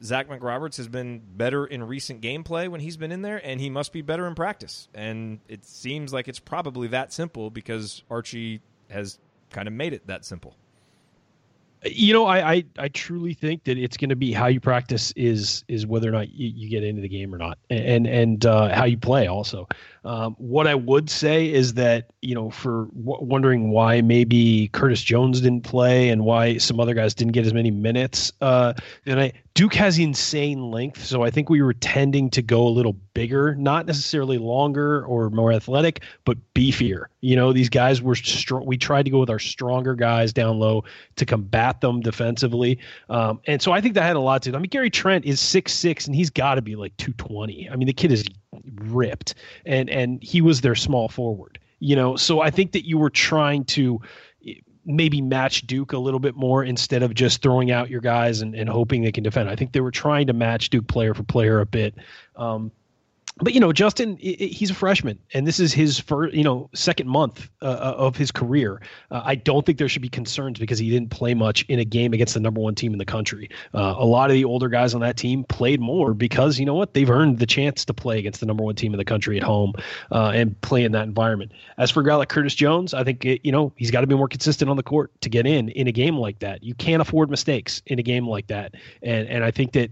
Zach 0.03 0.27
McRoberts 0.29 0.77
has 0.77 0.87
been 0.87 1.21
better 1.35 1.65
in 1.65 1.83
recent 1.83 2.21
gameplay 2.21 2.69
when 2.69 2.81
he's 2.81 2.97
been 2.97 3.11
in 3.11 3.21
there, 3.21 3.41
and 3.43 3.59
he 3.59 3.69
must 3.69 3.93
be 3.93 4.01
better 4.01 4.27
in 4.27 4.35
practice. 4.35 4.87
And 4.93 5.39
it 5.47 5.65
seems 5.65 6.13
like 6.13 6.27
it's 6.27 6.39
probably 6.39 6.89
that 6.89 7.13
simple 7.13 7.49
because 7.49 8.03
Archie 8.09 8.61
has 8.89 9.17
kind 9.49 9.67
of 9.67 9.73
made 9.73 9.93
it 9.93 10.07
that 10.07 10.25
simple. 10.25 10.55
You 11.85 12.13
know, 12.13 12.25
I, 12.25 12.51
I, 12.53 12.63
I 12.77 12.87
truly 12.87 13.33
think 13.33 13.65
that 13.65 13.77
it's 13.77 13.97
going 13.97 14.09
to 14.09 14.15
be 14.15 14.31
how 14.31 14.47
you 14.47 14.59
practice 14.59 15.11
is 15.17 15.65
is 15.67 15.85
whether 15.85 16.07
or 16.07 16.11
not 16.11 16.31
you, 16.31 16.47
you 16.55 16.69
get 16.69 16.83
into 16.83 17.01
the 17.01 17.09
game 17.09 17.33
or 17.33 17.37
not, 17.37 17.57
and 17.69 18.07
and 18.07 18.45
uh, 18.45 18.73
how 18.73 18.85
you 18.85 18.97
play 18.97 19.27
also. 19.27 19.67
Um, 20.05 20.35
what 20.37 20.67
I 20.67 20.75
would 20.75 21.09
say 21.09 21.51
is 21.51 21.73
that 21.73 22.11
you 22.21 22.35
know, 22.35 22.49
for 22.49 22.85
w- 22.95 23.23
wondering 23.25 23.71
why 23.71 24.01
maybe 24.01 24.69
Curtis 24.69 25.03
Jones 25.03 25.41
didn't 25.41 25.63
play 25.63 26.09
and 26.09 26.23
why 26.23 26.57
some 26.57 26.79
other 26.79 26.93
guys 26.93 27.13
didn't 27.13 27.33
get 27.33 27.45
as 27.45 27.53
many 27.53 27.71
minutes, 27.71 28.31
uh, 28.39 28.73
and 29.05 29.19
I 29.19 29.33
Duke 29.55 29.75
has 29.75 29.99
insane 29.99 30.71
length, 30.71 31.05
so 31.05 31.21
I 31.21 31.29
think 31.29 31.47
we 31.47 31.61
were 31.61 31.75
tending 31.75 32.31
to 32.31 32.41
go 32.41 32.67
a 32.67 32.69
little 32.69 32.93
bigger, 33.13 33.53
not 33.53 33.85
necessarily 33.85 34.39
longer 34.39 35.05
or 35.05 35.29
more 35.29 35.51
athletic, 35.51 36.01
but 36.25 36.39
beefier. 36.55 37.05
You 37.21 37.35
know, 37.35 37.53
these 37.53 37.69
guys 37.69 38.01
were 38.01 38.15
strong. 38.15 38.65
We 38.65 38.77
tried 38.77 39.03
to 39.03 39.11
go 39.11 39.19
with 39.19 39.29
our 39.29 39.37
stronger 39.37 39.93
guys 39.93 40.33
down 40.33 40.57
low 40.57 40.85
to 41.17 41.25
combat 41.25 41.81
them 41.81 42.01
defensively, 42.01 42.79
um, 43.09 43.41
and 43.45 43.61
so 43.61 43.71
I 43.71 43.79
think 43.79 43.93
that 43.93 44.03
had 44.03 44.15
a 44.15 44.19
lot 44.19 44.41
to. 44.43 44.51
do. 44.51 44.57
I 44.57 44.59
mean, 44.59 44.69
Gary 44.69 44.89
Trent 44.89 45.23
is 45.23 45.39
six 45.39 45.71
six, 45.71 46.07
and 46.07 46.15
he's 46.15 46.31
got 46.31 46.55
to 46.55 46.63
be 46.63 46.75
like 46.75 46.97
two 46.97 47.13
twenty. 47.13 47.69
I 47.69 47.75
mean, 47.75 47.85
the 47.85 47.93
kid 47.93 48.11
is 48.11 48.25
ripped, 48.75 49.35
and 49.67 49.87
and 49.87 50.23
he 50.23 50.41
was 50.41 50.61
their 50.61 50.75
small 50.75 51.09
forward. 51.09 51.59
You 51.79 51.95
know, 51.95 52.15
so 52.15 52.39
I 52.39 52.49
think 52.49 52.71
that 52.71 52.87
you 52.87 52.97
were 52.97 53.09
trying 53.09 53.65
to 53.65 53.99
maybe 54.85 55.21
match 55.21 55.65
Duke 55.67 55.93
a 55.93 55.97
little 55.97 56.19
bit 56.19 56.35
more 56.35 56.63
instead 56.63 57.03
of 57.03 57.13
just 57.13 57.41
throwing 57.41 57.71
out 57.71 57.89
your 57.89 58.01
guys 58.01 58.41
and, 58.41 58.53
and 58.55 58.69
hoping 58.69 59.01
they 59.01 59.11
can 59.11 59.23
defend. 59.23 59.49
I 59.49 59.55
think 59.55 59.71
they 59.71 59.81
were 59.81 59.91
trying 59.91 60.27
to 60.27 60.33
match 60.33 60.69
Duke 60.69 60.87
player 60.87 61.13
for 61.13 61.23
player 61.23 61.59
a 61.61 61.65
bit. 61.65 61.95
Um, 62.35 62.71
but 63.37 63.53
you 63.53 63.59
know, 63.59 63.73
Justin, 63.73 64.17
he's 64.17 64.69
a 64.69 64.75
freshman, 64.75 65.17
and 65.33 65.47
this 65.47 65.59
is 65.59 65.73
his 65.73 65.99
first, 65.99 66.35
you 66.35 66.43
know, 66.43 66.69
second 66.75 67.07
month 67.09 67.49
uh, 67.63 67.65
uh, 67.65 67.95
of 67.97 68.15
his 68.15 68.31
career. 68.31 68.79
Uh, 69.09 69.21
I 69.25 69.35
don't 69.35 69.65
think 69.65 69.79
there 69.79 69.89
should 69.89 70.03
be 70.03 70.09
concerns 70.09 70.59
because 70.59 70.77
he 70.77 70.89
didn't 70.89 71.09
play 71.09 71.33
much 71.33 71.65
in 71.67 71.79
a 71.79 71.85
game 71.85 72.13
against 72.13 72.35
the 72.35 72.39
number 72.39 72.61
one 72.61 72.75
team 72.75 72.93
in 72.93 72.99
the 72.99 73.05
country. 73.05 73.49
Uh, 73.73 73.95
a 73.97 74.05
lot 74.05 74.29
of 74.29 74.35
the 74.35 74.45
older 74.45 74.69
guys 74.69 74.93
on 74.93 75.01
that 75.01 75.17
team 75.17 75.43
played 75.45 75.81
more 75.81 76.13
because 76.13 76.59
you 76.59 76.65
know 76.65 76.75
what 76.75 76.93
they've 76.93 77.09
earned 77.09 77.39
the 77.39 77.47
chance 77.47 77.83
to 77.85 77.93
play 77.93 78.19
against 78.19 78.39
the 78.39 78.45
number 78.45 78.63
one 78.63 78.75
team 78.75 78.93
in 78.93 78.99
the 78.99 79.05
country 79.05 79.37
at 79.37 79.43
home 79.43 79.73
uh, 80.11 80.31
and 80.35 80.59
play 80.61 80.83
in 80.83 80.91
that 80.91 81.03
environment. 81.03 81.51
As 81.79 81.89
for 81.89 82.01
a 82.01 82.05
guy 82.05 82.15
like 82.15 82.29
Curtis 82.29 82.53
Jones, 82.53 82.93
I 82.93 83.03
think 83.03 83.25
it, 83.25 83.41
you 83.43 83.51
know 83.51 83.73
he's 83.77 83.89
got 83.89 84.01
to 84.01 84.07
be 84.07 84.15
more 84.15 84.27
consistent 84.27 84.69
on 84.69 84.77
the 84.77 84.83
court 84.83 85.11
to 85.21 85.29
get 85.29 85.47
in 85.47 85.69
in 85.69 85.87
a 85.87 85.91
game 85.91 86.17
like 86.17 86.37
that. 86.39 86.63
You 86.63 86.75
can't 86.75 87.01
afford 87.01 87.31
mistakes 87.31 87.81
in 87.87 87.97
a 87.97 88.03
game 88.03 88.27
like 88.27 88.45
that, 88.47 88.75
and 89.01 89.27
and 89.27 89.43
I 89.43 89.49
think 89.49 89.71
that 89.71 89.89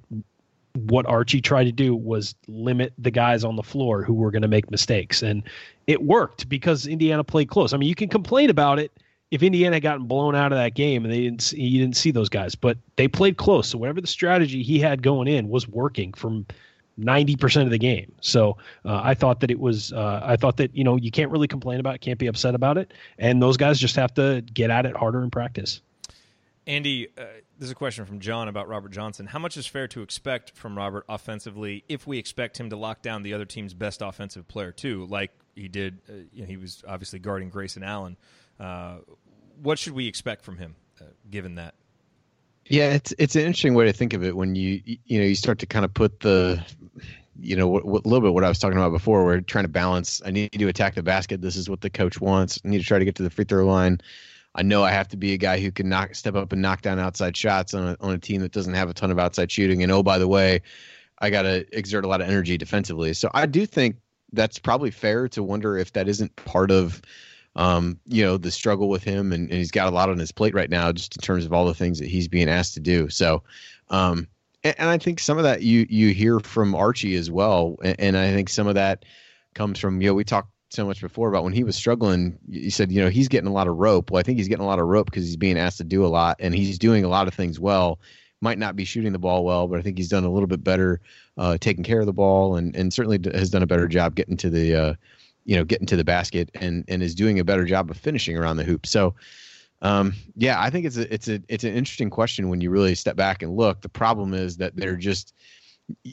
what 0.76 1.06
Archie 1.06 1.42
tried 1.42 1.66
to 1.66 1.72
do 1.72 1.96
was 1.96 2.36
limit 2.48 2.94
the 2.98 3.12
guys 3.12 3.44
on 3.44 3.56
the 3.56 3.64
floor 3.64 4.04
who 4.04 4.14
were 4.14 4.32
going 4.32 4.42
to 4.42 4.48
make 4.48 4.72
mistakes. 4.72 5.22
And 5.22 5.44
it 5.88 6.04
worked 6.04 6.48
because 6.50 6.88
Indiana 6.88 7.24
played 7.24 7.50
close. 7.50 7.74
I 7.74 7.78
mean, 7.78 7.90
you 7.90 7.96
can 7.96 8.10
complain 8.10 8.50
about 8.50 8.80
it 8.80 8.92
if 9.32 9.42
Indiana 9.42 9.78
had 9.78 9.84
gotten 9.84 10.08
blown 10.08 10.36
out 10.36 10.52
of 10.52 10.58
that 10.58 10.74
game 10.76 11.06
and 11.06 11.14
they 11.14 11.22
didn't 11.22 11.42
see, 11.42 11.62
you 11.62 11.80
didn't 11.80 11.96
see 11.96 12.12
those 12.12 12.30
guys, 12.30 12.54
but 12.54 12.78
they 12.98 13.08
played 13.08 13.38
close. 13.38 13.70
So 13.70 13.78
whatever 13.78 14.02
the 14.02 14.08
strategy 14.08 14.62
he 14.62 14.80
had 14.80 15.02
going 15.02 15.28
in 15.28 15.50
was 15.50 15.68
working 15.68 16.14
from 16.14 16.46
90% 17.00 17.64
of 17.64 17.70
the 17.70 17.78
game. 17.78 18.12
So 18.22 18.58
uh, 18.86 19.02
I 19.04 19.14
thought 19.14 19.40
that 19.40 19.50
it 19.50 19.60
was, 19.60 19.94
uh, 19.94 20.22
I 20.24 20.36
thought 20.36 20.58
that, 20.58 20.76
you 20.76 20.84
know, 20.84 20.98
you 20.98 21.12
can't 21.12 21.32
really 21.32 21.48
complain 21.48 21.80
about 21.80 21.96
it, 21.96 22.02
can't 22.02 22.20
be 22.20 22.28
upset 22.28 22.56
about 22.56 22.78
it. 22.78 22.94
And 23.18 23.42
those 23.42 23.56
guys 23.56 23.80
just 23.80 23.96
have 23.96 24.14
to 24.16 24.44
get 24.54 24.70
at 24.70 24.86
it 24.86 24.96
harder 24.96 25.24
in 25.24 25.32
practice. 25.32 25.82
Andy, 26.68 27.08
uh, 27.18 27.24
there's 27.58 27.72
a 27.72 27.76
question 27.76 28.06
from 28.06 28.20
John 28.20 28.48
about 28.48 28.68
Robert 28.68 28.92
Johnson. 28.92 29.26
How 29.26 29.40
much 29.40 29.58
is 29.58 29.66
fair 29.66 29.88
to 29.90 30.02
expect 30.02 30.56
from 30.56 30.78
Robert 30.78 31.06
offensively 31.10 31.84
if 31.90 32.06
we 32.06 32.18
expect 32.18 32.60
him 32.60 32.70
to 32.70 32.76
lock 32.76 33.02
down 33.02 33.24
the 33.24 33.34
other 33.34 33.46
team's 33.46 33.74
best 33.74 34.02
offensive 34.02 34.48
player 34.48 34.72
too, 34.72 35.06
like 35.08 35.32
he 35.56 35.68
did? 35.68 36.00
Uh, 36.08 36.14
you 36.32 36.42
know, 36.42 36.48
he 36.48 36.58
was 36.58 36.84
obviously 36.88 37.20
guarding 37.20 37.50
Grayson 37.50 37.84
Allen. 37.84 38.16
Uh, 38.60 38.98
what 39.62 39.80
should 39.80 39.94
we 39.94 40.08
expect 40.08 40.44
from 40.44 40.58
him, 40.58 40.76
uh, 41.00 41.06
given 41.30 41.56
that? 41.56 41.74
Yeah, 42.68 42.94
it's 42.94 43.12
it's 43.18 43.36
an 43.36 43.42
interesting 43.42 43.74
way 43.74 43.86
to 43.86 43.94
think 43.94 44.14
of 44.14 44.24
it 44.24 44.36
when 44.36 44.56
you 44.56 44.82
you 44.86 45.20
know 45.20 45.26
you 45.26 45.36
start 45.36 45.60
to 45.60 45.66
kind 45.66 45.84
of 45.84 45.94
put 45.94 46.20
the 46.20 46.64
you 47.40 47.56
know, 47.56 47.78
a 47.78 47.82
little 47.82 48.22
bit 48.22 48.34
what 48.34 48.44
I 48.44 48.50
was 48.50 48.60
talking 48.60 48.78
about 48.78 48.92
before. 48.92 49.26
We're 49.26 49.42
trying 49.42 49.64
to 49.64 49.70
balance. 49.70 50.22
I 50.24 50.32
need 50.32 50.52
to 50.52 50.68
attack 50.68 50.96
the 50.96 51.02
basket. 51.02 51.42
This 51.42 51.56
is 51.56 51.70
what 51.70 51.82
the 51.82 51.90
coach 51.90 52.22
wants. 52.22 52.60
I 52.64 52.70
need 52.70 52.80
to 52.80 52.84
try 52.84 53.00
to 53.00 53.06
get 53.06 53.16
to 53.16 53.24
the 53.24 53.30
free 53.30 53.46
throw 53.46 53.66
line 53.66 54.00
I 54.56 54.64
know 54.64 54.84
I 54.84 54.92
have 54.92 55.08
to 55.10 55.18
be 55.18 55.34
a 55.34 55.38
guy 55.38 55.60
who 55.60 55.72
can 55.72 55.88
knock, 55.88 56.16
step 56.16 56.36
up 56.36 56.52
and 56.52 56.62
knock 56.62 56.82
down 56.82 57.00
outside 57.00 57.38
shots 57.38 57.74
on 57.74 57.90
a, 57.90 57.98
on 58.02 58.14
a 58.14 58.18
team 58.18 58.42
that 58.42 58.52
doesn't 58.52 58.74
have 58.74 58.90
a 58.90 58.94
ton 58.94 59.12
of 59.12 59.20
outside 59.20 59.52
shooting. 59.52 59.82
And 59.82 59.92
oh, 59.92 60.04
by 60.04 60.18
the 60.18 60.28
way, 60.28 60.62
I 61.20 61.30
got 61.30 61.44
to 61.44 61.66
exert 61.78 62.04
a 62.04 62.08
lot 62.08 62.22
of 62.22 62.28
energy 62.28 62.58
defensively. 62.58 63.14
So 63.14 63.30
I 63.34 63.46
do 63.46 63.66
think 63.66 63.98
that's 64.34 64.60
probably 64.60 64.92
fair 64.92 65.30
to 65.30 65.44
wonder 65.44 65.78
if 65.78 65.94
that 65.94 66.10
isn't 66.10 66.36
part 66.36 66.72
of, 66.72 67.02
um, 67.56 68.00
you 68.08 68.24
know, 68.24 68.38
the 68.38 68.52
struggle 68.52 68.90
with 68.90 69.04
him. 69.04 69.32
And, 69.32 69.50
and, 69.50 69.58
he's 69.58 69.72
got 69.72 69.88
a 69.88 69.96
lot 69.96 70.10
on 70.10 70.18
his 70.18 70.32
plate 70.32 70.54
right 70.54 70.70
now, 70.70 70.92
just 70.92 71.16
in 71.16 71.22
terms 71.22 71.46
of 71.46 71.54
all 71.54 71.66
the 71.66 71.74
things 71.74 72.00
that 72.00 72.08
he's 72.08 72.28
being 72.28 72.50
asked 72.50 72.74
to 72.74 72.80
do. 72.80 73.10
So, 73.10 73.44
um, 73.90 74.28
and, 74.64 74.76
and 74.78 74.90
I 74.90 74.98
think 74.98 75.20
some 75.20 75.38
of 75.38 75.44
that 75.44 75.62
you 75.62 75.86
you 75.90 76.14
hear 76.14 76.40
from 76.40 76.76
Archie 76.76 77.16
as 77.16 77.30
well, 77.30 77.78
and, 77.84 78.00
and 78.00 78.18
I 78.18 78.32
think 78.32 78.50
some 78.50 78.68
of 78.68 78.76
that 78.76 79.06
comes 79.54 79.80
from 79.80 80.02
you 80.02 80.08
know 80.08 80.14
we 80.14 80.24
talked 80.24 80.51
so 80.72 80.86
much 80.86 81.02
before 81.02 81.28
about 81.28 81.44
when 81.44 81.54
he 81.54 81.64
was 81.64 81.76
struggling. 81.76 82.38
You 82.48 82.72
said, 82.72 82.92
you 82.92 83.02
know, 83.02 83.10
he's 83.10 83.28
getting 83.28 83.50
a 83.50 83.54
lot 83.54 83.68
of 83.68 83.78
rope. 83.78 84.10
Well, 84.10 84.20
I 84.20 84.24
think 84.24 84.38
he's 84.38 84.48
getting 84.48 84.64
a 84.64 84.68
lot 84.68 84.80
of 84.80 84.88
rope 84.88 85.06
because 85.06 85.26
he's 85.26 85.36
being 85.36 85.58
asked 85.58 85.78
to 85.78 85.84
do 85.84 86.06
a 86.06 86.08
lot, 86.08 86.38
and 86.40 86.56
he's 86.56 86.80
doing 86.80 87.04
a 87.04 87.10
lot 87.10 87.28
of 87.28 87.34
things 87.34 87.60
well. 87.60 88.00
Might 88.42 88.58
not 88.58 88.76
be 88.76 88.86
shooting 88.86 89.12
the 89.12 89.20
ball 89.20 89.44
well, 89.44 89.68
but 89.68 89.78
I 89.78 89.82
think 89.82 89.98
he's 89.98 90.10
done 90.10 90.24
a 90.24 90.32
little 90.32 90.48
bit 90.48 90.64
better 90.64 91.02
uh, 91.38 91.58
taking 91.60 91.84
care 91.84 92.00
of 92.00 92.06
the 92.06 92.14
ball, 92.14 92.56
and 92.56 92.76
and 92.76 92.94
certainly 92.94 93.20
has 93.34 93.50
done 93.50 93.64
a 93.64 93.68
better 93.68 93.88
job 93.88 94.16
getting 94.16 94.38
to 94.38 94.50
the, 94.50 94.76
uh, 94.76 94.94
you 95.46 95.56
know, 95.56 95.66
getting 95.66 95.88
to 95.88 95.98
the 95.98 96.06
basket, 96.06 96.50
and 96.56 96.86
and 96.88 97.04
is 97.04 97.14
doing 97.14 97.40
a 97.40 97.44
better 97.44 97.66
job 97.66 97.92
of 97.92 97.98
finishing 97.98 98.38
around 98.38 98.58
the 98.58 98.64
hoop. 98.64 98.86
So. 98.86 99.14
Um, 99.84 100.14
yeah, 100.36 100.62
I 100.62 100.70
think 100.70 100.86
it's 100.86 100.98
a 100.98 101.12
it's 101.12 101.28
a 101.28 101.42
it's 101.48 101.64
an 101.64 101.74
interesting 101.74 102.12
question 102.12 102.50
when 102.50 102.62
you 102.62 102.70
really 102.70 102.94
step 102.94 103.16
back 103.16 103.42
and 103.42 103.58
look. 103.58 103.82
The 103.82 103.90
problem 103.90 104.36
is 104.36 104.58
that 104.58 104.76
they're 104.76 104.96
just 104.96 105.34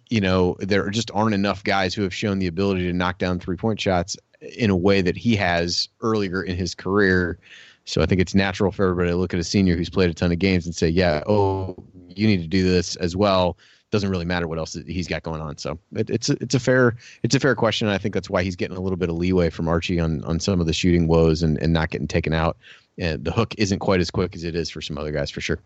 you 0.09 0.23
know, 0.23 0.57
there 0.59 0.89
just 0.89 1.11
aren't 1.13 1.35
enough 1.35 1.63
guys 1.65 1.95
who 1.95 2.03
have 2.03 2.15
shown 2.15 2.39
the 2.39 2.47
ability 2.47 2.87
to 2.87 2.95
knock 2.95 3.19
down 3.19 3.39
three 3.39 3.57
point 3.57 3.79
shots 3.79 4.17
in 4.41 4.71
a 4.71 4.77
way 4.77 5.01
that 5.01 5.17
he 5.17 5.37
has 5.37 5.89
earlier 6.01 6.43
in 6.43 6.57
his 6.57 6.75
career. 6.75 7.39
So 7.85 8.03
I 8.03 8.07
think 8.07 8.21
it's 8.21 8.35
natural 8.35 8.71
for 8.71 8.85
everybody 8.85 9.11
to 9.11 9.17
look 9.17 9.33
at 9.33 9.41
a 9.41 9.45
senior 9.45 9.77
who's 9.77 9.91
played 9.91 10.11
a 10.11 10.15
ton 10.15 10.31
of 10.31 10.39
games 10.39 10.67
and 10.67 10.75
say, 10.75 10.89
yeah, 10.89 11.23
oh, 11.27 11.77
you 12.09 12.27
need 12.27 12.43
to 12.43 12.47
do 12.47 12.63
this 12.63 12.97
as 12.97 13.17
well. 13.17 13.57
Doesn't 13.91 14.11
really 14.11 14.27
matter 14.27 14.47
what 14.47 14.59
else 14.59 14.77
he's 14.87 15.09
got 15.09 15.23
going 15.23 15.41
on. 15.41 15.57
So 15.57 15.79
it, 15.95 16.11
it's 16.11 16.29
a, 16.29 16.37
it's 16.43 16.55
a 16.55 16.61
fair 16.61 16.97
it's 17.23 17.35
a 17.35 17.41
fair 17.41 17.55
question. 17.55 17.89
I 17.89 17.97
think 17.97 18.13
that's 18.13 18.29
why 18.29 18.43
he's 18.43 18.57
getting 18.57 18.77
a 18.77 18.81
little 18.81 18.99
bit 18.99 19.09
of 19.09 19.17
leeway 19.17 19.49
from 19.49 19.67
Archie 19.67 19.99
on 19.99 20.23
on 20.25 20.39
some 20.41 20.61
of 20.61 20.67
the 20.67 20.75
shooting 20.75 21.09
woes 21.09 21.43
and, 21.43 21.57
and 21.63 21.73
not 21.73 21.89
getting 21.89 22.07
taken 22.07 22.35
out. 22.35 22.59
And 22.99 23.25
the 23.25 23.33
hook 23.33 23.55
isn't 23.57 23.79
quite 23.79 24.01
as 24.01 24.11
quick 24.11 24.35
as 24.35 24.45
it 24.45 24.55
is 24.55 24.69
for 24.69 24.83
some 24.83 24.99
other 24.99 25.13
guys 25.13 25.31
for 25.31 25.41
sure. 25.41 25.59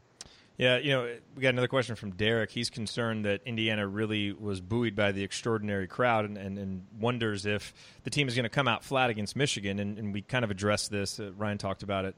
Yeah, 0.62 0.76
you 0.76 0.90
know, 0.92 1.12
we 1.34 1.42
got 1.42 1.48
another 1.48 1.66
question 1.66 1.96
from 1.96 2.12
Derek. 2.12 2.52
He's 2.52 2.70
concerned 2.70 3.24
that 3.24 3.40
Indiana 3.44 3.84
really 3.84 4.30
was 4.30 4.60
buoyed 4.60 4.94
by 4.94 5.10
the 5.10 5.24
extraordinary 5.24 5.88
crowd 5.88 6.24
and, 6.24 6.38
and, 6.38 6.56
and 6.56 6.86
wonders 7.00 7.46
if 7.46 7.74
the 8.04 8.10
team 8.10 8.28
is 8.28 8.36
going 8.36 8.44
to 8.44 8.48
come 8.48 8.68
out 8.68 8.84
flat 8.84 9.10
against 9.10 9.34
Michigan. 9.34 9.80
And, 9.80 9.98
and 9.98 10.14
we 10.14 10.22
kind 10.22 10.44
of 10.44 10.52
addressed 10.52 10.92
this. 10.92 11.18
Uh, 11.18 11.32
Ryan 11.32 11.58
talked 11.58 11.82
about 11.82 12.04
it 12.04 12.14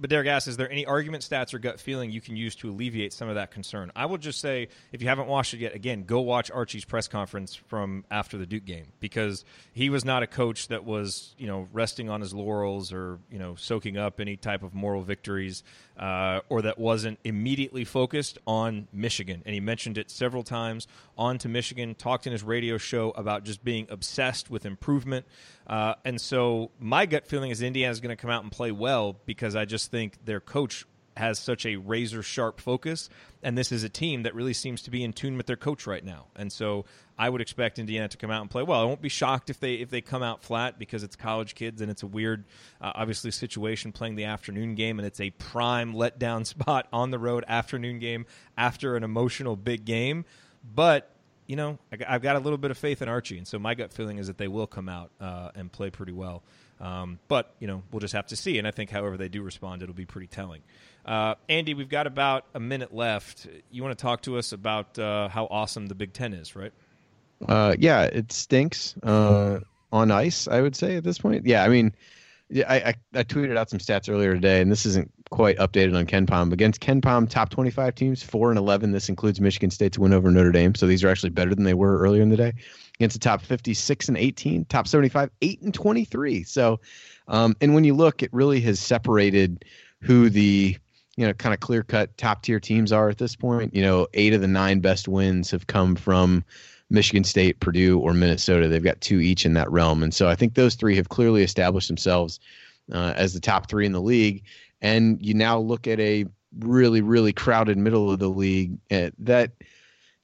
but 0.00 0.10
Derek 0.10 0.26
asks, 0.28 0.48
is 0.48 0.56
there 0.56 0.70
any 0.70 0.86
argument, 0.86 1.22
stats, 1.22 1.54
or 1.54 1.58
gut 1.58 1.80
feeling 1.80 2.10
you 2.10 2.20
can 2.20 2.36
use 2.36 2.54
to 2.56 2.70
alleviate 2.70 3.12
some 3.12 3.28
of 3.28 3.36
that 3.36 3.50
concern? 3.50 3.92
I 3.94 4.06
will 4.06 4.18
just 4.18 4.40
say, 4.40 4.68
if 4.92 5.02
you 5.02 5.08
haven't 5.08 5.28
watched 5.28 5.54
it 5.54 5.60
yet, 5.60 5.74
again, 5.74 6.04
go 6.04 6.20
watch 6.20 6.50
Archie's 6.50 6.84
press 6.84 7.08
conference 7.08 7.54
from 7.54 8.04
after 8.10 8.38
the 8.38 8.46
Duke 8.46 8.64
game 8.64 8.86
because 9.00 9.44
he 9.72 9.90
was 9.90 10.04
not 10.04 10.22
a 10.22 10.26
coach 10.26 10.68
that 10.68 10.84
was, 10.84 11.34
you 11.38 11.46
know, 11.46 11.68
resting 11.72 12.10
on 12.10 12.20
his 12.20 12.34
laurels 12.34 12.92
or 12.92 13.18
you 13.30 13.38
know 13.38 13.54
soaking 13.54 13.96
up 13.96 14.20
any 14.20 14.36
type 14.36 14.62
of 14.62 14.74
moral 14.74 15.02
victories, 15.02 15.62
uh, 15.98 16.40
or 16.48 16.62
that 16.62 16.78
wasn't 16.78 17.18
immediately 17.24 17.84
focused 17.84 18.38
on 18.46 18.88
Michigan. 18.92 19.42
And 19.44 19.54
he 19.54 19.60
mentioned 19.60 19.98
it 19.98 20.10
several 20.10 20.42
times 20.42 20.88
on 21.16 21.38
to 21.38 21.48
Michigan. 21.48 21.94
Talked 21.94 22.26
in 22.26 22.32
his 22.32 22.42
radio 22.42 22.78
show 22.78 23.10
about 23.10 23.44
just 23.44 23.62
being 23.62 23.86
obsessed 23.90 24.50
with 24.50 24.66
improvement. 24.66 25.26
Uh, 25.66 25.94
and 26.04 26.20
so 26.20 26.70
my 26.80 27.06
gut 27.06 27.26
feeling 27.26 27.50
is 27.50 27.62
Indiana's 27.62 28.00
going 28.00 28.16
to 28.16 28.20
come 28.20 28.30
out 28.30 28.42
and 28.42 28.50
play 28.50 28.72
well 28.72 29.16
because 29.24 29.54
I 29.54 29.59
just 29.64 29.90
think 29.90 30.24
their 30.24 30.40
coach 30.40 30.86
has 31.16 31.38
such 31.38 31.66
a 31.66 31.76
razor 31.76 32.22
sharp 32.22 32.60
focus, 32.60 33.10
and 33.42 33.56
this 33.56 33.72
is 33.72 33.84
a 33.84 33.88
team 33.88 34.22
that 34.22 34.34
really 34.34 34.52
seems 34.52 34.82
to 34.82 34.90
be 34.90 35.04
in 35.04 35.12
tune 35.12 35.36
with 35.36 35.46
their 35.46 35.56
coach 35.56 35.86
right 35.86 36.04
now. 36.04 36.26
And 36.36 36.52
so 36.52 36.84
I 37.18 37.28
would 37.28 37.40
expect 37.40 37.78
Indiana 37.78 38.08
to 38.08 38.16
come 38.16 38.30
out 38.30 38.40
and 38.40 38.50
play 38.50 38.62
well. 38.62 38.80
I 38.80 38.84
won't 38.84 39.02
be 39.02 39.08
shocked 39.08 39.50
if 39.50 39.60
they 39.60 39.74
if 39.74 39.90
they 39.90 40.00
come 40.00 40.22
out 40.22 40.42
flat 40.42 40.78
because 40.78 41.02
it's 41.02 41.16
college 41.16 41.54
kids 41.54 41.82
and 41.82 41.90
it's 41.90 42.02
a 42.02 42.06
weird, 42.06 42.44
uh, 42.80 42.92
obviously 42.94 43.30
situation 43.30 43.92
playing 43.92 44.14
the 44.16 44.24
afternoon 44.24 44.74
game 44.74 44.98
and 44.98 45.06
it's 45.06 45.20
a 45.20 45.30
prime 45.30 45.94
letdown 45.94 46.46
spot 46.46 46.88
on 46.92 47.10
the 47.10 47.18
road 47.18 47.44
afternoon 47.46 47.98
game 47.98 48.26
after 48.56 48.96
an 48.96 49.04
emotional 49.04 49.56
big 49.56 49.84
game. 49.84 50.24
But 50.74 51.10
you 51.46 51.56
know, 51.56 51.78
I, 51.92 52.12
have 52.12 52.22
got 52.22 52.36
a 52.36 52.38
little 52.38 52.58
bit 52.58 52.70
of 52.70 52.78
faith 52.78 53.02
in 53.02 53.08
Archie, 53.08 53.36
and 53.36 53.46
so 53.46 53.58
my 53.58 53.74
gut 53.74 53.92
feeling 53.92 54.18
is 54.18 54.28
that 54.28 54.38
they 54.38 54.46
will 54.46 54.68
come 54.68 54.88
out 54.88 55.10
uh, 55.20 55.50
and 55.56 55.70
play 55.72 55.90
pretty 55.90 56.12
well. 56.12 56.44
Um, 56.80 57.18
but 57.28 57.54
you 57.60 57.66
know, 57.66 57.82
we'll 57.90 58.00
just 58.00 58.14
have 58.14 58.26
to 58.28 58.36
see. 58.36 58.58
And 58.58 58.66
I 58.66 58.70
think, 58.70 58.90
however 58.90 59.16
they 59.16 59.28
do 59.28 59.42
respond, 59.42 59.82
it'll 59.82 59.94
be 59.94 60.06
pretty 60.06 60.26
telling. 60.26 60.62
Uh, 61.04 61.34
Andy, 61.48 61.74
we've 61.74 61.88
got 61.88 62.06
about 62.06 62.46
a 62.54 62.60
minute 62.60 62.94
left. 62.94 63.46
You 63.70 63.82
want 63.82 63.96
to 63.96 64.02
talk 64.02 64.22
to 64.22 64.38
us 64.38 64.52
about 64.52 64.98
uh, 64.98 65.28
how 65.28 65.46
awesome 65.50 65.86
the 65.86 65.94
Big 65.94 66.12
Ten 66.12 66.32
is, 66.32 66.56
right? 66.56 66.72
Uh, 67.46 67.74
yeah, 67.78 68.02
it 68.02 68.32
stinks 68.32 68.94
uh, 69.02 69.60
on 69.92 70.10
ice. 70.10 70.48
I 70.48 70.60
would 70.60 70.76
say 70.76 70.96
at 70.96 71.04
this 71.04 71.18
point. 71.18 71.46
Yeah, 71.46 71.64
I 71.64 71.68
mean, 71.68 71.94
yeah, 72.48 72.64
I, 72.68 72.76
I, 72.76 72.94
I 73.14 73.24
tweeted 73.24 73.56
out 73.56 73.70
some 73.70 73.78
stats 73.78 74.10
earlier 74.10 74.34
today, 74.34 74.60
and 74.60 74.70
this 74.70 74.86
isn't 74.86 75.10
quite 75.30 75.56
updated 75.58 75.96
on 75.96 76.06
KenPom. 76.06 76.52
Against 76.52 76.80
KenPom, 76.80 77.28
top 77.28 77.50
25 77.50 77.94
teams, 77.94 78.22
4 78.22 78.50
and 78.50 78.58
11. 78.58 78.92
This 78.92 79.08
includes 79.08 79.40
Michigan 79.40 79.70
State's 79.70 79.98
win 79.98 80.12
over 80.12 80.30
Notre 80.30 80.52
Dame. 80.52 80.74
So 80.74 80.86
these 80.86 81.02
are 81.04 81.08
actually 81.08 81.30
better 81.30 81.54
than 81.54 81.64
they 81.64 81.74
were 81.74 81.98
earlier 81.98 82.22
in 82.22 82.28
the 82.28 82.36
day. 82.36 82.52
Against 82.96 83.14
the 83.14 83.20
top 83.20 83.40
56 83.40 84.08
and 84.08 84.16
18, 84.16 84.66
top 84.66 84.86
75, 84.86 85.30
8 85.40 85.62
and 85.62 85.72
23. 85.72 86.42
So, 86.42 86.80
um, 87.28 87.56
and 87.60 87.74
when 87.74 87.84
you 87.84 87.94
look, 87.94 88.22
it 88.22 88.32
really 88.32 88.60
has 88.62 88.78
separated 88.80 89.64
who 90.02 90.28
the 90.28 90.76
you 91.16 91.26
know 91.26 91.32
kind 91.34 91.52
of 91.52 91.60
clear 91.60 91.82
cut 91.82 92.16
top 92.16 92.42
tier 92.42 92.60
teams 92.60 92.92
are 92.92 93.08
at 93.08 93.18
this 93.18 93.36
point. 93.36 93.74
You 93.74 93.82
know, 93.82 94.08
eight 94.14 94.34
of 94.34 94.40
the 94.40 94.48
nine 94.48 94.80
best 94.80 95.08
wins 95.08 95.50
have 95.50 95.66
come 95.66 95.96
from 95.96 96.44
Michigan 96.90 97.24
State, 97.24 97.60
Purdue, 97.60 97.98
or 97.98 98.12
Minnesota. 98.12 98.68
They've 98.68 98.82
got 98.82 99.00
two 99.00 99.20
each 99.20 99.46
in 99.46 99.54
that 99.54 99.70
realm, 99.70 100.02
and 100.02 100.12
so 100.12 100.28
I 100.28 100.34
think 100.34 100.54
those 100.54 100.74
three 100.74 100.96
have 100.96 101.08
clearly 101.08 101.42
established 101.42 101.88
themselves 101.88 102.40
uh, 102.92 103.14
as 103.16 103.32
the 103.32 103.40
top 103.40 103.68
three 103.68 103.86
in 103.86 103.92
the 103.92 104.00
league 104.00 104.42
and 104.80 105.24
you 105.24 105.34
now 105.34 105.58
look 105.58 105.86
at 105.86 106.00
a 106.00 106.26
really 106.60 107.00
really 107.00 107.32
crowded 107.32 107.78
middle 107.78 108.10
of 108.10 108.18
the 108.18 108.28
league 108.28 108.76
uh, 108.90 109.10
that 109.18 109.52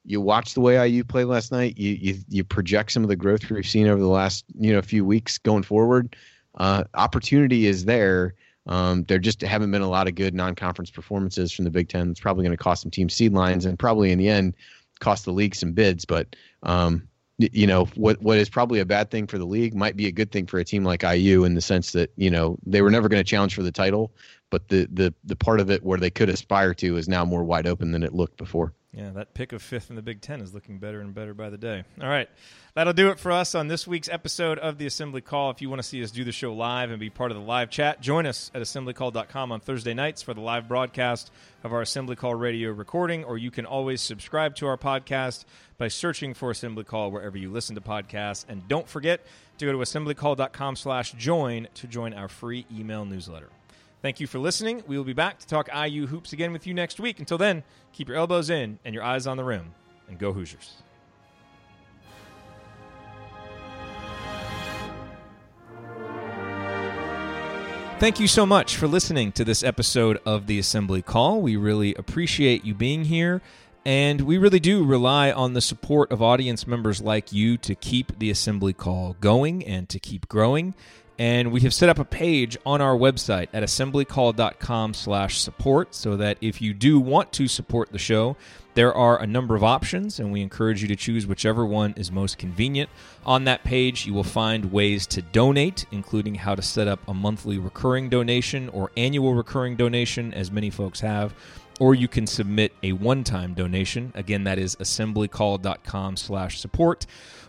you 0.04 0.20
watch 0.20 0.54
the 0.54 0.60
way 0.60 0.88
IU 0.88 1.02
played 1.04 1.24
last 1.24 1.50
night. 1.50 1.76
You, 1.76 1.92
you 2.00 2.18
you 2.28 2.44
project 2.44 2.92
some 2.92 3.02
of 3.02 3.08
the 3.08 3.16
growth 3.16 3.48
we've 3.50 3.66
seen 3.66 3.88
over 3.88 4.00
the 4.00 4.06
last 4.08 4.44
you 4.58 4.72
know 4.72 4.80
few 4.82 5.04
weeks 5.04 5.38
going 5.38 5.64
forward. 5.64 6.16
Uh, 6.54 6.84
opportunity 6.94 7.66
is 7.66 7.84
there. 7.84 8.34
Um, 8.66 9.04
there 9.04 9.18
just 9.18 9.42
haven't 9.42 9.70
been 9.70 9.82
a 9.82 9.88
lot 9.88 10.08
of 10.08 10.14
good 10.14 10.34
non-conference 10.34 10.90
performances 10.90 11.52
from 11.52 11.64
the 11.64 11.70
Big 11.70 11.88
Ten. 11.88 12.10
It's 12.10 12.20
probably 12.20 12.44
going 12.44 12.56
to 12.56 12.62
cost 12.62 12.82
some 12.82 12.90
team 12.90 13.08
seed 13.08 13.32
lines 13.32 13.64
and 13.64 13.78
probably 13.78 14.10
in 14.10 14.18
the 14.18 14.28
end 14.28 14.54
cost 15.00 15.24
the 15.24 15.32
league 15.32 15.54
some 15.54 15.72
bids. 15.72 16.04
But 16.04 16.34
um, 16.62 17.06
you 17.38 17.66
know 17.66 17.84
what 17.96 18.20
what 18.22 18.38
is 18.38 18.48
probably 18.48 18.80
a 18.80 18.86
bad 18.86 19.10
thing 19.10 19.26
for 19.26 19.38
the 19.38 19.44
league 19.44 19.74
might 19.74 19.96
be 19.96 20.06
a 20.06 20.12
good 20.12 20.32
thing 20.32 20.46
for 20.46 20.58
a 20.58 20.64
team 20.64 20.84
like 20.84 21.02
IU 21.02 21.44
in 21.44 21.54
the 21.54 21.60
sense 21.60 21.92
that 21.92 22.10
you 22.16 22.30
know 22.30 22.58
they 22.64 22.80
were 22.80 22.90
never 22.90 23.08
going 23.08 23.22
to 23.22 23.28
challenge 23.28 23.54
for 23.54 23.62
the 23.62 23.72
title, 23.72 24.12
but 24.50 24.68
the 24.68 24.88
the 24.92 25.14
the 25.24 25.36
part 25.36 25.60
of 25.60 25.70
it 25.70 25.82
where 25.82 25.98
they 25.98 26.10
could 26.10 26.28
aspire 26.28 26.74
to 26.74 26.96
is 26.96 27.08
now 27.08 27.24
more 27.24 27.44
wide 27.44 27.66
open 27.66 27.92
than 27.92 28.02
it 28.02 28.12
looked 28.12 28.36
before. 28.36 28.72
Yeah, 28.96 29.10
that 29.10 29.34
pick 29.34 29.52
of 29.52 29.60
fifth 29.60 29.90
in 29.90 29.96
the 29.96 30.00
Big 30.00 30.22
Ten 30.22 30.40
is 30.40 30.54
looking 30.54 30.78
better 30.78 31.02
and 31.02 31.12
better 31.14 31.34
by 31.34 31.50
the 31.50 31.58
day. 31.58 31.84
All 32.00 32.08
right. 32.08 32.30
That'll 32.72 32.94
do 32.94 33.10
it 33.10 33.18
for 33.18 33.30
us 33.30 33.54
on 33.54 33.68
this 33.68 33.86
week's 33.86 34.08
episode 34.08 34.58
of 34.58 34.78
the 34.78 34.86
Assembly 34.86 35.20
Call. 35.20 35.50
If 35.50 35.60
you 35.60 35.68
want 35.68 35.82
to 35.82 35.86
see 35.86 36.02
us 36.02 36.10
do 36.10 36.24
the 36.24 36.32
show 36.32 36.54
live 36.54 36.90
and 36.90 36.98
be 36.98 37.10
part 37.10 37.30
of 37.30 37.36
the 37.36 37.42
live 37.42 37.68
chat, 37.68 38.00
join 38.00 38.24
us 38.24 38.50
at 38.54 38.62
assemblycall.com 38.62 39.52
on 39.52 39.60
Thursday 39.60 39.92
nights 39.92 40.22
for 40.22 40.32
the 40.32 40.40
live 40.40 40.66
broadcast 40.66 41.30
of 41.62 41.74
our 41.74 41.82
Assembly 41.82 42.16
Call 42.16 42.34
radio 42.34 42.70
recording, 42.70 43.22
or 43.24 43.36
you 43.36 43.50
can 43.50 43.66
always 43.66 44.00
subscribe 44.00 44.54
to 44.56 44.66
our 44.66 44.78
podcast 44.78 45.44
by 45.76 45.88
searching 45.88 46.32
for 46.32 46.50
Assembly 46.50 46.84
Call 46.84 47.10
wherever 47.10 47.36
you 47.36 47.50
listen 47.50 47.74
to 47.74 47.82
podcasts. 47.82 48.46
And 48.48 48.66
don't 48.66 48.88
forget 48.88 49.26
to 49.58 49.66
go 49.66 49.72
to 49.72 49.78
assemblycall.com 49.78 50.76
slash 50.76 51.12
join 51.12 51.68
to 51.74 51.86
join 51.86 52.14
our 52.14 52.28
free 52.28 52.64
email 52.74 53.04
newsletter. 53.04 53.50
Thank 54.06 54.20
you 54.20 54.28
for 54.28 54.38
listening. 54.38 54.84
We 54.86 54.96
will 54.96 55.02
be 55.02 55.14
back 55.14 55.40
to 55.40 55.48
talk 55.48 55.68
IU 55.74 56.06
hoops 56.06 56.32
again 56.32 56.52
with 56.52 56.64
you 56.64 56.72
next 56.72 57.00
week. 57.00 57.18
Until 57.18 57.38
then, 57.38 57.64
keep 57.92 58.06
your 58.06 58.16
elbows 58.16 58.50
in 58.50 58.78
and 58.84 58.94
your 58.94 59.02
eyes 59.02 59.26
on 59.26 59.36
the 59.36 59.42
rim, 59.42 59.74
and 60.08 60.16
go 60.16 60.32
Hoosiers. 60.32 60.74
Thank 67.98 68.20
you 68.20 68.28
so 68.28 68.46
much 68.46 68.76
for 68.76 68.86
listening 68.86 69.32
to 69.32 69.44
this 69.44 69.64
episode 69.64 70.20
of 70.24 70.46
the 70.46 70.60
Assembly 70.60 71.02
Call. 71.02 71.42
We 71.42 71.56
really 71.56 71.92
appreciate 71.96 72.64
you 72.64 72.74
being 72.74 73.06
here, 73.06 73.42
and 73.84 74.20
we 74.20 74.38
really 74.38 74.60
do 74.60 74.84
rely 74.84 75.32
on 75.32 75.54
the 75.54 75.60
support 75.60 76.12
of 76.12 76.22
audience 76.22 76.64
members 76.64 77.00
like 77.00 77.32
you 77.32 77.56
to 77.56 77.74
keep 77.74 78.20
the 78.20 78.30
Assembly 78.30 78.72
Call 78.72 79.16
going 79.20 79.66
and 79.66 79.88
to 79.88 79.98
keep 79.98 80.28
growing 80.28 80.76
and 81.18 81.50
we 81.52 81.60
have 81.60 81.72
set 81.72 81.88
up 81.88 81.98
a 81.98 82.04
page 82.04 82.56
on 82.66 82.80
our 82.80 82.96
website 82.96 83.48
at 83.52 83.62
assemblycall.com 83.62 84.94
slash 84.94 85.40
support 85.40 85.94
so 85.94 86.16
that 86.16 86.38
if 86.40 86.60
you 86.60 86.74
do 86.74 87.00
want 87.00 87.32
to 87.32 87.48
support 87.48 87.92
the 87.92 87.98
show 87.98 88.36
There 88.76 88.94
are 88.94 89.18
a 89.18 89.26
number 89.26 89.56
of 89.56 89.64
options, 89.64 90.20
and 90.20 90.30
we 90.30 90.42
encourage 90.42 90.82
you 90.82 90.88
to 90.88 90.96
choose 90.96 91.26
whichever 91.26 91.64
one 91.64 91.94
is 91.96 92.12
most 92.12 92.36
convenient. 92.36 92.90
On 93.24 93.44
that 93.44 93.64
page, 93.64 94.04
you 94.04 94.12
will 94.12 94.22
find 94.22 94.70
ways 94.70 95.06
to 95.06 95.22
donate, 95.22 95.86
including 95.92 96.34
how 96.34 96.54
to 96.54 96.60
set 96.60 96.86
up 96.86 97.00
a 97.08 97.14
monthly 97.14 97.56
recurring 97.56 98.10
donation 98.10 98.68
or 98.68 98.90
annual 98.94 99.32
recurring 99.32 99.76
donation, 99.76 100.34
as 100.34 100.50
many 100.50 100.68
folks 100.68 101.00
have 101.00 101.34
or 101.78 101.94
you 101.94 102.08
can 102.08 102.26
submit 102.26 102.72
a 102.82 102.92
one-time 102.92 103.52
donation. 103.52 104.10
Again, 104.14 104.44
that 104.44 104.58
is 104.58 104.76
assemblycall.com 104.76 106.16
slash 106.16 106.58
support. 106.58 107.04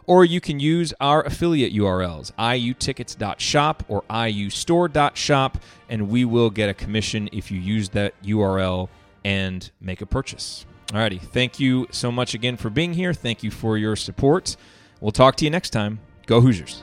Or 0.07 0.23
you 0.23 0.39
can 0.39 0.59
use 0.59 0.93
our 1.01 1.21
affiliate 1.23 1.73
URLs, 1.73 2.31
iutickets.shop 2.39 3.83
or 3.89 4.03
iustore.shop, 4.09 5.57
and 5.89 6.09
we 6.09 6.23
will 6.25 6.49
get 6.49 6.69
a 6.69 6.73
commission 6.73 7.29
if 7.33 7.51
you 7.51 7.59
use 7.59 7.89
that 7.89 8.13
URL 8.23 8.87
and 9.25 9.69
make 9.81 10.01
a 10.01 10.05
purchase. 10.05 10.65
Alrighty, 10.87 11.21
thank 11.21 11.59
you 11.59 11.87
so 11.91 12.09
much 12.09 12.33
again 12.33 12.55
for 12.55 12.69
being 12.69 12.93
here. 12.93 13.13
Thank 13.13 13.43
you 13.43 13.51
for 13.51 13.77
your 13.77 13.97
support. 13.97 14.55
We'll 15.01 15.11
talk 15.11 15.35
to 15.37 15.43
you 15.43 15.51
next 15.51 15.71
time. 15.71 15.99
Go 16.25 16.39
Hoosiers. 16.39 16.81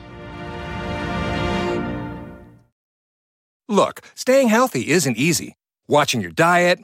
Look, 3.67 4.01
staying 4.13 4.49
healthy 4.49 4.89
isn't 4.89 5.17
easy. 5.17 5.55
Watching 5.87 6.21
your 6.21 6.31
diet, 6.31 6.79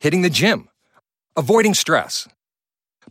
hitting 0.00 0.22
the 0.22 0.30
gym, 0.30 0.68
avoiding 1.36 1.74
stress. 1.74 2.26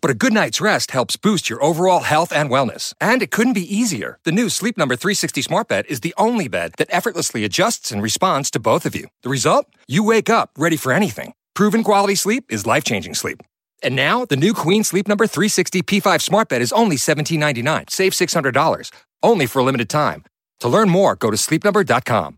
But 0.01 0.11
a 0.11 0.15
good 0.15 0.33
night's 0.33 0.61
rest 0.61 0.91
helps 0.91 1.15
boost 1.15 1.49
your 1.49 1.61
overall 1.63 2.01
health 2.01 2.31
and 2.31 2.49
wellness. 2.49 2.93
And 3.01 3.21
it 3.21 3.31
couldn't 3.31 3.53
be 3.53 3.75
easier. 3.75 4.19
The 4.23 4.31
new 4.31 4.49
Sleep 4.49 4.77
Number 4.77 4.95
360 4.95 5.41
Smart 5.41 5.67
Bed 5.67 5.85
is 5.87 6.01
the 6.01 6.13
only 6.17 6.47
bed 6.47 6.73
that 6.77 6.89
effortlessly 6.91 7.43
adjusts 7.43 7.91
and 7.91 8.01
responds 8.01 8.51
to 8.51 8.59
both 8.59 8.85
of 8.85 8.95
you. 8.95 9.07
The 9.23 9.29
result? 9.29 9.65
You 9.87 10.03
wake 10.03 10.29
up 10.29 10.51
ready 10.57 10.77
for 10.77 10.91
anything. 10.91 11.33
Proven 11.55 11.83
quality 11.83 12.15
sleep 12.15 12.45
is 12.49 12.65
life 12.65 12.83
changing 12.83 13.15
sleep. 13.15 13.41
And 13.83 13.95
now, 13.95 14.25
the 14.25 14.37
new 14.37 14.53
Queen 14.53 14.83
Sleep 14.83 15.07
Number 15.07 15.27
360 15.27 15.83
P5 15.83 16.21
Smart 16.21 16.49
Bed 16.49 16.61
is 16.61 16.71
only 16.71 16.95
$17.99. 16.95 17.89
Save 17.89 18.13
$600. 18.13 18.91
Only 19.23 19.45
for 19.45 19.59
a 19.59 19.63
limited 19.63 19.89
time. 19.89 20.23
To 20.59 20.67
learn 20.67 20.89
more, 20.89 21.15
go 21.15 21.29
to 21.29 21.37
sleepnumber.com. 21.37 22.37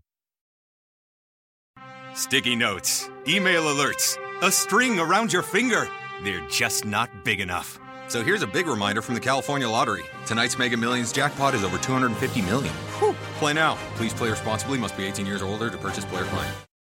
Sticky 2.12 2.56
notes, 2.56 3.08
email 3.26 3.62
alerts, 3.62 4.18
a 4.42 4.50
string 4.50 4.98
around 4.98 5.32
your 5.32 5.42
finger. 5.42 5.88
They're 6.22 6.46
just 6.48 6.84
not 6.84 7.24
big 7.24 7.40
enough. 7.40 7.78
So 8.08 8.22
here's 8.22 8.42
a 8.42 8.46
big 8.46 8.66
reminder 8.66 9.02
from 9.02 9.14
the 9.14 9.20
California 9.20 9.68
Lottery. 9.68 10.04
Tonight's 10.26 10.58
Mega 10.58 10.76
Millions 10.76 11.12
jackpot 11.12 11.54
is 11.54 11.64
over 11.64 11.78
250 11.78 12.42
million. 12.42 12.72
Whew. 12.98 13.14
Play 13.38 13.52
now. 13.52 13.76
Please 13.96 14.12
play 14.12 14.30
responsibly. 14.30 14.78
Must 14.78 14.96
be 14.96 15.04
18 15.04 15.26
years 15.26 15.42
or 15.42 15.46
older 15.46 15.70
to 15.70 15.78
purchase 15.78 16.04
player 16.04 16.24
client. 16.24 16.56